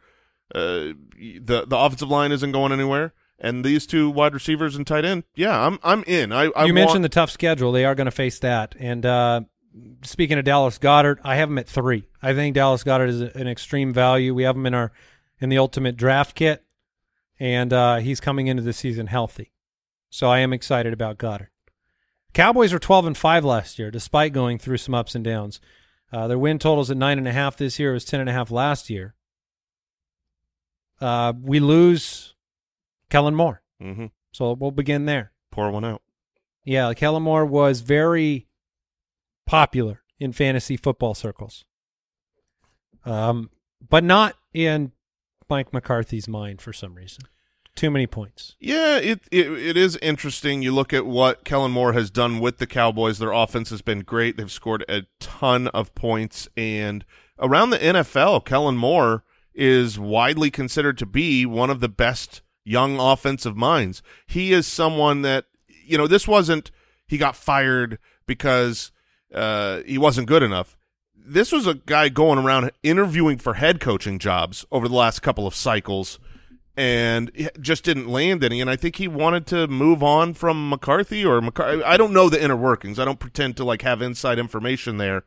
uh, 0.54 0.94
the 1.18 1.66
the 1.68 1.76
offensive 1.76 2.08
line 2.08 2.32
isn't 2.32 2.50
going 2.50 2.72
anywhere 2.72 3.12
and 3.38 3.64
these 3.64 3.86
two 3.86 4.10
wide 4.10 4.34
receivers 4.34 4.76
and 4.76 4.86
tight 4.86 5.04
end 5.04 5.24
yeah 5.34 5.66
i'm 5.66 5.78
i'm 5.82 6.02
in 6.04 6.32
i, 6.32 6.50
I 6.56 6.64
you 6.66 6.72
mentioned 6.72 7.00
want, 7.00 7.02
the 7.02 7.08
tough 7.08 7.30
schedule; 7.30 7.72
they 7.72 7.84
are 7.84 7.94
going 7.94 8.06
to 8.06 8.10
face 8.10 8.38
that. 8.40 8.74
And 8.78 9.04
uh, 9.04 9.40
speaking 10.02 10.38
of 10.38 10.44
Dallas 10.44 10.78
Goedert, 10.78 11.18
I 11.22 11.36
have 11.36 11.50
him 11.50 11.58
at 11.58 11.68
three. 11.68 12.08
I 12.22 12.34
think 12.34 12.54
Dallas 12.54 12.84
Goedert 12.84 13.08
is 13.08 13.20
an 13.20 13.48
extreme 13.48 13.92
value. 13.92 14.34
We 14.34 14.44
have 14.44 14.56
him 14.56 14.66
in 14.66 14.74
our 14.74 14.92
in 15.38 15.48
the 15.48 15.58
ultimate 15.58 15.96
draft 15.96 16.34
kit, 16.34 16.64
and 17.38 17.72
uh, 17.72 17.96
he's 17.96 18.20
coming 18.20 18.46
into 18.46 18.62
the 18.62 18.72
season 18.72 19.06
healthy. 19.06 19.52
So 20.08 20.28
I 20.28 20.38
am 20.38 20.52
excited 20.52 20.92
about 20.92 21.18
Goedert. 21.18 21.48
Cowboys 22.32 22.72
were 22.72 22.78
twelve 22.78 23.06
and 23.06 23.16
five 23.16 23.44
last 23.44 23.78
year, 23.78 23.90
despite 23.90 24.32
going 24.32 24.58
through 24.58 24.78
some 24.78 24.94
ups 24.94 25.14
and 25.14 25.24
downs. 25.24 25.60
Uh, 26.12 26.28
their 26.28 26.38
win 26.38 26.58
totals 26.58 26.90
at 26.90 26.96
nine 26.96 27.18
and 27.18 27.28
a 27.28 27.32
half 27.32 27.56
this 27.56 27.78
year. 27.78 27.90
It 27.90 27.94
was 27.94 28.04
ten 28.04 28.20
and 28.20 28.30
a 28.30 28.32
half 28.32 28.50
last 28.50 28.88
year. 28.88 29.14
Uh, 31.00 31.34
we 31.38 31.60
lose 31.60 32.34
Kellen 33.10 33.34
Moore, 33.34 33.62
Mhm. 33.82 34.10
so 34.32 34.52
we'll 34.52 34.70
begin 34.70 35.06
there. 35.06 35.32
pour 35.50 35.70
one 35.70 35.84
out 35.84 36.02
Yeah, 36.64 36.92
Kellen 36.94 37.22
Moore 37.22 37.46
was 37.46 37.80
very 37.80 38.46
popular 39.46 40.02
in 40.18 40.32
fantasy 40.32 40.76
football 40.76 41.14
circles, 41.14 41.64
um, 43.04 43.50
but 43.88 44.04
not 44.04 44.36
in 44.52 44.92
Mike 45.48 45.72
McCarthy's 45.72 46.28
mind 46.28 46.60
for 46.60 46.72
some 46.72 46.94
reason. 46.94 47.24
Too 47.74 47.90
many 47.90 48.06
points. 48.06 48.56
yeah 48.58 48.96
it, 48.96 49.20
it 49.30 49.46
it 49.52 49.76
is 49.76 49.96
interesting 50.00 50.62
you 50.62 50.72
look 50.74 50.94
at 50.94 51.04
what 51.04 51.44
kellen 51.44 51.72
moore 51.72 51.92
has 51.92 52.10
done 52.10 52.40
with 52.40 52.56
the 52.56 52.66
cowboys 52.66 53.18
their 53.18 53.32
offense 53.32 53.68
has 53.68 53.82
been 53.82 54.00
great 54.00 54.38
they've 54.38 54.50
scored 54.50 54.82
a 54.88 55.02
ton 55.20 55.68
of 55.68 55.94
points 55.94 56.48
and 56.56 57.04
around 57.38 57.68
the 57.68 57.78
nfl 57.78 58.42
kellen 58.42 58.78
moore 58.78 59.24
is 59.54 59.98
widely 59.98 60.50
considered 60.50 60.96
to 60.96 61.04
be 61.04 61.44
one 61.44 61.68
of 61.68 61.80
the 61.80 61.88
best 61.90 62.40
young 62.66 62.98
offensive 62.98 63.56
minds. 63.56 64.02
He 64.26 64.52
is 64.52 64.66
someone 64.66 65.22
that 65.22 65.46
you 65.84 65.96
know 65.96 66.06
this 66.06 66.28
wasn't 66.28 66.70
he 67.06 67.16
got 67.16 67.36
fired 67.36 67.98
because 68.26 68.90
uh, 69.32 69.80
he 69.86 69.96
wasn't 69.96 70.26
good 70.26 70.42
enough. 70.42 70.76
This 71.14 71.52
was 71.52 71.66
a 71.66 71.74
guy 71.74 72.08
going 72.08 72.38
around 72.38 72.70
interviewing 72.82 73.38
for 73.38 73.54
head 73.54 73.80
coaching 73.80 74.18
jobs 74.18 74.64
over 74.70 74.88
the 74.88 74.94
last 74.94 75.20
couple 75.20 75.46
of 75.46 75.54
cycles 75.54 76.18
and 76.76 77.30
just 77.60 77.84
didn't 77.84 78.08
land 78.08 78.44
any. 78.44 78.60
And 78.60 78.68
I 78.68 78.76
think 78.76 78.96
he 78.96 79.08
wanted 79.08 79.46
to 79.48 79.66
move 79.66 80.02
on 80.02 80.34
from 80.34 80.68
McCarthy 80.68 81.24
or 81.24 81.40
McCarthy. 81.40 81.82
I 81.82 81.96
don't 81.96 82.12
know 82.12 82.28
the 82.28 82.42
inner 82.42 82.56
workings. 82.56 82.98
I 82.98 83.04
don't 83.04 83.18
pretend 83.18 83.56
to 83.56 83.64
like 83.64 83.82
have 83.82 84.02
inside 84.02 84.38
information 84.38 84.98
there. 84.98 85.24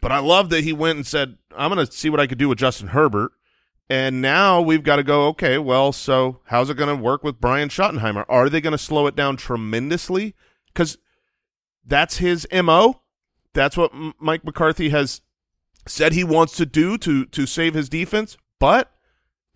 But 0.00 0.12
I 0.12 0.18
love 0.18 0.50
that 0.50 0.64
he 0.64 0.72
went 0.72 0.96
and 0.96 1.06
said, 1.06 1.38
I'm 1.56 1.72
going 1.72 1.86
to 1.86 1.92
see 1.92 2.10
what 2.10 2.20
I 2.20 2.26
could 2.26 2.38
do 2.38 2.48
with 2.48 2.58
Justin 2.58 2.88
Herbert. 2.88 3.32
And 3.92 4.22
now 4.22 4.62
we've 4.62 4.82
got 4.82 4.96
to 4.96 5.02
go, 5.02 5.26
okay, 5.26 5.58
well, 5.58 5.92
so 5.92 6.40
how's 6.46 6.70
it 6.70 6.78
going 6.78 6.88
to 6.88 6.96
work 6.96 7.22
with 7.22 7.42
Brian 7.42 7.68
Schottenheimer? 7.68 8.24
Are 8.26 8.48
they 8.48 8.62
going 8.62 8.72
to 8.72 8.78
slow 8.78 9.06
it 9.06 9.14
down 9.14 9.36
tremendously? 9.36 10.34
Because 10.68 10.96
that's 11.84 12.16
his 12.16 12.48
MO. 12.50 13.02
That's 13.52 13.76
what 13.76 13.92
M- 13.92 14.14
Mike 14.18 14.46
McCarthy 14.46 14.88
has 14.88 15.20
said 15.86 16.14
he 16.14 16.24
wants 16.24 16.56
to 16.56 16.64
do 16.64 16.96
to 16.96 17.26
to 17.26 17.44
save 17.44 17.74
his 17.74 17.90
defense. 17.90 18.38
But 18.58 18.90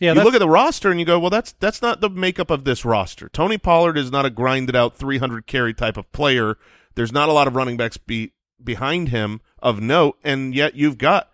Yeah, 0.01 0.13
you 0.13 0.23
look 0.23 0.35
at 0.35 0.41
the 0.41 0.51
roster 0.51 0.91
and 0.91 1.01
you 1.01 1.07
go, 1.07 1.19
well, 1.19 1.31
that's 1.31 1.53
that's 1.53 1.81
not 1.81 2.03
the 2.03 2.11
makeup 2.11 2.51
of 2.51 2.65
this 2.65 2.85
roster. 2.85 3.31
Tony 3.31 3.57
Pollard 3.57 3.97
is 3.97 4.13
not 4.13 4.27
a 4.27 4.31
grinded 4.31 4.77
out 4.77 4.99
300 4.99 5.47
carry 5.47 5.73
type 5.73 5.97
of 5.97 6.13
player. 6.13 6.59
There's 6.95 7.11
not 7.11 7.31
a 7.31 7.33
lot 7.33 7.49
of 7.49 7.57
running 7.57 7.79
backs 7.79 7.97
be, 7.97 8.33
behind 8.63 9.09
him 9.09 9.41
of 9.61 9.81
note, 9.81 10.19
and 10.23 10.55
yet 10.55 10.75
you've 10.75 10.99
got 10.99 11.31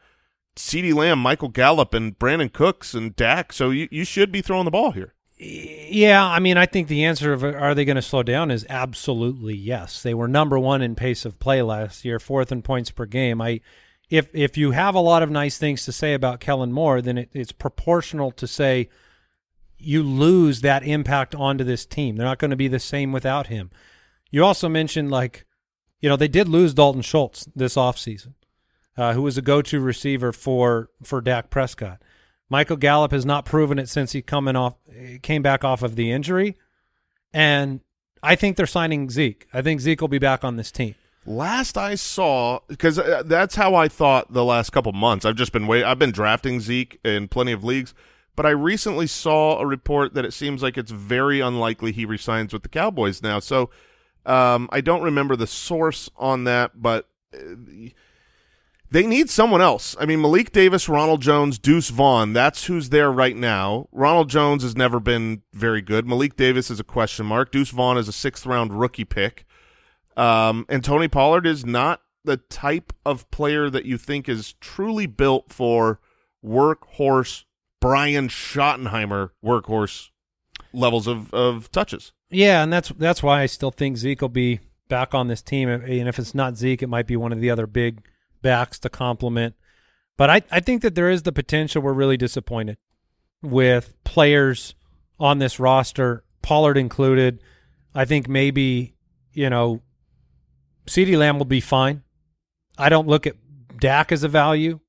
CeeDee 0.57 0.95
Lamb, 0.95 1.19
Michael 1.19 1.49
Gallup, 1.49 1.95
and 1.95 2.19
Brandin 2.19 2.53
Cooks 2.53 2.95
and 2.95 3.15
Dak. 3.17 3.53
So 3.53 3.71
you, 3.71 3.89
you 3.91 4.05
should 4.05 4.31
be 4.31 4.43
throwing 4.43 4.65
the 4.65 4.71
ball 4.71 4.93
here. 4.93 5.15
yeah. 5.39 6.25
I 6.25 6.39
mean, 6.39 6.57
I 6.57 6.67
think 6.67 6.89
the 6.89 7.05
answer 7.05 7.33
of 7.33 7.43
are 7.43 7.75
they 7.75 7.85
going 7.85 7.97
to 7.97 8.03
slow 8.03 8.23
down 8.23 8.51
is 8.51 8.67
absolutely 8.69 9.55
yes. 9.55 10.03
They 10.03 10.15
were 10.15 10.29
number 10.29 10.59
one 10.59 10.83
in 10.83 10.95
pace 10.95 11.25
of 11.25 11.39
play 11.39 11.63
last 11.63 12.05
year, 12.05 12.19
fourth 12.19 12.53
in 12.53 12.63
points 12.63 12.91
per 12.91 13.07
game. 13.07 13.41
I, 13.41 13.61
if 14.11 14.29
if 14.35 14.57
you 14.59 14.73
have 14.73 14.95
a 14.95 15.01
lot 15.01 15.23
of 15.23 15.31
nice 15.31 15.57
things 15.57 15.85
to 15.87 15.93
say 15.93 16.13
about 16.13 16.41
Kellen 16.41 16.73
Moore, 16.73 17.01
then 17.01 17.17
it, 17.19 17.31
it's 17.33 17.53
proportional 17.53 18.31
to 18.33 18.47
say 18.47 18.89
you 19.79 20.03
lose 20.03 20.61
that 20.61 20.85
impact 20.85 21.35
onto 21.35 21.65
this 21.65 21.87
team. 21.87 22.17
They're 22.17 22.27
not 22.27 22.39
going 22.39 22.51
to 22.51 22.57
be 22.57 22.69
the 22.69 22.79
same 22.79 23.11
without 23.11 23.49
him. 23.49 23.71
You 24.31 24.45
also 24.45 24.69
mentioned 24.69 25.11
like, 25.11 25.45
you 26.01 26.09
know, 26.09 26.17
they 26.17 26.29
did 26.29 26.49
lose 26.49 26.75
Dalton 26.75 27.03
Schultz 27.03 27.49
this 27.57 27.75
offseason, 27.75 28.35
uh, 28.97 29.15
who 29.15 29.23
was 29.23 29.39
a 29.39 29.43
go-to 29.43 29.81
receiver 29.81 30.33
for 30.33 30.91
for 31.03 31.21
Dak 31.21 31.51
Prescott. 31.51 32.03
Michael 32.49 32.77
Gallup 32.77 33.13
has 33.13 33.25
not 33.25 33.47
proven 33.47 33.79
it 33.79 33.89
since 33.89 34.13
he 34.13 34.21
coming 34.23 34.57
off 34.57 34.75
came 35.23 35.43
back 35.43 35.65
off 35.65 35.83
of 35.83 35.97
the 35.97 36.11
injury, 36.13 36.59
and 37.33 37.81
I 38.23 38.37
think 38.37 38.57
they're 38.57 38.67
signing 38.67 39.11
Zeke. 39.11 39.47
I 39.53 39.63
think 39.63 39.81
Zeke 39.81 40.01
will 40.01 40.09
be 40.09 40.19
back 40.19 40.45
on 40.45 40.57
this 40.57 40.71
team. 40.71 40.95
Last 41.25 41.79
I 41.79 41.95
saw, 41.95 42.61
because 42.67 42.99
uh, 42.99 43.23
that's 43.25 43.55
how 43.55 43.75
I 43.77 43.87
thought 43.87 44.33
the 44.33 44.45
last 44.45 44.71
couple 44.71 44.93
months. 44.93 45.25
I've 45.25 45.37
just 45.37 45.53
been 45.53 45.67
wait. 45.67 45.85
I've 45.85 45.99
been 45.99 46.11
drafting 46.11 46.61
Zeke 46.61 46.99
in 47.05 47.29
plenty 47.29 47.53
of 47.53 47.63
leagues, 47.63 47.95
but 48.35 48.45
I 48.45 48.51
recently 48.51 49.07
saw 49.07 49.59
a 49.59 49.67
report 49.67 50.15
that 50.15 50.25
it 50.25 50.33
seems 50.33 50.63
like 50.63 50.77
it's 50.77 50.91
very 50.91 51.39
unlikely 51.39 51.93
he 51.93 52.05
resigns 52.05 52.53
with 52.53 52.65
the 52.65 52.69
Cowboys 52.69 53.23
now. 53.23 53.39
So 53.39 53.71
um, 54.27 54.69
I 54.73 54.81
don't 54.81 55.03
remember 55.03 55.37
the 55.37 55.47
source 55.47 56.11
on 56.17 56.45
that, 56.45 56.83
but 56.83 57.09
uh, 57.33 57.39
they 58.93 59.07
need 59.07 59.31
someone 59.31 59.63
else. 59.63 59.97
I 59.99 60.05
mean, 60.05 60.21
Malik 60.21 60.53
Davis, 60.53 60.87
Ronald 60.87 61.23
Jones, 61.23 61.59
Deuce 61.59 61.89
Vaughn. 61.89 62.35
That's 62.35 62.67
who's 62.67 62.91
there 62.91 63.11
right 63.11 63.37
now. 63.37 63.89
Ronald 63.91 64.29
Jones 64.29 64.63
has 64.63 64.77
never 64.77 65.01
been 65.01 65.43
very 65.55 65.81
good. 65.81 66.07
Malik 66.07 66.37
Davis 66.37 66.71
is 66.71 66.79
a 66.79 66.85
question 66.85 67.25
mark. 67.25 67.51
Deuce 67.51 67.71
Vaughn 67.71 67.97
is 67.97 68.07
a 68.07 68.13
sixth 68.13 68.45
round 68.45 68.79
rookie 68.79 69.07
pick. 69.07 69.47
Um, 70.15 70.67
and 70.69 70.85
Tony 70.85 71.09
Pollard 71.09 71.47
is 71.47 71.65
not 71.65 72.03
the 72.25 72.37
type 72.37 72.93
of 73.07 73.29
player 73.31 73.71
that 73.71 73.87
you 73.87 73.97
think 73.97 74.29
is 74.29 74.53
truly 74.61 75.07
built 75.07 75.51
for 75.51 75.99
workhorse 76.45 77.45
Brian 77.81 78.29
Schottenheimer 78.29 79.31
workhorse 79.43 80.11
levels 80.75 81.07
of, 81.07 81.33
of 81.33 81.71
touches. 81.73 82.13
Yeah, 82.31 82.63
and 82.63 82.73
that's 82.73 82.91
that's 82.91 83.23
why 83.23 83.41
I 83.41 83.47
still 83.47 83.71
think 83.71 83.97
Zeke 83.97 84.21
will 84.21 84.29
be 84.29 84.61
back 84.89 85.15
on 85.15 85.29
this 85.29 85.41
team. 85.41 85.71
And 85.71 86.09
if 86.09 86.19
it's 86.19 86.35
not 86.35 86.59
Zeke, 86.59 86.83
it 86.83 86.89
might 86.89 87.07
be 87.07 87.17
one 87.17 87.33
of 87.33 87.41
the 87.41 87.51
other 87.51 87.67
big 87.67 88.03
backs 88.43 88.79
to 88.81 88.89
complement. 88.89 89.55
But 90.17 90.31
I, 90.31 90.43
I 90.51 90.61
think 90.61 90.83
that 90.83 90.95
there 90.95 91.11
is 91.11 91.23
the 91.23 91.33
potential. 91.33 91.81
We're 91.83 91.93
really 91.93 92.17
disappointed 92.17 92.77
with 93.43 93.95
players 94.05 94.75
on 95.19 95.39
this 95.39 95.59
roster, 95.59 96.25
Pollard 96.43 96.77
included. 96.77 97.41
I 97.95 98.05
think 98.05 98.29
maybe, 98.29 98.95
you 99.33 99.49
know, 99.51 99.81
CeeDee 100.87 101.17
Lamb 101.17 101.39
will 101.39 101.45
be 101.47 101.61
fine. 101.61 102.03
I 102.77 102.89
don't 102.89 103.09
look 103.09 103.27
at 103.27 103.37
Dak 103.79 104.13
as 104.13 104.23
a 104.25 104.29
value. 104.29 104.81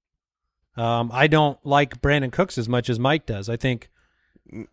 Um, 0.75 1.11
I 1.13 1.27
don't 1.27 1.63
like 1.65 2.01
Brandin 2.01 2.31
Cooks 2.31 2.57
as 2.57 2.67
much 2.67 2.89
as 2.89 2.99
Mike 2.99 3.25
does. 3.25 3.47
I 3.49 3.57
think, 3.57 3.89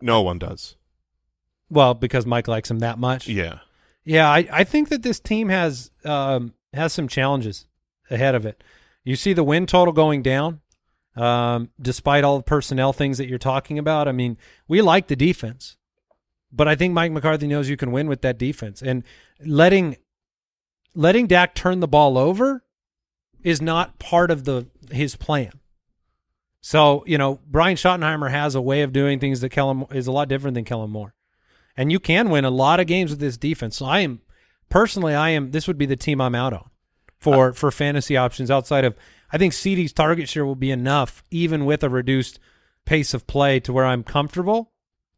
No 0.01 0.21
one 0.21 0.39
does. 0.39 0.75
well, 1.69 1.93
because 1.93 2.25
Mike 2.25 2.47
likes 2.47 2.69
him 2.71 2.79
that 2.79 2.97
much. 2.97 3.27
Yeah. 3.27 3.59
Yeah, 4.03 4.27
I, 4.29 4.47
I 4.51 4.63
think 4.63 4.89
that 4.89 5.03
this 5.03 5.19
team 5.19 5.49
has 5.49 5.91
um, 6.03 6.53
has 6.73 6.91
some 6.91 7.07
challenges 7.07 7.67
ahead 8.11 8.35
of 8.35 8.45
it. 8.45 8.63
You 9.03 9.15
see 9.15 9.33
the 9.33 9.43
win 9.43 9.65
total 9.65 9.93
going 9.93 10.21
down, 10.21 10.61
um, 11.15 11.69
despite 11.81 12.23
all 12.23 12.37
the 12.37 12.43
personnel 12.43 12.93
things 12.93 13.17
that 13.17 13.27
you're 13.27 13.39
talking 13.39 13.79
about. 13.79 14.07
I 14.07 14.11
mean, 14.11 14.37
we 14.67 14.81
like 14.81 15.07
the 15.07 15.15
defense, 15.15 15.77
but 16.51 16.67
I 16.67 16.75
think 16.75 16.93
Mike 16.93 17.11
McCarthy 17.11 17.47
knows 17.47 17.69
you 17.69 17.77
can 17.77 17.91
win 17.91 18.07
with 18.07 18.21
that 18.21 18.37
defense, 18.37 18.81
and 18.81 19.03
letting 19.43 19.97
letting 20.93 21.27
Dak 21.27 21.55
turn 21.55 21.79
the 21.79 21.87
ball 21.87 22.17
over 22.17 22.63
is 23.41 23.61
not 23.61 23.97
part 23.97 24.29
of 24.29 24.43
the 24.43 24.67
his 24.91 25.15
plan. 25.15 25.51
So 26.59 27.03
you 27.07 27.17
know, 27.17 27.39
Brian 27.47 27.77
Schottenheimer 27.77 28.29
has 28.29 28.53
a 28.53 28.61
way 28.61 28.81
of 28.83 28.93
doing 28.93 29.19
things 29.19 29.41
that 29.41 29.49
Kellen 29.49 29.85
is 29.91 30.05
a 30.05 30.11
lot 30.11 30.29
different 30.29 30.53
than 30.53 30.65
Kellen 30.65 30.91
Moore 30.91 31.15
and 31.77 31.91
you 31.91 31.99
can 31.99 32.29
win 32.29 32.45
a 32.45 32.49
lot 32.49 32.79
of 32.79 32.87
games 32.87 33.11
with 33.11 33.19
this 33.19 33.37
defense. 33.37 33.77
So 33.77 33.85
I 33.85 33.99
am 33.99 34.21
personally, 34.69 35.15
I 35.15 35.29
am. 35.29 35.51
This 35.51 35.67
would 35.67 35.77
be 35.77 35.85
the 35.85 35.95
team 35.95 36.21
I'm 36.21 36.35
out 36.35 36.53
on 36.53 36.69
for 37.21 37.53
for 37.53 37.71
fantasy 37.71 38.17
options 38.17 38.51
outside 38.51 38.83
of. 38.83 38.95
I 39.31 39.37
think 39.37 39.53
CeeDee's 39.53 39.93
target 39.93 40.27
share 40.27 40.45
will 40.45 40.55
be 40.55 40.71
enough, 40.71 41.23
even 41.31 41.63
with 41.63 41.83
a 41.83 41.89
reduced 41.89 42.37
pace 42.83 43.13
of 43.13 43.27
play, 43.27 43.61
to 43.61 43.71
where 43.71 43.85
I'm 43.85 44.03
comfortable. 44.03 44.73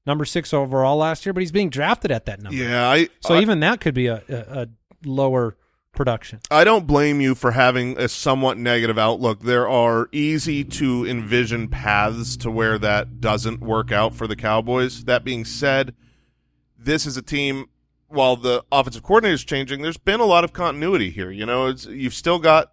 Number 0.05 0.25
six 0.25 0.53
overall 0.53 0.97
last 0.97 1.25
year, 1.25 1.33
but 1.33 1.39
he's 1.39 1.51
being 1.51 1.69
drafted 1.69 2.11
at 2.11 2.25
that 2.25 2.41
number. 2.41 2.57
Yeah. 2.57 2.87
I, 2.87 3.07
So 3.21 3.33
I, 3.35 3.41
even 3.41 3.61
that 3.61 3.79
could 3.79 3.95
be 3.95 4.07
a, 4.07 4.21
a, 4.29 4.61
a 4.63 4.67
lower 5.05 5.57
production. 5.93 6.41
I 6.51 6.63
don't 6.63 6.85
blame 6.85 7.21
you 7.21 7.35
for 7.35 7.51
having 7.51 7.97
a 7.97 8.09
somewhat 8.09 8.57
negative 8.57 8.97
outlook. 8.97 9.41
There 9.41 9.67
are 9.69 10.09
easy 10.11 10.63
to 10.65 11.05
envision 11.05 11.69
paths 11.69 12.35
to 12.37 12.51
where 12.51 12.77
that 12.79 13.21
doesn't 13.21 13.61
work 13.61 13.91
out 13.91 14.13
for 14.13 14.27
the 14.27 14.35
Cowboys. 14.35 15.05
That 15.05 15.23
being 15.23 15.45
said, 15.45 15.95
this 16.77 17.05
is 17.05 17.15
a 17.15 17.21
team. 17.21 17.67
While 18.13 18.35
the 18.35 18.63
offensive 18.71 19.03
coordinator 19.03 19.33
is 19.33 19.43
changing, 19.43 19.81
there's 19.81 19.97
been 19.97 20.19
a 20.19 20.25
lot 20.25 20.43
of 20.43 20.53
continuity 20.53 21.09
here. 21.09 21.31
You 21.31 21.45
know, 21.45 21.67
you've 21.67 22.13
still 22.13 22.37
got 22.39 22.71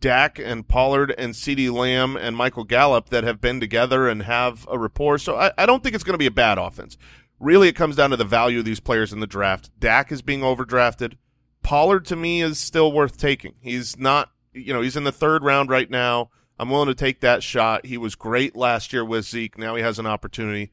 Dak 0.00 0.38
and 0.38 0.66
Pollard 0.66 1.14
and 1.18 1.34
CeeDee 1.34 1.70
Lamb 1.70 2.16
and 2.16 2.36
Michael 2.36 2.64
Gallup 2.64 3.10
that 3.10 3.24
have 3.24 3.40
been 3.40 3.60
together 3.60 4.08
and 4.08 4.22
have 4.22 4.66
a 4.70 4.78
rapport. 4.78 5.18
So 5.18 5.36
I, 5.36 5.52
I 5.58 5.66
don't 5.66 5.82
think 5.82 5.94
it's 5.94 6.04
going 6.04 6.14
to 6.14 6.18
be 6.18 6.26
a 6.26 6.30
bad 6.30 6.56
offense. 6.56 6.96
Really, 7.38 7.68
it 7.68 7.74
comes 7.74 7.96
down 7.96 8.10
to 8.10 8.16
the 8.16 8.24
value 8.24 8.60
of 8.60 8.64
these 8.64 8.80
players 8.80 9.12
in 9.12 9.20
the 9.20 9.26
draft. 9.26 9.70
Dak 9.78 10.10
is 10.10 10.22
being 10.22 10.40
overdrafted. 10.40 11.14
Pollard 11.62 12.04
to 12.06 12.16
me 12.16 12.40
is 12.40 12.58
still 12.58 12.90
worth 12.90 13.18
taking. 13.18 13.54
He's 13.60 13.98
not, 13.98 14.30
you 14.54 14.72
know, 14.72 14.80
he's 14.80 14.96
in 14.96 15.04
the 15.04 15.12
third 15.12 15.44
round 15.44 15.68
right 15.68 15.90
now. 15.90 16.30
I'm 16.58 16.70
willing 16.70 16.88
to 16.88 16.94
take 16.94 17.20
that 17.20 17.42
shot. 17.42 17.86
He 17.86 17.98
was 17.98 18.14
great 18.14 18.56
last 18.56 18.92
year 18.92 19.04
with 19.04 19.26
Zeke. 19.26 19.58
Now 19.58 19.76
he 19.76 19.82
has 19.82 19.98
an 19.98 20.06
opportunity. 20.06 20.72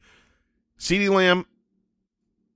CeeDee 0.78 1.10
Lamb, 1.10 1.46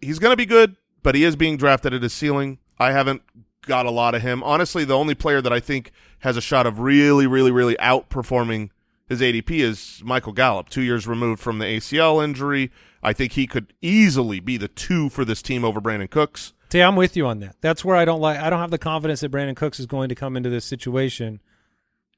he's 0.01 0.19
going 0.19 0.33
to 0.33 0.37
be 0.37 0.47
good, 0.47 0.77
but 1.03 1.15
he 1.15 1.25
is 1.25 1.37
being 1.37 1.57
drafted 1.57 1.95
at 1.95 2.03
his 2.03 2.13
ceiling. 2.13 2.59
I 2.79 2.93
haven't 2.93 3.23
got 3.63 3.87
a 3.87 3.91
lot 3.91 4.15
of 4.15 4.23
him. 4.23 4.43
Honestly, 4.43 4.85
the 4.85 4.97
only 4.97 5.15
player 5.15 5.41
that 5.43 5.53
I 5.53 5.61
think 5.61 5.93
has 6.21 6.37
a 6.37 6.41
shot 6.41 6.67
of 6.67 6.81
really, 6.81 7.27
really, 7.27 7.51
really 7.51 7.77
outperforming 7.77 8.71
his 9.09 9.21
ADP 9.21 9.51
is 9.51 10.01
Michael 10.05 10.33
Gallup, 10.33 10.69
two 10.69 10.83
years 10.83 11.07
removed 11.07 11.41
from 11.41 11.59
the 11.59 11.65
ACL 11.65 12.23
injury. 12.23 12.71
I 13.03 13.13
think 13.13 13.33
he 13.33 13.47
could 13.47 13.73
easily 13.83 14.41
be 14.41 14.57
the 14.57 14.69
two 14.69 15.09
for 15.09 15.25
this 15.25 15.43
team 15.43 15.65
over 15.65 15.81
Brandin 15.81 16.11
Cooks. 16.11 16.53
See, 16.71 16.81
I'm 16.81 16.95
with 16.95 17.17
you 17.17 17.27
on 17.27 17.41
that. 17.41 17.57
That's 17.61 17.85
where 17.85 17.97
I 17.97 18.05
don't 18.05 18.21
like. 18.21 18.39
I 18.39 18.49
don't 18.49 18.61
have 18.61 18.71
the 18.71 18.79
confidence 18.79 19.21
that 19.21 19.33
Brandin 19.33 19.57
Cooks 19.57 19.81
is 19.81 19.87
going 19.87 20.09
to 20.11 20.15
come 20.15 20.37
into 20.37 20.49
this 20.49 20.65
situation 20.65 21.41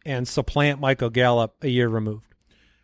and 0.05 0.28
supplant 0.28 0.80
Michael 0.80 1.09
Gallup 1.09 1.55
a 1.62 1.68
year 1.68 1.89
removed. 1.89 2.35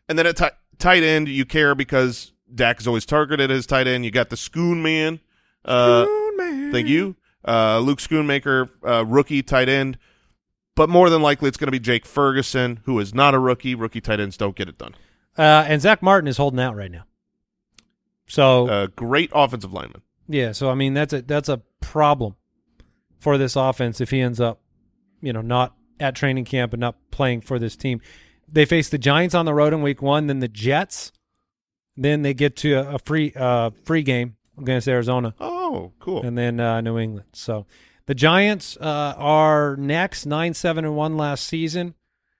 And 0.09 0.19
then 0.19 0.27
at 0.27 0.37
ti- 0.37 0.47
tight 0.79 1.03
end, 1.03 1.29
you 1.29 1.45
care 1.45 1.75
because 1.75 2.33
Dak 2.53 2.81
is 2.81 2.87
always 2.87 3.05
targeted 3.05 3.51
as 3.51 3.67
tight 3.67 3.87
end. 3.87 4.07
You 4.07 4.11
got 4.11 4.31
the 4.31 4.37
Schoon 4.37 4.81
man. 4.81 5.21
Uh, 5.69 6.07
Thank 6.73 6.89
you. 6.89 7.17
Uh, 7.47 7.79
Luke 7.81 7.99
Schoonmaker, 7.99 8.69
uh, 8.87 9.05
rookie 9.07 9.43
tight 9.43 9.69
end. 9.69 9.99
But 10.75 10.89
more 10.89 11.11
than 11.11 11.23
likely, 11.23 11.49
it's 11.49 11.57
going 11.57 11.67
to 11.69 11.73
be 11.73 11.81
Jake 11.81 12.07
Ferguson, 12.07 12.81
who 12.85 12.99
is 13.01 13.13
not 13.15 13.35
a 13.35 13.39
rookie. 13.39 13.75
Rookie 13.75 14.01
tight 14.01 14.21
ends 14.21 14.37
don't 14.37 14.55
get 14.55 14.69
it 14.69 14.79
done. 14.79 14.95
Uh, 15.37 15.65
and 15.67 15.81
Zack 15.83 16.03
Martin 16.03 16.29
is 16.29 16.37
holding 16.37 16.61
out 16.61 16.77
right 16.77 16.91
now. 16.91 17.05
So 18.29 18.69
Uh, 18.69 18.87
great 18.95 19.31
offensive 19.35 19.73
lineman. 19.73 20.03
yeah, 20.29 20.53
so 20.53 20.71
I 20.71 20.75
mean 20.75 20.95
that's 20.95 21.13
a 21.13 21.23
that's 21.23 21.49
a 21.49 21.63
problem 21.81 22.37
for 23.19 23.39
this 23.39 23.57
offense 23.57 24.01
if 24.01 24.11
he 24.11 24.21
ends 24.21 24.41
up, 24.41 24.61
you 25.21 25.33
know, 25.33 25.41
not 25.41 25.75
at 25.99 26.15
training 26.15 26.45
camp 26.45 26.73
and 26.75 26.81
not 26.81 26.97
playing 27.11 27.41
for 27.41 27.59
this 27.59 27.75
team. 27.77 28.01
They 28.51 28.65
face 28.65 28.89
the 28.89 28.99
Giants 28.99 29.35
on 29.35 29.47
the 29.47 29.55
road 29.55 29.73
in 29.73 29.83
week 29.83 30.03
one, 30.03 30.27
then 30.27 30.41
the 30.41 30.49
Jets, 30.49 31.13
then 31.97 32.23
they 32.23 32.35
get 32.35 32.55
to 32.57 32.75
a, 32.75 32.95
a 32.97 32.99
free 32.99 33.33
uh 33.35 33.71
free 33.85 34.03
game 34.03 34.37
against 34.59 34.87
Arizona. 34.89 35.35
Oh, 35.41 35.58
cool. 35.99 36.23
and 36.23 36.37
then 36.37 36.61
uh, 36.61 36.81
New 36.81 36.99
England. 36.99 37.29
So 37.33 37.67
the 38.07 38.15
Giants 38.15 38.77
uh, 38.81 39.15
are 39.17 39.77
next, 39.77 40.27
nine 40.27 40.55
seven 40.55 40.85
and 40.85 40.97
one 40.97 41.17
last 41.17 41.47
season. 41.47 41.95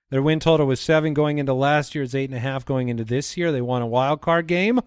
Their 0.09 0.21
win 0.21 0.39
total 0.39 0.65
was 0.65 0.79
seven 0.79 1.13
going 1.13 1.37
into 1.37 1.53
last 1.53 1.93
year. 1.93 2.03
It's 2.03 2.15
eight 2.15 2.29
and 2.29 2.37
a 2.37 2.41
half 2.41 2.65
going 2.65 2.89
into 2.89 3.03
this 3.03 3.37
year. 3.37 3.51
They 3.51 3.61
won 3.61 3.81
a 3.81 3.87
wild 3.87 4.21
card 4.21 4.47
game. 4.47 4.79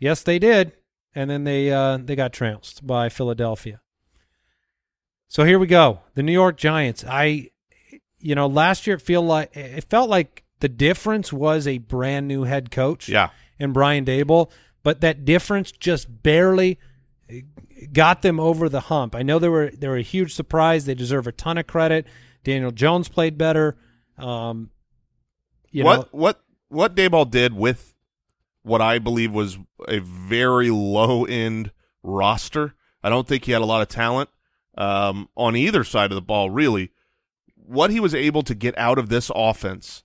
Yes, 0.00 0.22
they 0.22 0.38
did, 0.38 0.72
and 1.14 1.30
then 1.30 1.44
they 1.44 1.70
uh, 1.70 1.98
they 1.98 2.16
got 2.16 2.32
trounced 2.32 2.84
by 2.86 3.08
Philadelphia. 3.08 3.80
So 5.28 5.44
here 5.44 5.58
we 5.58 5.66
go. 5.66 6.00
The 6.14 6.22
New 6.22 6.32
York 6.32 6.56
Giants. 6.56 7.04
I, 7.08 7.50
you 8.18 8.34
know, 8.34 8.46
last 8.46 8.86
year 8.86 8.96
it 8.96 9.02
feel 9.02 9.22
like 9.22 9.56
it 9.56 9.84
felt 9.84 10.10
like 10.10 10.44
the 10.60 10.68
difference 10.68 11.32
was 11.32 11.66
a 11.66 11.78
brand 11.78 12.26
new 12.28 12.44
head 12.44 12.70
coach 12.70 13.08
yeah. 13.08 13.30
and 13.58 13.74
Brian 13.74 14.04
Daboll, 14.04 14.50
but 14.82 15.00
that 15.00 15.24
difference 15.24 15.72
just 15.72 16.22
barely 16.22 16.78
got 17.92 18.22
them 18.22 18.40
over 18.40 18.68
the 18.68 18.80
hump. 18.80 19.14
I 19.14 19.22
know 19.22 19.38
they 19.38 19.48
were 19.48 19.70
they 19.70 19.88
were 19.88 19.96
a 19.96 20.02
huge 20.02 20.34
surprise. 20.34 20.84
They 20.84 20.94
deserve 20.94 21.26
a 21.26 21.32
ton 21.32 21.58
of 21.58 21.66
credit. 21.66 22.06
Daniel 22.42 22.70
Jones 22.70 23.08
played 23.08 23.36
better. 23.36 23.76
Um, 24.18 24.70
you 25.70 25.84
what 25.84 25.96
know, 25.96 26.08
what 26.12 26.40
what 26.68 26.94
Daboll 26.94 27.30
did 27.30 27.54
with 27.54 27.94
what 28.62 28.80
I 28.80 28.98
believe 28.98 29.32
was 29.32 29.58
a 29.88 29.98
very 29.98 30.70
low 30.70 31.24
end 31.24 31.72
roster. 32.02 32.74
I 33.02 33.10
don't 33.10 33.26
think 33.26 33.44
he 33.44 33.52
had 33.52 33.62
a 33.62 33.66
lot 33.66 33.82
of 33.82 33.88
talent 33.88 34.30
um, 34.78 35.28
on 35.36 35.56
either 35.56 35.84
side 35.84 36.10
of 36.10 36.14
the 36.14 36.22
ball. 36.22 36.50
Really, 36.50 36.90
what 37.54 37.90
he 37.90 38.00
was 38.00 38.14
able 38.14 38.42
to 38.42 38.54
get 38.54 38.76
out 38.78 38.98
of 38.98 39.08
this 39.08 39.30
offense 39.34 40.03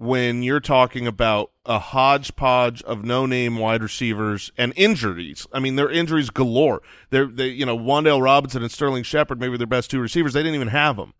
when 0.00 0.42
you're 0.42 0.60
talking 0.60 1.06
about 1.06 1.50
a 1.66 1.78
hodgepodge 1.78 2.82
of 2.84 3.04
no 3.04 3.26
name 3.26 3.58
wide 3.58 3.82
receivers 3.82 4.50
and 4.56 4.72
injuries. 4.74 5.46
I 5.52 5.60
mean, 5.60 5.76
they're 5.76 5.90
injuries 5.90 6.30
galore. 6.30 6.80
They're 7.10 7.26
they 7.26 7.48
you 7.48 7.66
know 7.66 7.78
Wan'Dale 7.78 8.22
Robinson 8.22 8.62
and 8.62 8.72
Sterling 8.72 9.02
Shepard, 9.02 9.38
maybe 9.38 9.58
their 9.58 9.66
best 9.66 9.90
two 9.90 10.00
receivers. 10.00 10.32
They 10.32 10.42
didn't 10.42 10.54
even 10.54 10.68
have 10.68 10.96
them, 10.96 11.12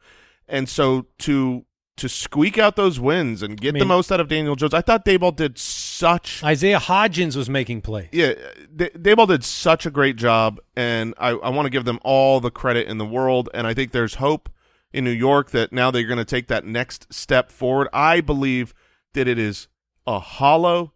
and 0.48 0.66
so 0.66 1.04
to 1.18 1.66
to 1.98 2.08
squeak 2.08 2.56
out 2.56 2.76
those 2.76 2.98
wins 2.98 3.42
and 3.42 3.60
get 3.60 3.76
I 3.76 3.80
the 3.80 3.84
most 3.84 4.10
out 4.10 4.18
of 4.18 4.28
Daniel 4.28 4.56
Jones, 4.56 4.72
I 4.72 4.80
thought 4.80 5.04
Daboll 5.04 5.36
did 5.36 5.58
such 5.58 6.42
Isaiah 6.42 6.78
Hodgins 6.78 7.36
was 7.36 7.50
making 7.50 7.82
plays. 7.82 8.08
yeah, 8.12 8.32
D- 8.74 8.88
Daboll 8.96 9.28
did 9.28 9.44
such 9.44 9.84
a 9.84 9.90
great 9.90 10.16
job, 10.16 10.58
and 10.74 11.12
I, 11.18 11.32
I 11.32 11.50
want 11.50 11.66
to 11.66 11.70
give 11.70 11.84
them 11.84 11.98
all 12.02 12.40
the 12.40 12.50
credit 12.50 12.88
in 12.88 12.96
the 12.96 13.04
world. 13.04 13.50
And 13.52 13.66
I 13.66 13.74
think 13.74 13.92
there's 13.92 14.14
hope 14.14 14.48
in 14.92 15.04
New 15.04 15.10
York 15.10 15.50
that 15.50 15.72
now 15.72 15.90
they're 15.90 16.04
going 16.06 16.18
to 16.18 16.24
take 16.24 16.48
that 16.48 16.64
next 16.64 17.12
step 17.12 17.50
forward. 17.52 17.88
I 17.92 18.20
believe 18.20 18.74
that 19.14 19.28
it 19.28 19.38
is 19.38 19.68
a 20.06 20.18
hollow, 20.18 20.92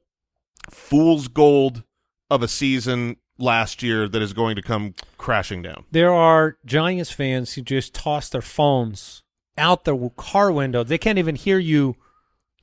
fool's 0.71 1.29
gold 1.29 1.85
of 2.31 2.43
a 2.43 2.49
season 2.49 3.17
last 3.39 3.83
year 3.83 4.09
that 4.09 4.23
is 4.23 4.33
going 4.33 4.57
to 4.57 4.63
come 4.63 4.95
crashing 5.19 5.63
down. 5.63 5.85
There 5.91 6.13
are 6.13 6.57
Giants 6.65 7.11
fans 7.11 7.53
who 7.55 7.63
just 7.63 7.95
toss 7.95 8.29
their 8.29 8.43
phones 8.43 9.23
out 9.59 9.85
the 9.85 10.11
car 10.17 10.51
window. 10.53 10.83
They 10.85 10.99
can't 10.99 11.19
even 11.19 11.35
hear 11.37 11.59
you 11.59 11.97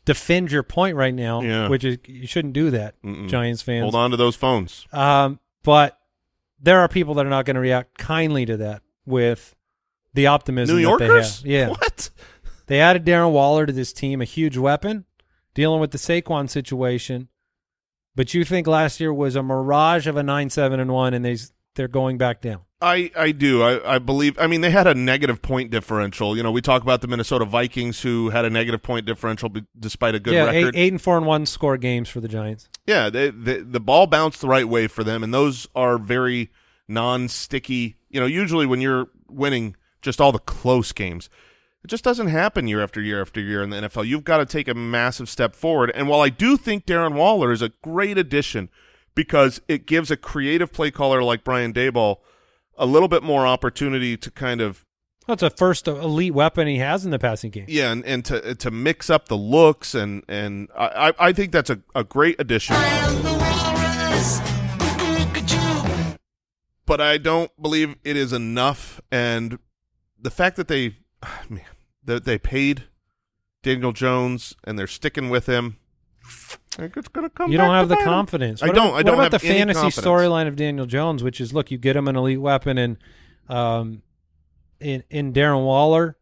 defend 0.06 0.52
your 0.52 0.64
point 0.64 0.96
right 0.96 1.14
now, 1.14 1.42
Yeah. 1.42 1.68
which 1.70 1.84
is 1.84 1.98
you 2.08 2.26
shouldn't 2.28 2.54
do 2.54 2.72
that, 2.72 2.96
Mm-mm. 3.04 3.30
Giants 3.30 3.62
fans. 3.62 3.84
Hold 3.84 3.96
on 3.96 4.12
to 4.12 4.18
those 4.18 4.36
phones. 4.36 4.86
Um, 4.92 5.40
but 5.64 5.98
there 6.60 6.80
are 6.80 6.88
people 6.88 7.14
that 7.16 7.26
are 7.26 7.30
not 7.30 7.46
going 7.46 7.56
to 7.56 7.62
react 7.62 7.98
kindly 7.98 8.46
to 8.46 8.58
that 8.58 8.82
with 9.06 9.56
the 10.14 10.28
optimism 10.28 10.76
New 10.78 10.82
that 10.84 11.00
they 11.00 11.06
Yorkers? 11.08 11.38
have. 11.38 11.46
Yeah, 11.46 11.70
What? 11.70 12.10
they 12.68 12.80
added 12.80 13.06
Darren 13.06 13.32
Waller 13.32 13.66
to 13.66 13.74
this 13.74 13.94
team, 13.94 14.22
a 14.22 14.26
huge 14.26 14.58
weapon, 14.58 15.06
dealing 15.54 15.80
with 15.82 15.92
the 15.92 15.98
Saquon 15.98 16.50
situation. 16.50 17.28
But 18.16 18.34
you 18.34 18.44
think 18.44 18.68
last 18.68 19.00
year 19.00 19.14
was 19.14 19.36
a 19.36 19.44
mirage 19.44 20.06
of 20.08 20.18
a 20.18 20.24
nine 20.24 20.50
seven 20.50 20.80
and 20.80 20.92
one, 20.92 21.14
and 21.14 21.24
they 21.24 21.38
they're 21.76 21.88
going 21.88 22.18
back 22.18 22.42
down. 22.42 22.62
I, 22.84 23.12
I 23.16 23.32
do. 23.32 23.62
I, 23.62 23.96
I 23.96 24.00
believe. 24.00 24.38
I 24.40 24.48
mean, 24.48 24.62
they 24.62 24.72
had 24.72 24.88
a 24.88 24.96
negative 24.96 25.42
point 25.44 25.70
differential. 25.70 26.36
You 26.36 26.42
know, 26.44 26.52
we 26.52 26.62
talk 26.62 26.82
about 26.82 27.02
the 27.02 27.08
Minnesota 27.08 27.46
Vikings 27.46 28.02
who 28.02 28.32
had 28.32 28.44
a 28.44 28.50
negative 28.50 28.82
point 28.82 29.06
differential 29.06 29.50
b- 29.50 29.64
despite 29.80 30.16
a 30.16 30.20
good 30.20 30.34
yeah, 30.34 30.50
Eight, 30.50 30.72
eight 30.76 30.92
and 30.92 31.00
four 31.02 31.16
and 31.16 31.26
one 31.28 31.46
score 31.46 31.78
games 31.78 32.10
for 32.10 32.20
the 32.22 32.28
Giants. 32.28 32.68
Yeah, 32.88 33.10
they, 33.12 33.30
they, 33.30 33.60
the 33.60 33.80
ball 33.80 34.08
bounced 34.08 34.42
the 34.42 34.48
right 34.48 34.68
way 34.68 34.88
for 34.88 35.04
them, 35.04 35.24
and 35.24 35.32
those 35.34 35.68
are 35.76 35.98
very 36.00 36.50
non-sticky. 36.88 37.96
You 38.10 38.20
know, 38.20 38.26
usually 38.26 38.66
when 38.66 38.82
you're 38.82 39.08
winning 39.30 39.76
just 40.02 40.20
all 40.22 40.32
the 40.32 40.40
close 40.40 40.92
games, 40.92 41.30
it 41.84 41.88
just 41.88 42.04
doesn't 42.04 42.28
happen 42.28 42.68
year 42.68 42.82
after 42.82 43.02
year 43.02 43.22
after 43.22 43.40
year 43.40 43.64
in 43.64 43.70
the 43.72 43.78
NFL. 43.78 44.08
You've 44.08 44.24
got 44.24 44.38
to 44.38 44.46
take 44.46 44.68
a 44.68 44.74
massive 44.74 45.30
step 45.30 45.56
forward. 45.56 45.92
And 45.96 46.08
while 46.08 46.22
I 46.22 46.30
do 46.30 46.58
think 46.58 46.86
Darren 46.86 47.14
Waller 47.14 47.52
is 47.52 47.62
a 47.62 47.70
great 47.84 48.18
addition 48.18 48.70
because 49.16 49.62
it 49.68 49.86
gives 49.86 50.12
a 50.12 50.18
creative 50.18 50.72
play 50.72 50.92
caller 50.92 51.24
like 51.24 51.44
Brian 51.44 51.74
Daboll 51.74 52.18
a 52.78 52.86
little 52.86 53.08
bit 53.08 53.24
more 53.24 53.46
opportunity 53.48 54.16
to 54.18 54.32
kind 54.32 54.62
of 54.62 54.86
That's 55.28 55.44
a 55.44 55.50
first 55.50 55.88
elite 55.88 56.34
weapon 56.34 56.68
he 56.68 56.78
has 56.78 57.04
in 57.04 57.12
the 57.12 57.20
passing 57.20 57.52
game. 57.52 57.66
yeah, 57.68 57.92
and, 57.92 58.06
and 58.06 58.24
to 58.26 58.56
to 58.56 58.72
mix 58.72 59.10
up 59.10 59.28
the 59.28 59.38
looks 59.38 59.94
and 59.94 60.24
and 60.28 60.70
I 60.78 61.10
I 61.10 61.14
I 61.28 61.34
think 61.34 61.52
that's 61.52 61.70
a, 61.70 61.80
a 61.94 62.04
great 62.04 62.40
addition. 62.40 62.76
But 66.86 67.00
I 67.00 67.18
don't 67.18 67.52
believe 67.62 67.96
it 68.04 68.18
is 68.18 68.34
enough, 68.34 69.00
and 69.12 69.60
the 70.22 70.32
fact 70.32 70.56
that 70.58 70.68
they, 70.68 70.98
man, 71.50 71.66
that 72.04 72.26
they 72.26 72.38
paid 72.38 72.84
Daniel 73.64 73.92
Jones 73.92 74.56
and 74.64 74.78
they're 74.78 74.88
sticking 74.88 75.30
with 75.30 75.48
him, 75.48 75.78
I 76.78 76.84
think 76.84 76.98
it's 76.98 77.08
going 77.08 77.28
to 77.28 77.30
come. 77.30 77.52
You 77.52 77.58
don't 77.58 77.74
have 77.74 77.90
the 77.90 77.98
confidence. 77.98 78.64
I 78.64 78.68
don't. 78.68 78.78
About, 78.78 78.94
I 78.94 79.04
don't 79.04 79.18
what 79.18 79.28
about 79.28 79.34
have 79.34 79.42
the 79.42 79.48
fantasy 79.48 79.88
storyline 79.88 80.48
of 80.48 80.56
Daniel 80.56 80.86
Jones, 80.86 81.24
which 81.24 81.42
is 81.42 81.54
look, 81.54 81.72
you 81.72 81.78
get 81.78 81.96
him 81.96 82.08
an 82.08 82.16
elite 82.16 82.40
weapon 82.40 82.78
and 82.78 82.98
um, 83.50 84.02
in 84.80 85.04
in 85.10 85.34
Darren 85.34 85.66
Waller. 85.66 86.18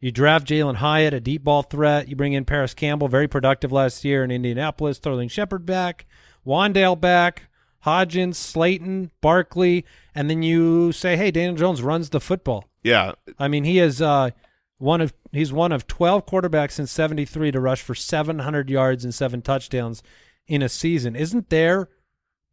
You 0.00 0.10
draft 0.10 0.48
Jalin 0.48 0.76
Hyatt, 0.76 1.14
a 1.14 1.20
deep 1.20 1.44
ball 1.44 1.62
threat. 1.62 2.08
You 2.08 2.16
bring 2.16 2.32
in 2.32 2.44
Parris 2.44 2.74
Campbell, 2.74 3.06
very 3.06 3.28
productive 3.28 3.70
last 3.70 4.04
year 4.04 4.24
in 4.24 4.32
Indianapolis. 4.32 4.96
Sterling 4.96 5.28
Shepard 5.28 5.64
back, 5.64 6.06
Wan'Dale 6.44 7.00
back, 7.00 7.48
Hodgins, 7.86 8.34
Slayton, 8.34 9.12
Barkley, 9.20 9.84
and 10.12 10.28
then 10.28 10.42
you 10.42 10.90
say, 10.90 11.16
hey, 11.16 11.30
Daniel 11.30 11.54
Jones 11.54 11.82
runs 11.82 12.10
the 12.10 12.20
football. 12.20 12.64
Yeah, 12.82 13.12
I 13.38 13.48
mean, 13.48 13.64
he 13.64 13.78
is 13.78 14.02
uh, 14.02 14.30
one 14.78 15.00
of 15.00 15.12
he's 15.30 15.52
one 15.52 15.72
of 15.72 15.86
twelve 15.86 16.26
quarterbacks 16.26 16.78
in 16.78 16.86
'73 16.86 17.52
to 17.52 17.60
rush 17.60 17.82
for 17.82 17.94
700 17.94 18.68
yards 18.68 19.04
and 19.04 19.14
seven 19.14 19.42
touchdowns 19.42 20.02
in 20.46 20.62
a 20.62 20.68
season. 20.68 21.14
Isn't 21.14 21.50
there, 21.50 21.88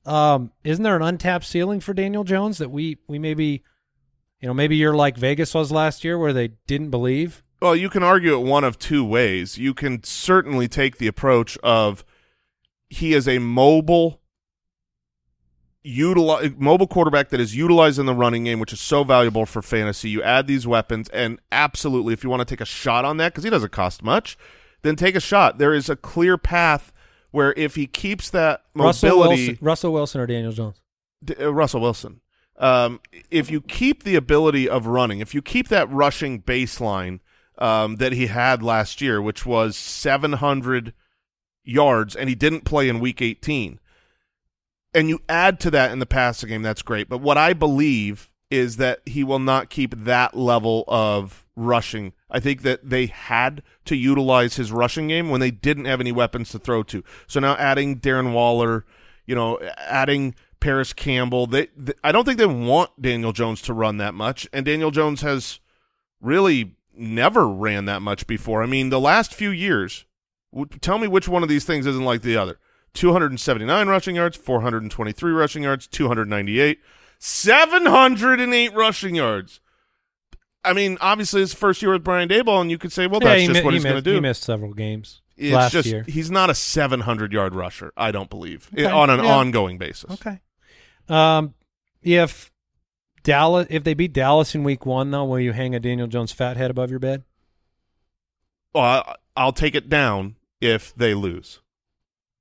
um, 0.05 0.51
isn't 0.63 0.83
there 0.83 0.95
an 0.95 1.01
untapped 1.01 1.45
ceiling 1.45 1.79
for 1.79 1.93
Daniel 1.93 2.23
Jones 2.23 2.57
that 2.59 2.69
we 2.69 2.97
we 3.07 3.17
maybe, 3.17 3.63
you 4.39 4.47
know, 4.47 4.53
maybe 4.53 4.75
you're 4.75 4.95
like 4.95 5.17
Vegas 5.17 5.53
was 5.53 5.71
last 5.71 6.03
year 6.03 6.17
where 6.17 6.33
they 6.33 6.49
didn't 6.67 6.91
believe. 6.91 7.43
Well, 7.61 7.75
you 7.75 7.89
can 7.89 8.03
argue 8.03 8.35
it 8.35 8.45
one 8.45 8.63
of 8.63 8.79
two 8.79 9.03
ways. 9.03 9.57
You 9.57 9.73
can 9.73 10.03
certainly 10.03 10.69
take 10.69 10.97
the 10.97 11.07
approach 11.07 11.57
of 11.57 12.05
he 12.89 13.13
is 13.13 13.27
a 13.27 13.39
mobile 13.39 14.18
utilize 15.89 16.51
mobile 16.57 16.87
quarterback 16.87 17.29
that 17.29 17.39
is 17.39 17.55
utilized 17.55 17.99
in 17.99 18.05
the 18.05 18.13
running 18.13 18.45
game, 18.45 18.59
which 18.59 18.73
is 18.73 18.79
so 18.79 19.03
valuable 19.03 19.45
for 19.45 19.61
fantasy. 19.61 20.09
You 20.09 20.21
add 20.23 20.47
these 20.47 20.67
weapons, 20.67 21.09
and 21.09 21.39
absolutely, 21.51 22.13
if 22.13 22.23
you 22.23 22.29
want 22.29 22.41
to 22.41 22.45
take 22.45 22.61
a 22.61 22.65
shot 22.65 23.05
on 23.05 23.17
that, 23.17 23.33
because 23.33 23.43
he 23.43 23.49
doesn't 23.49 23.71
cost 23.71 24.03
much, 24.03 24.37
then 24.81 24.95
take 24.95 25.15
a 25.15 25.19
shot. 25.19 25.57
There 25.57 25.73
is 25.73 25.89
a 25.89 25.95
clear 25.95 26.37
path 26.37 26.91
where 27.31 27.53
if 27.57 27.75
he 27.75 27.87
keeps 27.87 28.29
that 28.31 28.63
Russell 28.75 29.09
mobility, 29.09 29.47
Wilson, 29.47 29.65
Russell 29.65 29.93
Wilson 29.93 30.21
or 30.21 30.27
Daniel 30.27 30.51
Jones. 30.51 30.81
D- 31.23 31.35
uh, 31.35 31.49
Russell 31.49 31.81
Wilson. 31.81 32.21
Um, 32.57 32.99
if 33.31 33.49
you 33.49 33.61
keep 33.61 34.03
the 34.03 34.15
ability 34.15 34.67
of 34.67 34.85
running, 34.85 35.19
if 35.19 35.33
you 35.33 35.41
keep 35.41 35.69
that 35.69 35.89
rushing 35.89 36.41
baseline 36.41 37.19
um, 37.57 37.97
that 37.97 38.11
he 38.11 38.27
had 38.27 38.61
last 38.61 38.99
year, 39.01 39.21
which 39.21 39.45
was 39.45 39.77
700 39.77 40.93
yards, 41.63 42.15
and 42.15 42.27
he 42.27 42.35
didn't 42.35 42.65
play 42.65 42.89
in 42.89 42.99
Week 42.99 43.21
18, 43.21 43.79
and 44.93 45.09
you 45.09 45.19
add 45.29 45.59
to 45.61 45.71
that 45.71 45.91
in 45.91 45.99
the 45.99 46.05
passing 46.05 46.49
game, 46.49 46.61
that's 46.61 46.81
great. 46.81 47.09
But 47.09 47.21
what 47.21 47.37
I 47.37 47.53
believe 47.53 48.31
is 48.49 48.77
that 48.77 49.01
he 49.05 49.23
will 49.23 49.39
not 49.39 49.69
keep 49.69 49.95
that 50.05 50.35
level 50.35 50.83
of 50.87 51.45
rushing. 51.55 52.13
I 52.31 52.39
think 52.39 52.63
that 52.63 52.89
they 52.89 53.05
had 53.07 53.61
to 53.85 53.95
utilize 53.95 54.55
his 54.55 54.71
rushing 54.71 55.07
game 55.07 55.29
when 55.29 55.39
they 55.39 55.51
didn't 55.51 55.85
have 55.85 55.99
any 55.99 56.11
weapons 56.11 56.49
to 56.51 56.59
throw 56.59 56.83
to. 56.83 57.03
So 57.27 57.39
now 57.39 57.55
adding 57.55 57.99
Darren 57.99 58.33
Waller, 58.33 58.85
you 59.25 59.35
know, 59.35 59.59
adding 59.77 60.33
Parris 60.59 60.93
Campbell, 60.93 61.47
they, 61.47 61.67
th 61.67 61.97
I 62.03 62.11
don't 62.11 62.25
think 62.25 62.37
they 62.37 62.45
want 62.45 63.01
Daniel 63.01 63.31
Jones 63.31 63.61
to 63.63 63.73
run 63.73 63.97
that 63.97 64.13
much, 64.13 64.47
and 64.51 64.65
Daniel 64.65 64.91
Jones 64.91 65.21
has 65.21 65.59
really 66.19 66.75
never 66.93 67.47
ran 67.47 67.85
that 67.85 68.01
much 68.01 68.27
before. 68.27 68.61
I 68.61 68.65
mean, 68.65 68.89
the 68.89 68.99
last 68.99 69.33
few 69.33 69.51
years, 69.51 70.05
w- 70.51 70.67
tell 70.81 70.97
me 70.97 71.07
which 71.07 71.29
one 71.29 71.43
of 71.43 71.49
these 71.49 71.65
things 71.65 71.85
isn't 71.85 72.03
like 72.03 72.23
the 72.23 72.35
other. 72.35 72.59
279 72.93 73.87
rushing 73.87 74.15
yards, 74.15 74.35
423 74.37 75.31
rushing 75.31 75.63
yards, 75.63 75.87
298, 75.87 76.79
708 77.19 78.73
rushing 78.73 79.15
yards. 79.15 79.59
I 80.63 80.73
mean, 80.73 80.97
obviously, 80.99 81.41
his 81.41 81.53
first 81.53 81.81
year 81.81 81.91
with 81.93 82.03
Brian 82.03 82.27
Daboll, 82.27 82.61
and 82.61 82.69
you 82.69 82.77
could 82.77 82.91
say, 82.91 83.07
well, 83.07 83.21
Yeah, 83.23 83.29
that's 83.35 83.45
just 83.47 83.53
mi- 83.59 83.63
what 83.63 83.73
he 83.73 83.77
he's 83.77 83.83
going 83.85 83.95
to 83.95 84.01
do. 84.01 84.13
He 84.15 84.19
missed 84.19 84.43
several 84.43 84.73
games 84.73 85.21
It's 85.37 85.53
last 85.53 85.71
just 85.71 85.87
year. 85.87 86.03
he's 86.07 86.29
not 86.29 86.49
a 86.49 86.55
700 86.55 87.31
yard 87.31 87.55
rusher. 87.55 87.93
I 87.95 88.11
don't 88.11 88.29
believe 88.29 88.69
Okay, 88.73 88.85
on 88.85 89.09
an 89.09 89.23
yeah. 89.23 89.35
ongoing 89.37 89.77
basis. 89.77 90.11
Okay. 90.11 90.41
Um, 91.07 91.53
if 92.01 92.51
Dallas, 93.23 93.67
if 93.69 93.83
they 93.85 93.93
beat 93.93 94.11
Dallas 94.13 94.53
in 94.53 94.63
Week 94.63 94.85
One, 94.85 95.11
though, 95.11 95.25
will 95.25 95.39
you 95.39 95.53
hang 95.53 95.73
a 95.75 95.79
Daniel 95.79 96.07
Jones 96.07 96.31
fat 96.33 96.57
head 96.57 96.71
above 96.71 96.89
your 96.89 96.99
bed? 96.99 97.23
Well, 98.73 98.83
I, 98.83 99.15
I'll 99.35 99.53
take 99.53 99.75
it 99.75 99.87
down 99.89 100.35
if 100.61 100.93
they 100.93 101.13
lose. 101.13 101.61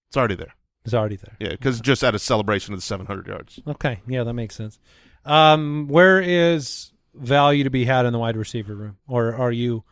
It's 0.09 0.17
already 0.17 0.37
there. 0.37 0.55
It's 0.85 0.95
already 0.95 1.17
there. 1.17 1.37
Yeah, 1.39 1.51
because 1.51 1.81
just 1.81 2.03
at 2.03 2.15
a 2.15 2.19
celebration 2.19 2.73
of 2.73 2.81
the 2.81 2.87
700 2.87 3.27
yards. 3.27 3.61
Okay, 3.67 4.01
yeah, 4.07 4.25
that 4.25 4.33
makes 4.33 4.55
sense. 4.55 4.79
Um, 5.25 5.87
where 5.89 6.21
is 6.21 6.93
value 7.15 7.65
to 7.65 7.71
be 7.71 7.85
had 7.85 8.07
in 8.07 8.13
the 8.13 8.19
wide 8.19 8.37
receiver 8.37 8.75
room, 8.75 8.97
or 9.07 9.35
are 9.35 9.53
you 9.53 9.85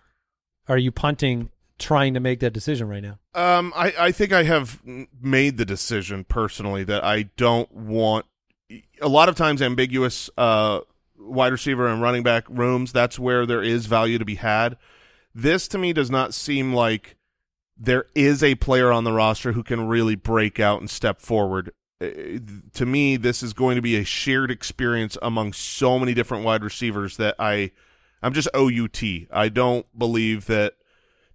are 0.69 0.79
you 0.79 0.91
punting, 0.91 1.51
trying 1.79 2.14
to 2.14 2.21
make 2.21 2.41
that 2.41 2.53
decision 2.53 2.89
right 2.89 3.03
now? 3.03 3.19
Um, 3.35 3.73
I, 3.77 3.93
I 3.99 4.12
think 4.12 4.33
I 4.33 4.45
have 4.45 4.81
made 5.21 5.59
the 5.59 5.64
decision 5.64 6.25
personally 6.25 6.85
that 6.85 7.05
I 7.05 7.25
don't 7.37 7.71
want 7.73 8.27
a 9.01 9.09
lot 9.09 9.29
of 9.29 9.37
times 9.37 9.62
ambiguous 9.62 10.31
uh, 10.37 10.81
wide 11.19 11.53
receiver 11.53 11.87
and 11.87 12.01
running 12.01 12.23
back 12.23 12.45
rooms. 12.49 12.93
That's 12.93 13.19
where 13.19 13.47
there 13.47 13.62
is 13.62 13.87
value 13.87 14.19
to 14.19 14.25
be 14.25 14.37
had. 14.37 14.77
This 15.35 15.69
to 15.69 15.79
me 15.79 15.93
does 15.93 16.11
not 16.11 16.33
seem 16.35 16.73
like 16.73 17.16
there 17.77 18.07
is 18.14 18.43
a 18.43 18.55
player 18.57 18.91
on 18.91 19.05
the 19.05 19.12
roster 19.12 19.53
who 19.53 19.62
can 19.62 19.87
really 19.87 20.14
break 20.14 20.59
out 20.59 20.81
and 20.81 20.91
step 20.91 21.20
forward. 21.20 21.72
Uh, 22.01 22.09
to 22.72 22.87
me, 22.87 23.16
this 23.16 23.43
is 23.43 23.53
going 23.53 23.77
to 23.77 23.83
be 23.83 23.97
a 23.97 24.05
shared 24.05 24.51
experience 24.51 25.16
among 25.22 25.53
so 25.53 25.99
many 25.99 26.14
different 26.14 26.45
wide 26.45 26.64
receivers 26.64 27.16
that 27.16 27.35
I, 27.39 27.72
I'm 28.22 28.33
just 28.33 28.49
OUT. 28.55 29.03
I 29.31 29.49
don't 29.49 29.87
believe 29.99 30.47
that 30.47 30.74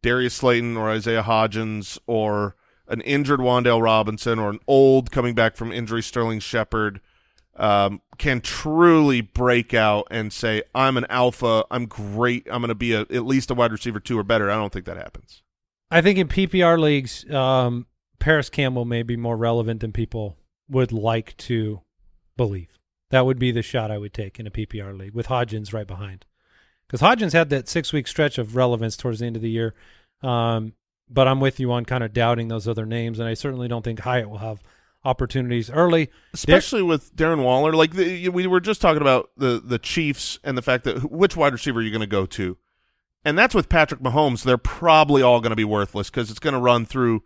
Darius 0.02 0.36
Slayton 0.36 0.78
or 0.78 0.90
Isaiah 0.90 1.24
Hodgins 1.24 2.00
or 2.08 2.56
an 2.88 3.02
injured 3.02 3.40
Wan'Dale 3.40 3.82
Robinson 3.82 4.40
or 4.40 4.50
an 4.50 4.60
old 4.68 5.12
coming 5.12 5.36
back 5.36 5.56
from 5.56 5.72
injury 5.72 6.02
Sterling 6.02 6.40
Shepard 6.40 7.02
um, 7.56 8.02
can 8.18 8.42
truly 8.42 9.22
break 9.22 9.74
out 9.74 10.08
and 10.10 10.34
say, 10.34 10.64
I'm 10.74 10.98
an 10.98 11.06
alpha, 11.10 11.66
I'm 11.70 11.86
great, 11.86 12.48
I'm 12.52 12.62
going 12.62 12.70
to 12.70 12.76
be 12.76 12.94
a, 12.94 13.02
at 13.02 13.26
least 13.26 13.52
a 13.52 13.54
wide 13.54 13.72
receiver 13.72 14.00
two 14.00 14.18
or 14.18 14.24
better. 14.24 14.50
I 14.50 14.56
don't 14.56 14.74
think 14.74 14.86
that 14.86 14.98
happens. 14.98 15.44
I 15.92 16.02
think 16.02 16.18
in 16.18 16.28
PPR 16.30 16.80
leagues, 16.80 17.30
um, 17.32 17.86
Parris 18.20 18.50
Campbell 18.50 18.86
may 18.86 19.04
be 19.04 19.18
more 19.18 19.36
relevant 19.36 19.82
than 19.82 19.92
people 19.92 20.38
would 20.70 20.92
like 20.92 21.36
to 21.38 21.82
believe. 22.38 22.80
That 23.10 23.26
would 23.26 23.38
be 23.38 23.52
the 23.52 23.62
shot 23.62 23.92
I 23.92 23.98
would 23.98 24.14
take 24.14 24.40
in 24.40 24.48
a 24.48 24.52
PPR 24.52 24.98
league 24.98 25.14
with 25.14 25.28
Hodgins 25.28 25.74
right 25.74 25.86
behind. 25.88 26.26
because 26.88 27.02
Hodgins 27.02 27.34
had 27.34 27.50
that 27.50 27.68
six 27.68 27.92
week 27.92 28.08
stretch 28.08 28.38
of 28.38 28.56
relevance 28.56 28.96
towards 28.96 29.20
the 29.20 29.26
end 29.26 29.36
of 29.36 29.42
the 29.42 29.50
year. 29.50 29.76
Um, 30.24 30.74
but 31.10 31.28
I'm 31.28 31.42
with 31.42 31.60
you 31.60 31.72
on 31.74 31.84
kind 31.84 32.04
of 32.06 32.14
doubting 32.14 32.48
those 32.48 32.68
other 32.70 32.86
names, 32.86 33.20
and 33.20 33.28
I 33.28 33.34
certainly 33.34 33.68
don't 33.68 33.84
think 33.84 34.00
Hyatt 34.00 34.30
will 34.30 34.38
have 34.38 34.62
opportunities 35.04 35.70
early. 35.70 36.10
especially 36.34 36.84
with 36.84 37.14
Darren 37.16 37.44
Waller. 37.44 37.74
Like 37.74 37.94
the, 37.94 38.30
we 38.30 38.48
were 38.48 38.62
just 38.62 38.80
talking 38.82 39.02
about 39.02 39.32
the 39.36 39.62
the 39.64 39.80
Chiefs 39.80 40.40
and 40.44 40.58
the 40.58 40.62
fact 40.62 40.86
that 40.86 41.12
which 41.12 41.36
wide 41.36 41.52
receiver 41.54 41.80
are 41.80 41.84
you 41.84 41.90
going 41.92 42.00
to 42.02 42.08
go 42.08 42.26
to, 42.28 42.58
and 43.24 43.38
that's 43.38 43.54
with 43.54 43.70
Patrick 43.70 44.02
Mahomes. 44.02 44.44
They're 44.44 44.58
probably 44.58 45.22
all 45.22 45.42
going 45.42 45.52
to 45.52 45.56
be 45.56 45.64
worthless 45.64 46.10
because 46.10 46.30
it's 46.30 46.40
going 46.40 46.54
to 46.54 46.60
run 46.60 46.86
through 46.86 47.24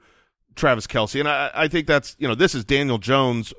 Travis 0.55 0.87
Kelce, 0.87 1.19
and 1.19 1.29
I, 1.29 1.51
I 1.53 1.67
think 1.67 1.87
that's 1.87 2.15
you 2.19 2.27
know 2.27 2.35
this 2.35 2.55
is 2.55 2.65
Daniel 2.65 2.97
Jones, 2.97 3.53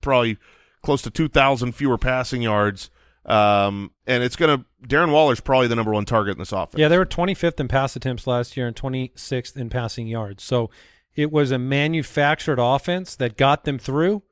probably 0.00 0.38
close 0.82 1.02
to 1.02 1.10
two 1.10 1.28
thousand 1.28 1.72
fewer 1.72 1.98
passing 1.98 2.42
yards. 2.42 2.90
Um, 3.26 3.90
and 4.06 4.22
it's 4.22 4.36
going 4.36 4.58
to 4.58 4.64
Darren 4.86 5.12
Waller's 5.12 5.40
probably 5.40 5.68
the 5.68 5.76
number 5.76 5.92
one 5.92 6.06
target 6.06 6.32
in 6.32 6.38
this 6.38 6.52
offense. 6.52 6.78
Yeah, 6.78 6.88
they 6.88 6.96
were 6.96 7.04
25th 7.04 7.60
in 7.60 7.68
pass 7.68 7.94
attempts 7.94 8.26
last 8.26 8.56
year 8.56 8.66
and 8.66 8.74
26th 8.74 9.54
in 9.54 9.68
passing 9.68 10.06
yards. 10.06 10.42
So 10.42 10.70
it 11.14 11.30
was 11.30 11.50
a 11.50 11.58
manufactured 11.58 12.58
offense 12.58 13.16
that 13.16 13.36
got 13.36 13.64
them 13.64 13.78
through. 13.78 14.22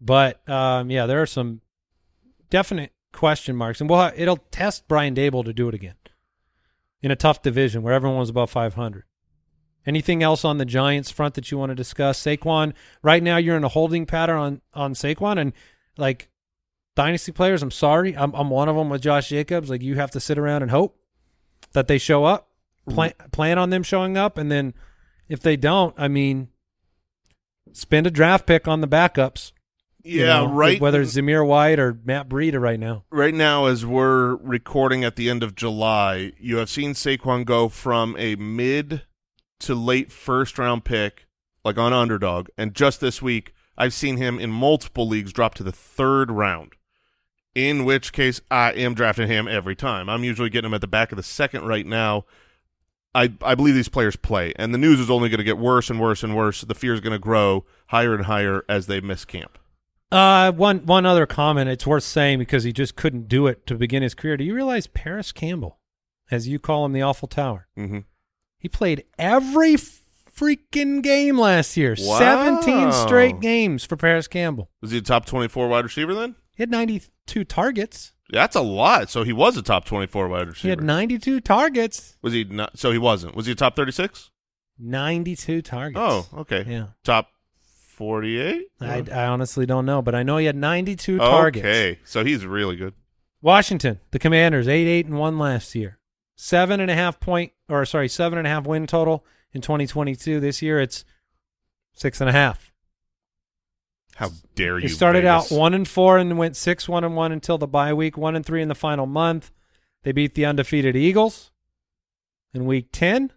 But 0.00 0.48
um, 0.48 0.92
yeah, 0.92 1.06
there 1.06 1.20
are 1.20 1.26
some 1.26 1.60
definite 2.50 2.92
question 3.12 3.56
marks, 3.56 3.80
and 3.80 3.90
well, 3.90 4.12
it'll 4.14 4.36
test 4.36 4.86
Brian 4.86 5.16
Daboll 5.16 5.44
to 5.44 5.52
do 5.52 5.68
it 5.68 5.74
again 5.74 5.94
in 7.02 7.10
a 7.10 7.16
tough 7.16 7.42
division 7.42 7.82
where 7.82 7.94
everyone 7.94 8.18
was 8.18 8.30
above 8.30 8.50
500. 8.50 9.04
Anything 9.86 10.22
else 10.22 10.44
on 10.44 10.58
the 10.58 10.66
Giants 10.66 11.10
front 11.10 11.34
that 11.34 11.50
you 11.50 11.58
want 11.58 11.70
to 11.70 11.74
discuss? 11.74 12.22
Saquon, 12.22 12.74
right 13.02 13.22
now 13.22 13.38
you're 13.38 13.56
in 13.56 13.64
a 13.64 13.68
holding 13.68 14.04
pattern 14.04 14.38
on 14.38 14.60
on 14.74 14.94
Saquon, 14.94 15.40
and 15.40 15.54
like 15.96 16.28
dynasty 16.94 17.32
players, 17.32 17.62
I'm 17.62 17.70
sorry, 17.70 18.14
I'm 18.14 18.34
I'm 18.34 18.50
one 18.50 18.68
of 18.68 18.76
them 18.76 18.90
with 18.90 19.00
Josh 19.00 19.30
Jacobs. 19.30 19.70
Like 19.70 19.82
you 19.82 19.94
have 19.94 20.10
to 20.10 20.20
sit 20.20 20.38
around 20.38 20.62
and 20.62 20.70
hope 20.70 20.98
that 21.72 21.88
they 21.88 21.96
show 21.96 22.24
up, 22.24 22.50
plan 22.88 23.12
mm-hmm. 23.12 23.30
plan 23.30 23.58
on 23.58 23.70
them 23.70 23.82
showing 23.82 24.18
up, 24.18 24.36
and 24.36 24.52
then 24.52 24.74
if 25.28 25.40
they 25.40 25.56
don't, 25.56 25.94
I 25.96 26.08
mean, 26.08 26.48
spend 27.72 28.06
a 28.06 28.10
draft 28.10 28.46
pick 28.46 28.68
on 28.68 28.82
the 28.82 28.88
backups. 28.88 29.52
You 30.02 30.20
yeah, 30.20 30.38
know, 30.38 30.52
right. 30.52 30.80
Whether 30.80 31.02
it's 31.02 31.14
Zamir 31.14 31.46
White 31.46 31.78
or 31.78 31.98
Matt 32.04 32.28
Breida 32.28 32.60
right 32.60 32.80
now. 32.80 33.04
right 33.10 33.34
now, 33.34 33.66
as 33.66 33.84
we're 33.84 34.36
recording 34.36 35.04
at 35.04 35.16
the 35.16 35.28
end 35.28 35.42
of 35.42 35.54
July, 35.54 36.32
you 36.38 36.56
have 36.56 36.70
seen 36.70 36.94
Saquon 36.94 37.44
go 37.44 37.68
from 37.68 38.16
a 38.18 38.36
mid 38.36 39.02
to 39.60 39.74
late 39.74 40.10
first 40.10 40.58
round 40.58 40.84
pick, 40.84 41.26
like 41.64 41.78
on 41.78 41.92
underdog, 41.92 42.48
and 42.56 42.74
just 42.74 43.00
this 43.00 43.20
week, 43.20 43.52
I've 43.76 43.94
seen 43.94 44.16
him 44.16 44.38
in 44.38 44.50
multiple 44.50 45.06
leagues 45.06 45.32
drop 45.32 45.54
to 45.56 45.62
the 45.62 45.72
third 45.72 46.30
round. 46.30 46.74
In 47.54 47.84
which 47.84 48.12
case, 48.12 48.40
I 48.50 48.72
am 48.72 48.94
drafting 48.94 49.26
him 49.26 49.48
every 49.48 49.74
time. 49.74 50.08
I'm 50.08 50.22
usually 50.22 50.50
getting 50.50 50.68
him 50.68 50.74
at 50.74 50.80
the 50.80 50.86
back 50.86 51.12
of 51.12 51.16
the 51.16 51.22
second 51.22 51.64
right 51.64 51.86
now. 51.86 52.24
I 53.14 53.32
I 53.42 53.54
believe 53.54 53.74
these 53.74 53.88
players 53.88 54.16
play, 54.16 54.52
and 54.56 54.72
the 54.72 54.78
news 54.78 55.00
is 55.00 55.10
only 55.10 55.28
going 55.28 55.38
to 55.38 55.44
get 55.44 55.58
worse 55.58 55.90
and 55.90 56.00
worse 56.00 56.22
and 56.22 56.36
worse. 56.36 56.60
The 56.60 56.74
fear 56.74 56.94
is 56.94 57.00
going 57.00 57.12
to 57.12 57.18
grow 57.18 57.64
higher 57.88 58.14
and 58.14 58.26
higher 58.26 58.64
as 58.68 58.86
they 58.86 59.00
miss 59.00 59.24
camp. 59.24 59.58
Uh, 60.12 60.50
one 60.52 60.78
one 60.86 61.06
other 61.06 61.26
comment. 61.26 61.68
It's 61.70 61.86
worth 61.86 62.02
saying 62.04 62.38
because 62.40 62.64
he 62.64 62.72
just 62.72 62.96
couldn't 62.96 63.28
do 63.28 63.46
it 63.46 63.66
to 63.66 63.74
begin 63.76 64.02
his 64.02 64.14
career. 64.14 64.36
Do 64.36 64.44
you 64.44 64.54
realize 64.54 64.86
Parris 64.86 65.30
Campbell, 65.32 65.78
as 66.30 66.48
you 66.48 66.58
call 66.58 66.84
him, 66.84 66.92
the 66.92 67.02
awful 67.02 67.28
tower? 67.28 67.68
Mm-hmm. 67.78 68.00
He 68.58 68.68
played 68.68 69.04
every 69.18 69.76
freaking 69.76 71.02
game 71.02 71.38
last 71.38 71.76
year. 71.76 71.94
Wow. 71.98 72.18
17 72.18 72.92
straight 72.92 73.40
games 73.40 73.84
for 73.84 73.96
Parris 73.96 74.26
Campbell. 74.28 74.70
Was 74.80 74.90
he 74.90 74.98
a 74.98 75.02
top 75.02 75.26
24 75.26 75.68
wide 75.68 75.84
receiver 75.84 76.14
then? 76.14 76.36
He 76.54 76.62
had 76.62 76.70
92 76.70 77.44
targets. 77.44 78.12
That's 78.30 78.56
a 78.56 78.60
lot. 78.60 79.10
So 79.10 79.22
he 79.22 79.32
was 79.32 79.56
a 79.56 79.62
top 79.62 79.84
24 79.84 80.28
wide 80.28 80.48
receiver. 80.48 80.62
He 80.62 80.70
had 80.70 80.82
92 80.82 81.40
targets. 81.40 82.16
was 82.22 82.32
he 82.32 82.44
not? 82.44 82.78
So 82.78 82.92
he 82.92 82.98
wasn't. 82.98 83.34
Was 83.34 83.46
he 83.46 83.52
a 83.52 83.54
top 83.54 83.76
36? 83.76 84.30
92 84.78 85.62
targets. 85.62 86.00
Oh, 86.00 86.26
okay. 86.40 86.64
Yeah. 86.66 86.86
Top 87.04 87.28
48? 88.00 88.66
I, 88.80 89.04
I 89.12 89.26
honestly 89.26 89.66
don't 89.66 89.84
know, 89.84 90.00
but 90.00 90.14
I 90.14 90.22
know 90.22 90.38
he 90.38 90.46
had 90.46 90.56
92 90.56 91.18
targets. 91.18 91.62
Okay. 91.62 91.98
So 92.02 92.24
he's 92.24 92.46
really 92.46 92.74
good. 92.74 92.94
Washington, 93.42 94.00
the 94.10 94.18
Commanders, 94.18 94.66
eight 94.68 94.86
eight 94.86 95.04
and 95.04 95.18
one 95.18 95.38
last 95.38 95.74
year, 95.74 95.98
seven 96.34 96.80
and 96.80 96.90
a 96.90 96.94
half 96.94 97.20
point, 97.20 97.52
or 97.68 97.84
sorry, 97.84 98.08
seven 98.08 98.38
and 98.38 98.46
a 98.46 98.50
half 98.50 98.66
win 98.66 98.86
total 98.86 99.22
in 99.52 99.60
2022. 99.60 100.40
This 100.40 100.62
year, 100.62 100.80
it's 100.80 101.04
six 101.92 102.22
and 102.22 102.30
a 102.30 102.32
half. 102.32 102.72
How 104.16 104.30
dare 104.54 104.78
you? 104.78 104.82
He 104.82 104.88
started 104.88 105.24
Vegas. 105.24 105.52
out 105.52 105.58
one 105.58 105.74
and 105.74 105.86
four 105.86 106.16
and 106.16 106.38
went 106.38 106.56
six 106.56 106.88
one 106.88 107.04
and 107.04 107.14
one 107.14 107.32
until 107.32 107.58
the 107.58 107.66
bye 107.66 107.92
week. 107.92 108.16
One 108.16 108.34
and 108.34 108.46
three 108.46 108.62
in 108.62 108.68
the 108.68 108.74
final 108.74 109.04
month. 109.04 109.50
They 110.04 110.12
beat 110.12 110.34
the 110.34 110.46
undefeated 110.46 110.96
Eagles 110.96 111.50
in 112.54 112.64
week 112.64 112.88
ten, 112.92 113.30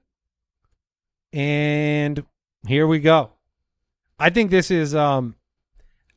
and 1.34 2.26
here 2.66 2.88
we 2.88 3.00
go. 3.00 3.32
I 4.24 4.30
think 4.30 4.52
this 4.52 4.72
is. 4.72 4.96
Um, 4.96 5.36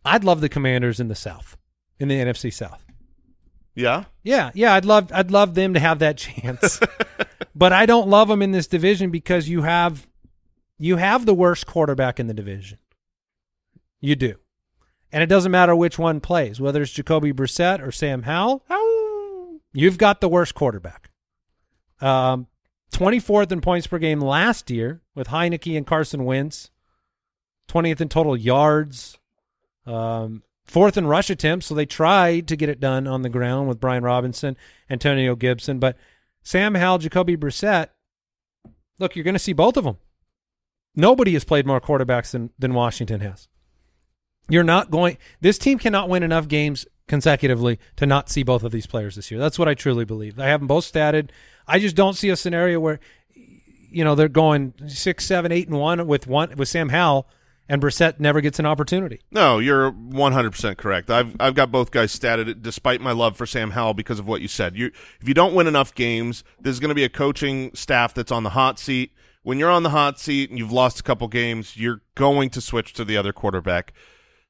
I'd 0.04 0.22
love 0.22 0.40
the 0.40 0.48
Commanders 0.48 1.00
in 1.00 1.08
the 1.08 1.16
South, 1.16 1.56
in 1.98 2.06
the 2.06 2.14
NFC 2.14 2.52
South. 2.52 2.84
Yeah. 3.74 4.04
Yeah, 4.22 4.52
yeah, 4.54 4.74
I'd 4.74 4.84
love 4.84 5.10
I'd 5.12 5.32
love 5.32 5.56
them 5.56 5.74
to 5.74 5.80
have 5.80 5.98
that 5.98 6.16
chance. 6.16 6.78
but 7.54 7.72
I 7.72 7.84
don't 7.84 8.08
love 8.08 8.28
them 8.28 8.42
in 8.42 8.52
this 8.52 8.68
division 8.68 9.10
because 9.10 9.48
you 9.48 9.62
have 9.62 10.06
you 10.78 10.98
have 10.98 11.26
the 11.26 11.34
worst 11.34 11.66
quarterback 11.66 12.20
in 12.20 12.28
the 12.28 12.34
division. 12.34 12.78
You 14.00 14.14
do. 14.14 14.36
And 15.10 15.22
it 15.24 15.26
doesn't 15.26 15.50
matter 15.52 15.74
which 15.74 15.98
one 15.98 16.20
plays, 16.20 16.60
whether 16.60 16.82
it's 16.82 16.92
Jacoby 16.92 17.32
Brissett 17.32 17.84
or 17.84 17.90
Sam 17.90 18.22
Howell. 18.22 18.62
You've 19.72 19.98
got 19.98 20.20
the 20.20 20.28
worst 20.28 20.54
quarterback. 20.54 21.10
Um, 22.00 22.46
24th 22.92 23.50
in 23.50 23.60
points 23.60 23.88
per 23.88 23.98
game 23.98 24.20
last 24.20 24.70
year 24.70 25.02
with 25.14 25.28
Heinicke 25.28 25.76
and 25.76 25.86
Carson 25.86 26.24
Wentz. 26.24 26.70
20th 27.68 28.00
in 28.00 28.08
total 28.08 28.36
yards. 28.36 29.18
Um, 29.86 30.42
fourth 30.64 30.96
in 30.96 31.06
rush 31.06 31.30
attempts, 31.30 31.66
so 31.66 31.74
they 31.74 31.86
tried 31.86 32.48
to 32.48 32.56
get 32.56 32.68
it 32.68 32.80
done 32.80 33.06
on 33.06 33.22
the 33.22 33.28
ground 33.28 33.68
with 33.68 33.80
Brian 33.80 34.02
Robinson, 34.02 34.56
Antonio 34.90 35.36
Gibson. 35.36 35.78
But 35.78 35.96
Sam 36.42 36.74
Howell, 36.74 36.98
Jacoby 36.98 37.36
Brissett, 37.36 37.88
look, 38.98 39.14
you're 39.14 39.24
going 39.24 39.34
to 39.34 39.38
see 39.38 39.52
both 39.52 39.76
of 39.76 39.84
them. 39.84 39.98
Nobody 40.94 41.34
has 41.34 41.44
played 41.44 41.66
more 41.66 41.80
quarterbacks 41.80 42.30
than, 42.30 42.50
than 42.58 42.74
Washington 42.74 43.20
has. 43.20 43.48
You're 44.48 44.64
not 44.64 44.90
going. 44.90 45.18
This 45.40 45.58
team 45.58 45.78
cannot 45.78 46.08
win 46.08 46.22
enough 46.22 46.48
games 46.48 46.86
consecutively 47.08 47.78
to 47.96 48.06
not 48.06 48.28
see 48.28 48.42
both 48.42 48.62
of 48.62 48.72
these 48.72 48.86
players 48.86 49.16
this 49.16 49.30
year. 49.30 49.38
That's 49.38 49.58
what 49.58 49.68
I 49.68 49.74
truly 49.74 50.04
believe. 50.04 50.38
I 50.38 50.46
have 50.46 50.60
them 50.60 50.66
both 50.66 50.90
statted. 50.90 51.30
I 51.66 51.78
just 51.78 51.96
don't 51.96 52.14
see 52.14 52.30
a 52.30 52.36
scenario 52.36 52.80
where, 52.80 53.00
you 53.34 54.04
know, 54.04 54.14
they're 54.14 54.28
going 54.28 54.74
six, 54.86 55.26
seven, 55.26 55.52
eight, 55.52 55.68
and 55.68 55.78
one 55.78 56.06
with 56.06 56.26
one 56.26 56.54
with 56.56 56.68
Sam 56.68 56.88
Howell, 56.88 57.28
and 57.68 57.82
Brissett 57.82 58.20
never 58.20 58.40
gets 58.40 58.58
an 58.58 58.66
opportunity. 58.66 59.20
No, 59.30 59.58
you're 59.58 59.90
100% 59.92 60.76
correct. 60.76 61.10
I've 61.10 61.34
I've 61.40 61.54
got 61.54 61.70
both 61.72 61.90
guys 61.90 62.16
statted 62.18 62.62
despite 62.62 63.00
my 63.00 63.12
love 63.12 63.36
for 63.36 63.46
Sam 63.46 63.72
Howell 63.72 63.94
because 63.94 64.18
of 64.18 64.26
what 64.28 64.40
you 64.40 64.48
said. 64.48 64.76
You 64.76 64.90
if 65.20 65.26
you 65.28 65.34
don't 65.34 65.54
win 65.54 65.66
enough 65.66 65.94
games, 65.94 66.44
there's 66.60 66.80
going 66.80 66.90
to 66.90 66.94
be 66.94 67.04
a 67.04 67.08
coaching 67.08 67.70
staff 67.74 68.14
that's 68.14 68.32
on 68.32 68.42
the 68.44 68.50
hot 68.50 68.78
seat. 68.78 69.12
When 69.42 69.58
you're 69.58 69.70
on 69.70 69.84
the 69.84 69.90
hot 69.90 70.18
seat 70.18 70.50
and 70.50 70.58
you've 70.58 70.72
lost 70.72 70.98
a 70.98 71.02
couple 71.04 71.28
games, 71.28 71.76
you're 71.76 72.02
going 72.16 72.50
to 72.50 72.60
switch 72.60 72.92
to 72.94 73.04
the 73.04 73.16
other 73.16 73.32
quarterback. 73.32 73.92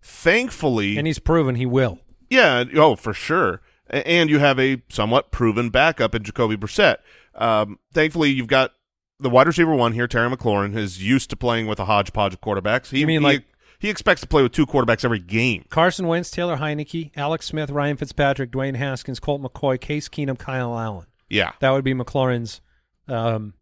Thankfully, 0.02 0.96
And 0.96 1.06
he's 1.06 1.18
proven 1.18 1.56
he 1.56 1.66
will. 1.66 1.98
yeah, 2.30 2.64
oh, 2.76 2.96
for 2.96 3.12
sure. 3.12 3.60
And 3.88 4.30
you 4.30 4.38
have 4.38 4.58
a 4.58 4.82
somewhat 4.88 5.30
proven 5.30 5.70
backup 5.70 6.14
in 6.14 6.22
Jacoby 6.24 6.56
Brissett. 6.56 6.96
Um, 7.34 7.78
thankfully, 7.92 8.30
you've 8.30 8.46
got 8.48 8.72
the 9.18 9.30
wide 9.30 9.46
receiver 9.46 9.74
one 9.74 9.92
here, 9.92 10.06
Terry 10.06 10.28
McLaurin, 10.34 10.76
is 10.76 11.02
used 11.02 11.30
to 11.30 11.36
playing 11.36 11.66
with 11.66 11.78
a 11.80 11.84
hodgepodge 11.86 12.34
of 12.34 12.40
quarterbacks. 12.40 12.90
He, 12.90 13.00
You 13.00 13.06
mean 13.06 13.20
he- 13.22 13.26
like- 13.26 13.44
he 13.78 13.90
expects 13.90 14.22
to 14.22 14.26
play 14.26 14.42
with 14.42 14.52
two 14.52 14.64
quarterbacks 14.66 15.04
every 15.04 15.18
game? 15.18 15.64
Carson 15.68 16.06
Wentz, 16.06 16.30
Taylor 16.30 16.56
Heinicke, 16.56 17.10
Alex 17.14 17.46
Smith, 17.46 17.68
Ryan 17.70 17.96
Fitzpatrick, 17.98 18.50
Dwayne 18.50 18.74
Haskins, 18.76 19.20
Colt 19.20 19.42
McCoy, 19.42 19.78
Case 19.78 20.08
Keenum, 20.08 20.38
Kyle 20.38 20.78
Allen. 20.78 21.06
Yeah, 21.28 21.52
That 21.60 21.70
would 21.70 21.84
be 21.84 21.92
McLaurin's. 21.92 22.60
Um, 23.08 23.52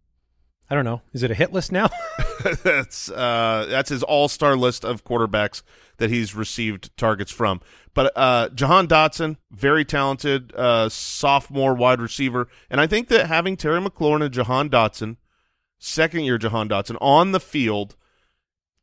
I 0.71 0.75
don't 0.75 0.85
know. 0.85 1.03
Is 1.13 1.23
it 1.23 1.31
a 1.31 1.35
hit 1.35 1.53
list 1.53 1.73
now? 1.73 1.89
that's 2.63 3.11
uh, 3.11 3.67
that's 3.69 3.89
his 3.91 4.03
all 4.03 4.29
star 4.29 4.55
list 4.57 4.85
of 4.85 5.03
quarterbacks 5.05 5.63
that 5.97 6.11
he's 6.11 6.35
received 6.35 6.95
targets 6.97 7.31
from. 7.33 7.61
But 7.95 8.13
uh, 8.17 8.51
Jahan 8.51 8.87
Dotson, 8.87 9.37
very 9.51 9.85
talented 9.85 10.55
uh, 10.55 10.89
sophomore 10.91 11.75
wide 11.75 12.01
receiver, 12.01 12.49
and 12.71 12.81
I 12.81 12.87
think 12.87 13.09
that 13.09 13.27
having 13.29 13.57
Terry 13.57 13.81
McLaurin 13.81 14.23
and 14.23 14.33
Jahan 14.35 14.69
Dotson, 14.69 15.17
second 15.85 16.25
year 16.25 16.39
Jahan 16.39 16.69
Dotson, 16.69 16.97
on 17.01 17.33
the 17.33 17.41
field 17.41 17.97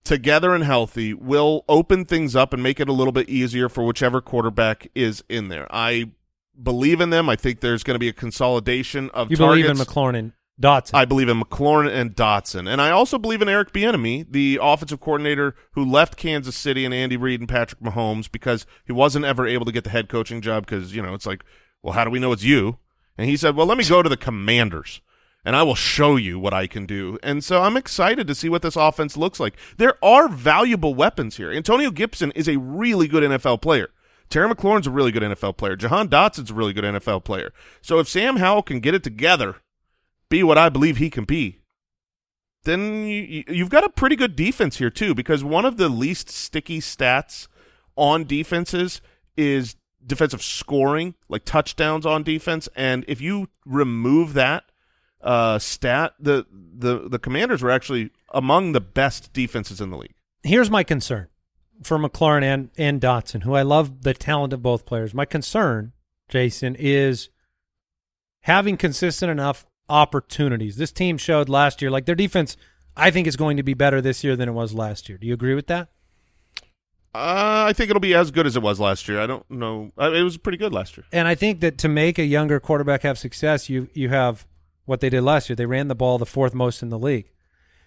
together 0.03 0.55
and 0.55 0.63
healthy 0.63 1.13
will 1.13 1.63
open 1.69 2.05
things 2.05 2.35
up 2.35 2.53
and 2.53 2.63
make 2.63 2.79
it 2.79 2.89
a 2.89 2.93
little 2.93 3.11
bit 3.11 3.29
easier 3.29 3.69
for 3.69 3.83
whichever 3.83 4.21
quarterback 4.21 4.89
is 4.95 5.23
in 5.29 5.49
there. 5.49 5.67
I 5.69 6.11
believe 6.61 7.01
in 7.01 7.09
them. 7.09 7.29
I 7.29 7.35
think 7.35 7.59
there's 7.59 7.83
going 7.83 7.95
to 7.95 7.99
be 7.99 8.09
a 8.09 8.13
consolidation 8.13 9.09
of 9.11 9.29
you 9.29 9.37
targets. 9.37 9.67
believe 9.67 9.79
in 9.79 9.85
McLaurin 9.85 10.17
and 10.17 10.31
Dotson? 10.59 10.91
I 10.93 11.05
believe 11.05 11.29
in 11.29 11.39
McLaurin 11.39 11.91
and 11.91 12.15
Dotson. 12.15 12.71
And 12.71 12.81
I 12.81 12.91
also 12.91 13.17
believe 13.17 13.41
in 13.41 13.49
Eric 13.49 13.73
Bieniemy, 13.73 14.31
the 14.31 14.59
offensive 14.61 14.99
coordinator 14.99 15.55
who 15.71 15.85
left 15.85 16.17
Kansas 16.17 16.55
City 16.55 16.85
and 16.85 16.93
Andy 16.93 17.17
Reid 17.17 17.39
and 17.39 17.49
Patrick 17.49 17.81
Mahomes 17.81 18.31
because 18.31 18.65
he 18.85 18.91
wasn't 18.91 19.25
ever 19.25 19.47
able 19.47 19.65
to 19.65 19.71
get 19.71 19.83
the 19.83 19.89
head 19.89 20.09
coaching 20.09 20.41
job 20.41 20.65
because, 20.65 20.95
you 20.95 21.01
know, 21.01 21.13
it's 21.13 21.25
like, 21.25 21.43
well, 21.81 21.93
how 21.93 22.03
do 22.03 22.11
we 22.11 22.19
know 22.19 22.31
it's 22.31 22.43
you? 22.43 22.77
And 23.17 23.29
he 23.29 23.37
said, 23.37 23.55
"Well, 23.55 23.67
let 23.67 23.77
me 23.77 23.83
go 23.83 24.01
to 24.01 24.09
the 24.09 24.17
Commanders." 24.17 25.01
And 25.43 25.55
I 25.55 25.63
will 25.63 25.75
show 25.75 26.17
you 26.17 26.37
what 26.37 26.53
I 26.53 26.67
can 26.67 26.85
do. 26.85 27.17
And 27.23 27.43
so 27.43 27.63
I'm 27.63 27.75
excited 27.75 28.27
to 28.27 28.35
see 28.35 28.47
what 28.47 28.61
this 28.61 28.75
offense 28.75 29.17
looks 29.17 29.39
like. 29.39 29.55
There 29.77 30.03
are 30.03 30.27
valuable 30.27 30.93
weapons 30.93 31.37
here. 31.37 31.51
Antonio 31.51 31.89
Gibson 31.89 32.31
is 32.31 32.47
a 32.47 32.59
really 32.59 33.07
good 33.07 33.23
NFL 33.23 33.61
player. 33.61 33.89
Terry 34.29 34.47
McLaurin's 34.47 34.87
a 34.87 34.91
really 34.91 35.11
good 35.11 35.23
NFL 35.23 35.57
player. 35.57 35.75
Jahan 35.75 36.07
Dotson's 36.07 36.51
a 36.51 36.53
really 36.53 36.73
good 36.73 36.85
NFL 36.85 37.23
player. 37.23 37.51
So 37.81 37.99
if 37.99 38.07
Sam 38.07 38.37
Howell 38.37 38.63
can 38.63 38.79
get 38.79 38.93
it 38.93 39.03
together, 39.03 39.57
be 40.29 40.43
what 40.43 40.57
I 40.57 40.69
believe 40.69 40.97
he 40.97 41.09
can 41.09 41.25
be, 41.25 41.59
then 42.63 43.05
you, 43.05 43.43
you've 43.47 43.69
got 43.69 43.83
a 43.83 43.89
pretty 43.89 44.15
good 44.15 44.35
defense 44.35 44.77
here 44.77 44.89
too. 44.89 45.13
Because 45.13 45.43
one 45.43 45.65
of 45.65 45.77
the 45.77 45.89
least 45.89 46.29
sticky 46.29 46.79
stats 46.79 47.47
on 47.97 48.23
defenses 48.23 49.01
is 49.35 49.75
defensive 50.05 50.41
scoring, 50.41 51.15
like 51.27 51.43
touchdowns 51.43 52.05
on 52.05 52.23
defense. 52.23 52.69
And 52.75 53.03
if 53.07 53.19
you 53.21 53.49
remove 53.65 54.33
that 54.33 54.70
uh, 55.23 55.59
stat, 55.59 56.13
the 56.19 56.45
the 56.51 57.07
the 57.09 57.19
Commanders 57.19 57.61
were 57.61 57.71
actually 57.71 58.11
among 58.33 58.71
the 58.71 58.81
best 58.81 59.33
defenses 59.33 59.81
in 59.81 59.89
the 59.89 59.97
league. 59.97 60.13
Here's 60.43 60.69
my 60.69 60.83
concern 60.83 61.27
for 61.83 61.97
McLaurin 61.97 62.43
and 62.43 62.69
and 62.77 63.01
Dotson, 63.01 63.43
who 63.43 63.53
I 63.53 63.61
love 63.61 64.03
the 64.03 64.13
talent 64.13 64.53
of 64.53 64.61
both 64.61 64.85
players. 64.85 65.13
My 65.13 65.25
concern, 65.25 65.93
Jason, 66.29 66.75
is 66.79 67.29
having 68.41 68.77
consistent 68.77 69.31
enough 69.31 69.65
opportunities. 69.89 70.77
This 70.77 70.91
team 70.91 71.17
showed 71.17 71.49
last 71.49 71.81
year, 71.81 71.91
like 71.91 72.05
their 72.05 72.15
defense, 72.15 72.57
I 72.95 73.11
think 73.11 73.27
is 73.27 73.35
going 73.35 73.57
to 73.57 73.63
be 73.63 73.73
better 73.73 74.01
this 74.01 74.23
year 74.23 74.35
than 74.35 74.49
it 74.49 74.53
was 74.53 74.73
last 74.73 75.09
year. 75.09 75.17
Do 75.17 75.27
you 75.27 75.33
agree 75.33 75.55
with 75.55 75.67
that? 75.67 75.89
Uh, 77.13 77.65
I 77.67 77.73
think 77.73 77.89
it'll 77.89 77.99
be 77.99 78.15
as 78.15 78.31
good 78.31 78.47
as 78.47 78.55
it 78.55 78.61
was 78.61 78.79
last 78.79 79.09
year. 79.09 79.19
I 79.19 79.27
don't 79.27 79.49
know. 79.51 79.91
Uh, 79.99 80.13
It 80.13 80.23
was 80.23 80.37
pretty 80.37 80.57
good 80.57 80.71
last 80.71 80.95
year. 80.95 81.05
And 81.11 81.27
I 81.27 81.35
think 81.35 81.59
that 81.59 81.77
to 81.79 81.89
make 81.89 82.17
a 82.17 82.23
younger 82.23 82.59
quarterback 82.61 83.01
have 83.03 83.17
success, 83.17 83.69
you 83.69 83.89
you 83.93 84.07
have 84.09 84.47
what 84.85 84.99
they 84.99 85.09
did 85.09 85.21
last 85.21 85.49
year. 85.49 85.55
They 85.55 85.65
ran 85.65 85.87
the 85.87 85.95
ball 85.95 86.17
the 86.17 86.25
fourth 86.25 86.53
most 86.53 86.81
in 86.81 86.89
the 86.89 86.99
league. 86.99 87.31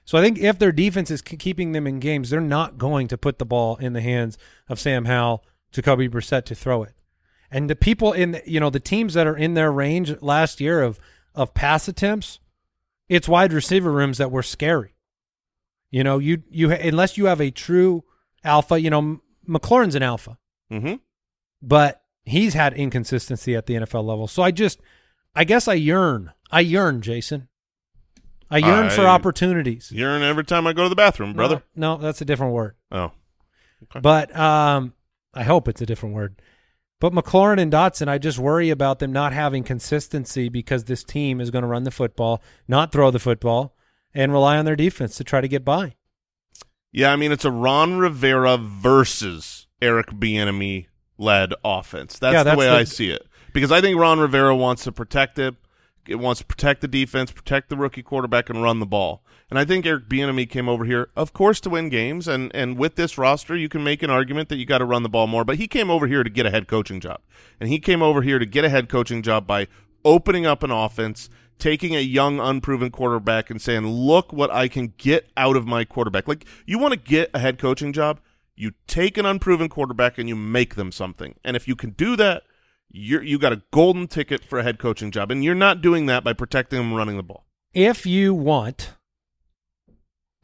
So 0.05 0.19
I 0.19 0.23
think 0.23 0.39
if 0.39 0.59
their 0.59 0.73
defense 0.73 1.11
is 1.11 1.23
keeping 1.23 1.73
them 1.73 1.87
in 1.87 1.99
games, 1.99 2.29
they're 2.31 2.41
not 2.41 2.77
going 2.77 3.09
to 3.09 3.17
put 3.19 3.39
the 3.39 3.47
ball 3.47 3.77
in 3.77 3.95
the 3.95 4.03
hands 4.03 4.37
of 4.69 4.79
Sam 4.79 5.07
Howell, 5.07 5.45
Jacoby 5.73 6.09
Brissett 6.09 6.45
to 6.47 6.55
throw 6.55 6.83
it. 6.83 6.93
And 7.51 7.71
the 7.71 7.77
people 7.77 8.13
in 8.13 8.41
you 8.45 8.61
know 8.61 8.71
the 8.71 8.81
teams 8.81 9.15
that 9.15 9.27
are 9.27 9.37
in 9.37 9.55
their 9.55 9.71
range 9.73 10.21
last 10.21 10.61
year 10.61 10.83
of 10.83 10.99
of 11.35 11.55
pass 11.55 11.89
attempts, 11.89 12.39
it's 13.09 13.29
wide 13.29 13.53
receiver 13.53 13.91
rooms 13.91 14.19
that 14.19 14.31
were 14.31 14.43
scary. 14.43 14.95
You 15.91 16.05
know, 16.05 16.19
you 16.19 16.43
you 16.51 16.71
unless 16.73 17.17
you 17.17 17.27
have 17.27 17.41
a 17.41 17.51
true 17.51 18.05
alpha, 18.43 18.81
you 18.81 18.91
know, 18.91 19.21
McLaurin's 19.49 19.95
an 19.95 20.03
alpha 20.03 20.39
Mm-hmm. 20.73 20.95
but 21.63 22.03
he's 22.25 22.55
had 22.55 22.73
inconsistency 22.75 23.55
at 23.55 23.67
the 23.67 23.75
NFL 23.75 24.05
level. 24.05 24.27
So 24.27 24.43
I 24.43 24.51
just, 24.51 24.81
I 25.35 25.45
guess 25.45 25.67
I 25.69 25.75
yearn. 25.75 26.33
I 26.51 26.61
yearn, 26.61 27.01
Jason. 27.03 27.49
I 28.51 28.59
yearn 28.59 28.91
for 28.91 29.07
opportunities. 29.07 29.91
Yearn 29.91 30.23
every 30.23 30.45
time 30.45 30.67
I 30.67 30.73
go 30.73 30.85
to 30.85 30.89
the 30.89 30.95
bathroom, 30.95 31.33
brother. 31.33 31.63
No, 31.75 31.97
no, 31.97 32.03
that's 32.03 32.21
a 32.21 32.25
different 32.25 32.53
word. 32.53 32.77
Oh, 32.93 33.11
But 34.01 34.37
um, 34.37 34.93
I 35.33 35.43
hope 35.43 35.67
it's 35.67 35.81
a 35.83 35.87
different 35.87 36.15
word. 36.15 36.41
But 37.01 37.13
McLaurin 37.13 37.61
and 37.61 37.73
Dotson, 37.73 38.07
I 38.09 38.19
just 38.19 38.39
worry 38.39 38.71
about 38.71 38.99
them 39.01 39.13
not 39.13 39.33
having 39.33 39.65
consistency 39.65 40.49
because 40.49 40.85
this 40.85 41.03
team 41.03 41.41
is 41.41 41.51
going 41.51 41.63
to 41.63 41.69
run 41.69 41.83
the 41.83 41.91
football, 41.91 42.41
not 42.69 42.93
throw 42.93 43.11
the 43.11 43.19
football, 43.19 43.75
and 44.15 44.33
rely 44.33 44.57
on 44.57 44.65
their 44.65 44.77
defense 44.77 45.17
to 45.17 45.25
try 45.25 45.41
to 45.41 45.49
get 45.49 45.65
by. 45.65 45.97
yeah. 46.93 47.13
I 47.13 47.17
mean, 47.17 47.33
it's 47.33 47.45
a 47.45 47.51
Ron 47.51 47.99
Rivera 47.99 48.57
versus 48.57 49.67
Eric 49.83 50.07
Bieniemy 50.13 50.87
led 51.19 51.53
offense. 51.65 52.19
That's, 52.19 52.35
Yeah, 52.35 52.43
the 52.45 52.57
way 52.57 52.67
the- 52.67 52.77
I 52.77 52.85
see 52.85 53.11
it. 53.11 53.27
Because 53.55 53.73
I 53.73 53.81
think 53.81 53.99
Ron 53.99 54.19
Rivera 54.19 54.55
wants 54.55 54.85
to 54.85 54.93
protect 54.93 55.39
it. 55.39 55.55
It 56.07 56.17
wants 56.17 56.41
to 56.41 56.47
protect 56.47 56.83
the 56.83 56.89
defense, 56.89 57.31
protect 57.31 57.71
the 57.71 57.77
rookie 57.79 58.03
quarterback, 58.03 58.51
and 58.51 58.63
run 58.63 58.81
the 58.81 58.85
ball. 58.85 59.23
And 59.49 59.59
I 59.59 59.65
think 59.65 59.87
Eric 59.87 60.09
Bieniemy 60.09 60.51
came 60.51 60.69
over 60.69 60.85
here, 60.85 61.09
of 61.17 61.33
course, 61.33 61.61
to 61.61 61.71
win 61.71 61.89
games. 61.89 62.29
And 62.29 62.55
and 62.55 62.77
with 62.77 62.97
this 62.97 63.17
roster, 63.17 63.57
you 63.57 63.71
can 63.71 63.83
make 63.83 64.03
an 64.03 64.11
argument 64.11 64.51
that 64.51 64.57
you 64.57 64.67
got 64.67 64.79
to 64.79 64.85
run 64.85 65.03
the 65.03 65.09
ball 65.09 65.27
more. 65.27 65.45
But 65.45 65.57
he 65.57 65.67
came 65.67 65.91
over 65.91 66.07
here 66.07 66.23
to 66.23 66.29
get 66.29 66.45
a 66.45 66.51
head 66.51 66.69
coaching 66.69 67.01
job, 67.01 67.21
and 67.59 67.71
he 67.71 67.79
came 67.79 68.03
over 68.03 68.21
here 68.21 68.39
to 68.39 68.45
get 68.45 68.65
a 68.65 68.69
head 68.69 68.91
coaching 68.91 69.23
job 69.23 69.47
by 69.47 69.69
opening 70.05 70.45
up 70.45 70.63
an 70.63 70.71
offense, 70.71 71.31
taking 71.59 71.95
a 71.95 72.01
young, 72.01 72.41
unproven 72.41 72.91
quarterback, 72.91 73.49
and 73.49 73.63
saying, 73.63 73.87
"Look 73.87 74.33
what 74.33 74.51
I 74.51 74.69
can 74.69 74.93
get 74.99 75.31
out 75.37 75.57
of 75.57 75.67
my 75.67 75.85
quarterback." 75.85 76.29
Like 76.29 76.45
you 76.67 76.79
want 76.79 76.93
to 76.93 76.99
get 76.99 77.31
a 77.33 77.39
head 77.39 77.59
coaching 77.59 77.93
job, 77.93 78.21
you 78.57 78.73
take 78.87 79.17
an 79.17 79.25
unproven 79.25 79.69
quarterback 79.69 80.19
and 80.19 80.29
you 80.29 80.37
make 80.37 80.75
them 80.75 80.93
something. 80.93 81.37
And 81.45 81.57
if 81.57 81.67
you 81.69 81.77
can 81.77 81.91
do 81.91 82.17
that, 82.17 82.43
you're 82.95 83.23
you 83.23 83.39
got 83.39 83.53
a 83.53 83.63
golden 83.73 84.07
ticket 84.07 84.45
for 84.45 84.61
a 84.61 84.63
head 84.63 84.79
coaching 84.79 85.11
job, 85.11 85.31
and 85.31 85.43
you're 85.43 85.55
not 85.55 85.83
doing 85.83 86.07
that 86.07 86.23
by 86.23 86.33
protecting 86.33 86.79
them 86.79 86.95
running 86.95 87.17
the 87.17 87.23
ball. 87.23 87.45
if 87.73 88.07
you 88.07 88.33
want 88.33 88.93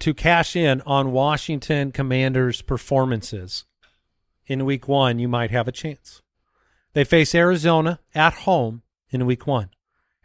to 0.01 0.13
cash 0.13 0.57
in 0.57 0.81
on 0.83 1.13
Washington 1.13 1.93
Commanders' 1.93 2.63
performances 2.63 3.67
in 4.47 4.65
week 4.65 4.89
one, 4.89 5.19
you 5.19 5.29
might 5.29 5.53
have 5.53 5.69
a 5.69 5.73
chance. 5.73 6.23
They 6.93 7.05
face 7.05 7.35
Arizona 7.35 8.01
at 8.15 8.33
home 8.33 8.83
in 9.11 9.27
week 9.27 9.47
one. 9.47 9.71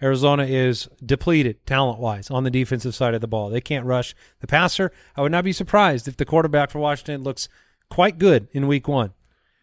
Arizona 0.01 0.45
is 0.45 0.89
depleted 1.05 1.63
talent 1.65 1.99
wise 1.99 2.31
on 2.31 2.43
the 2.43 2.49
defensive 2.49 2.95
side 2.95 3.13
of 3.13 3.21
the 3.21 3.27
ball. 3.27 3.49
They 3.49 3.61
can't 3.61 3.85
rush 3.85 4.15
the 4.39 4.47
passer. 4.47 4.91
I 5.15 5.21
would 5.21 5.31
not 5.31 5.43
be 5.43 5.53
surprised 5.53 6.07
if 6.07 6.17
the 6.17 6.25
quarterback 6.25 6.71
for 6.71 6.79
Washington 6.79 7.23
looks 7.23 7.47
quite 7.89 8.17
good 8.17 8.47
in 8.51 8.67
week 8.67 8.87
one. 8.87 9.13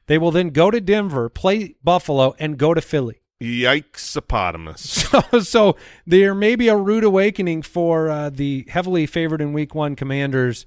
They 0.06 0.18
will 0.18 0.30
then 0.30 0.50
go 0.50 0.70
to 0.70 0.80
Denver, 0.80 1.28
play 1.28 1.76
Buffalo, 1.82 2.34
and 2.38 2.58
go 2.58 2.74
to 2.74 2.80
Philly. 2.80 3.20
Yikes-opotamus. 3.42 5.02
So, 5.32 5.40
so 5.40 5.76
there 6.06 6.34
may 6.34 6.56
be 6.56 6.68
a 6.68 6.76
rude 6.76 7.04
awakening 7.04 7.62
for 7.62 8.08
uh, 8.08 8.30
the 8.30 8.64
heavily 8.68 9.06
favored 9.06 9.40
in 9.40 9.52
Week 9.52 9.74
One 9.74 9.96
Commanders 9.96 10.66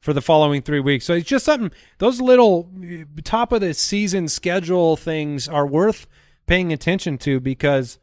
for 0.00 0.12
the 0.12 0.22
following 0.22 0.60
three 0.62 0.80
weeks. 0.80 1.04
So 1.04 1.14
it's 1.14 1.28
just 1.28 1.44
something. 1.44 1.70
Those 1.98 2.20
little 2.20 2.70
uh, 2.82 3.04
top 3.24 3.52
of 3.52 3.60
the 3.60 3.72
season 3.72 4.28
schedule 4.28 4.96
things 4.96 5.48
are 5.48 5.66
worth 5.66 6.06
paying 6.46 6.72
attention 6.72 7.18
to 7.18 7.40
because 7.40 7.98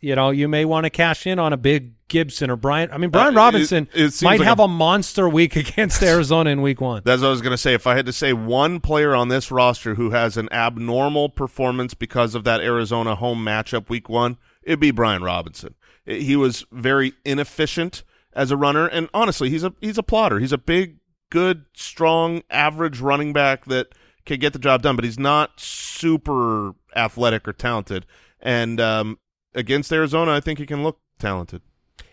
you 0.00 0.14
know 0.14 0.30
you 0.30 0.48
may 0.48 0.64
want 0.64 0.84
to 0.84 0.90
cash 0.90 1.26
in 1.26 1.38
on 1.38 1.52
a 1.52 1.56
big 1.56 1.94
Gibson 2.10 2.50
or 2.50 2.56
Brian. 2.56 2.90
I 2.92 2.98
mean, 2.98 3.08
Brian 3.08 3.34
Uh, 3.34 3.38
Robinson 3.38 3.88
it 3.94 4.10
seems 4.10 4.22
might 4.22 4.38
like 4.40 4.46
have 4.48 4.60
a- 4.60 4.64
a 4.64 4.68
monster 4.68 5.26
week 5.26 5.56
against 5.64 6.02
Arizona 6.02 6.50
in 6.50 6.60
Week 6.60 6.80
One. 6.82 7.00
That's 7.06 7.22
what 7.22 7.28
I 7.28 7.30
was 7.30 7.40
going 7.40 7.52
to 7.52 7.56
say. 7.58 7.72
If 7.72 7.86
I 7.86 7.96
had 7.96 8.04
to 8.04 8.12
say 8.12 8.34
one 8.34 8.80
player 8.80 9.14
on 9.14 9.28
this 9.28 9.50
roster 9.50 9.94
who 9.94 10.10
has 10.10 10.36
an 10.36 10.52
abnormal 10.52 11.30
performance 11.30 11.94
because 11.94 12.34
of 12.34 12.44
that 12.44 12.60
Arizona 12.60 13.14
home 13.14 13.42
matchup 13.42 13.88
week 13.88 14.10
one, 14.10 14.36
it'd 14.62 14.78
be 14.80 14.90
Brian 14.90 15.22
Robinson. 15.22 15.74
I- 16.06 16.12
He 16.14 16.36
was 16.36 16.66
very 16.70 17.14
inefficient 17.24 18.02
as 18.34 18.50
a 18.50 18.56
runner, 18.56 18.86
and 18.86 19.08
honestly, 19.14 19.48
he's 19.48 19.64
a 19.64 19.72
he's 19.80 19.96
a 19.98 20.02
plotter. 20.02 20.38
He's 20.38 20.52
a 20.52 20.58
big, 20.58 20.98
good, 21.30 21.64
strong, 21.74 22.42
average 22.50 23.00
running 23.00 23.32
back 23.32 23.64
that 23.64 23.88
can 24.26 24.38
get 24.38 24.52
the 24.52 24.58
job 24.58 24.82
done, 24.82 24.94
but 24.96 25.04
he's 25.04 25.18
not 25.18 25.58
super 25.58 26.72
athletic 26.94 27.48
or 27.48 27.52
talented. 27.52 28.04
And 28.40 28.80
um, 28.80 29.18
against 29.54 29.92
Arizona, 29.92 30.32
I 30.32 30.40
think 30.40 30.58
he 30.58 30.66
can 30.66 30.82
look 30.82 30.98
talented. 31.18 31.62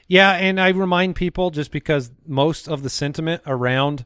Yeah, 0.08 0.32
and 0.32 0.60
I 0.60 0.70
remind 0.70 1.16
people 1.16 1.50
just 1.52 1.72
because 1.72 2.12
most 2.26 2.68
of 2.68 2.82
the 2.84 2.90
sentiment 2.90 3.42
around 3.46 4.06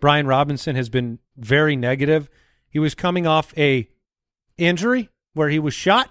Brian 0.00 0.26
Robinson 0.26 0.76
has 0.76 0.88
been 0.88 1.18
very 1.36 1.76
negative. 1.76 2.30
He 2.68 2.78
was 2.78 2.94
coming 2.94 3.26
off 3.26 3.56
a 3.56 3.88
injury 4.56 5.10
where 5.34 5.50
he 5.50 5.58
was 5.58 5.74
shot 5.74 6.10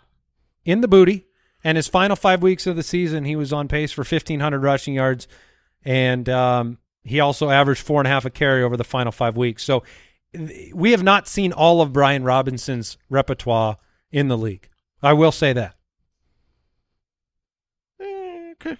in 0.63 0.81
the 0.81 0.87
booty, 0.87 1.25
and 1.63 1.75
his 1.75 1.87
final 1.87 2.15
five 2.15 2.43
weeks 2.43 2.67
of 2.67 2.75
the 2.75 2.83
season, 2.83 3.25
he 3.25 3.35
was 3.35 3.51
on 3.51 3.67
pace 3.67 3.91
for 3.91 4.03
fifteen 4.03 4.39
hundred 4.39 4.61
rushing 4.61 4.93
yards, 4.93 5.27
and 5.83 6.29
um, 6.29 6.77
he 7.03 7.19
also 7.19 7.49
averaged 7.49 7.81
four 7.81 7.99
and 7.99 8.07
a 8.07 8.11
half 8.11 8.25
a 8.25 8.29
carry 8.29 8.63
over 8.63 8.77
the 8.77 8.83
final 8.83 9.11
five 9.11 9.35
weeks. 9.35 9.63
So 9.63 9.83
we 10.73 10.91
have 10.91 11.03
not 11.03 11.27
seen 11.27 11.51
all 11.51 11.81
of 11.81 11.91
Brian 11.91 12.23
Robinson's 12.23 12.97
repertoire 13.09 13.77
in 14.11 14.27
the 14.27 14.37
league. 14.37 14.69
I 15.01 15.13
will 15.13 15.31
say 15.31 15.51
that. 15.53 15.75
Eh, 17.99 18.53
okay. 18.53 18.77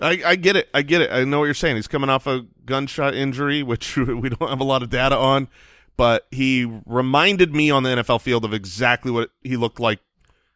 I, 0.00 0.22
I 0.24 0.36
get 0.36 0.56
it. 0.56 0.68
I 0.74 0.82
get 0.82 1.02
it. 1.02 1.10
I 1.12 1.24
know 1.24 1.40
what 1.40 1.44
you're 1.46 1.54
saying. 1.54 1.76
He's 1.76 1.86
coming 1.86 2.10
off 2.10 2.26
a 2.26 2.46
gunshot 2.64 3.14
injury, 3.14 3.62
which 3.62 3.96
we 3.96 4.28
don't 4.28 4.48
have 4.48 4.60
a 4.60 4.64
lot 4.64 4.82
of 4.82 4.90
data 4.90 5.16
on, 5.16 5.48
but 5.96 6.26
he 6.30 6.80
reminded 6.86 7.54
me 7.54 7.70
on 7.70 7.82
the 7.82 7.90
NFL 7.90 8.20
field 8.20 8.44
of 8.44 8.52
exactly 8.52 9.10
what 9.10 9.30
he 9.42 9.56
looked 9.56 9.78
like 9.78 10.00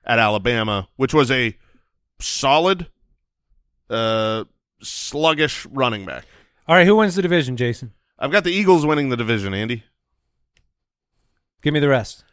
at 0.05 0.18
Alabama, 0.18 0.89
which 0.97 1.14
was 1.14 1.30
a 1.30 1.57
solid, 2.18 2.89
uh, 3.91 4.45
sluggish 4.82 5.66
running 5.66 6.05
back. 6.05 6.24
All 6.66 6.74
right, 6.74 6.86
who 6.86 6.97
wins 6.97 7.14
the 7.14 7.22
division, 7.22 7.57
Jason? 7.57 7.93
I've 8.18 8.32
got 8.32 8.45
the 8.45 8.51
Eagles 8.51 8.84
winning 8.84 9.11
the 9.11 9.16
division, 9.16 9.55
Andy. 9.55 9.84
Give 11.62 11.72
me 11.72 11.80
the 11.80 11.89
rest. 11.89 12.24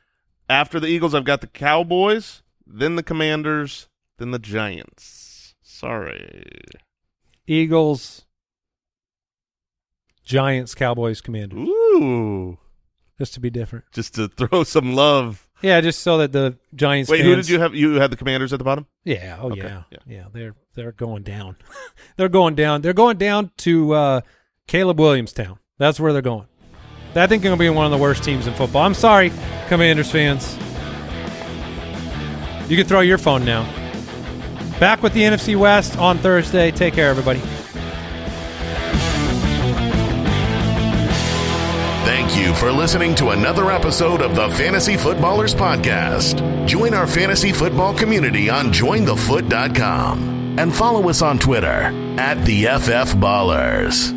After 0.50 0.80
the 0.80 0.88
Eagles, 0.88 1.14
I've 1.16 1.26
got 1.26 1.42
the 1.42 1.48
Cowboys, 1.48 2.42
then 2.66 2.96
the 2.96 3.04
Commanders, 3.04 3.88
then 4.18 4.32
the 4.32 4.40
Giants. 4.40 5.56
Sorry. 5.62 6.56
Eagles, 7.48 8.26
Giants, 10.24 10.74
Cowboys, 10.76 11.22
Commanders. 11.22 11.60
Ooh. 11.68 12.58
Just 13.18 13.34
to 13.36 13.40
be 13.40 13.50
different. 13.50 13.86
Just 13.92 14.16
to 14.16 14.28
throw 14.28 14.64
some 14.64 14.94
love 14.94 15.48
Yeah, 15.62 15.80
just 15.82 16.00
so 16.02 16.18
that 16.18 16.32
the 16.34 16.58
Giants. 16.74 17.10
Wait, 17.10 17.22
who 17.22 17.36
did 17.36 17.48
you 17.48 17.60
have? 17.60 17.74
You 17.74 17.94
had 17.94 18.12
the 18.12 18.18
Commanders 18.18 18.52
at 18.52 18.60
the 18.60 18.66
bottom. 18.66 18.88
Yeah. 19.06 19.38
Oh 19.42 19.52
Okay, 19.52 19.62
yeah. 19.62 19.84
yeah. 19.90 20.00
yeah. 20.08 20.24
They're 20.34 20.56
they're 20.76 20.92
going 20.92 21.24
down. 21.24 21.56
they're 22.18 22.28
going 22.30 22.56
down. 22.56 22.82
They're 22.82 22.94
going 22.94 23.18
down 23.18 23.52
to 23.60 23.94
uh, 23.94 24.22
Caleb 24.68 25.00
Williamstown. 25.00 25.60
That's 25.78 26.00
where 26.00 26.12
they're 26.12 26.22
going. 26.22 26.48
I 27.16 27.28
think 27.28 27.42
they're 27.42 27.50
going 27.50 27.58
to 27.60 27.64
be 27.64 27.70
one 27.70 27.86
of 27.86 27.92
the 27.92 27.98
worst 27.98 28.26
teams 28.26 28.46
in 28.46 28.54
football. 28.56 28.84
I'm 28.84 28.94
sorry, 28.94 29.32
Commanders 29.70 30.12
fans. 30.12 30.54
You 32.70 32.76
can 32.76 32.86
throw 32.86 33.00
your 33.00 33.18
phone 33.18 33.46
now. 33.46 33.64
Back 34.80 35.02
with 35.02 35.14
the 35.14 35.22
NFC 35.22 35.56
West 35.56 35.98
on 35.98 36.18
Thursday. 36.18 36.72
Take 36.72 36.94
care, 36.96 37.10
everybody. 37.10 37.40
Thank 42.06 42.38
you 42.38 42.54
for 42.56 42.72
listening 42.72 43.16
to 43.16 43.30
another 43.30 43.72
episode 43.72 44.22
of 44.22 44.36
the 44.36 44.50
Fantasy 44.50 44.98
Footballers 44.98 45.56
Podcast. 45.56 46.68
Join 46.68 46.94
our 46.94 47.08
fantasy 47.08 47.52
football 47.52 47.94
community 47.96 48.50
on 48.50 48.68
jointhefoot.com 48.68 50.60
and 50.60 50.74
follow 50.76 51.10
us 51.10 51.22
on 51.22 51.40
Twitter 51.40 51.92
at 52.20 52.44
the 52.46 52.64
FF 52.66 53.16
Ballers. 53.16 54.12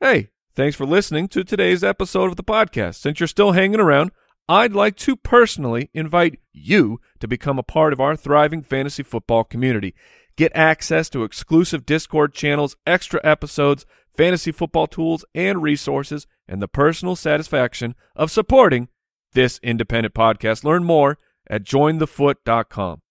Hey, 0.00 0.30
thanks 0.54 0.76
for 0.76 0.86
listening 0.86 1.28
to 1.28 1.44
today's 1.44 1.84
episode 1.84 2.30
of 2.30 2.36
the 2.36 2.44
podcast. 2.44 2.96
Since 2.96 3.20
you're 3.20 3.26
still 3.26 3.52
hanging 3.52 3.80
around, 3.80 4.10
I'd 4.48 4.72
like 4.72 4.96
to 4.98 5.14
personally 5.14 5.90
invite 5.92 6.38
you 6.52 7.00
to 7.20 7.28
become 7.28 7.58
a 7.58 7.62
part 7.62 7.92
of 7.92 8.00
our 8.00 8.16
thriving 8.16 8.62
fantasy 8.62 9.02
football 9.02 9.44
community. 9.44 9.94
Get 10.36 10.52
access 10.54 11.10
to 11.10 11.24
exclusive 11.24 11.84
Discord 11.84 12.32
channels, 12.32 12.76
extra 12.86 13.20
episodes, 13.22 13.84
fantasy 14.16 14.52
football 14.52 14.86
tools 14.86 15.24
and 15.34 15.62
resources, 15.62 16.26
and 16.48 16.62
the 16.62 16.68
personal 16.68 17.14
satisfaction 17.14 17.94
of 18.16 18.30
supporting 18.30 18.88
this 19.32 19.60
independent 19.62 20.14
podcast. 20.14 20.64
Learn 20.64 20.84
more 20.84 21.18
at 21.50 21.64
jointhefoot.com. 21.64 23.02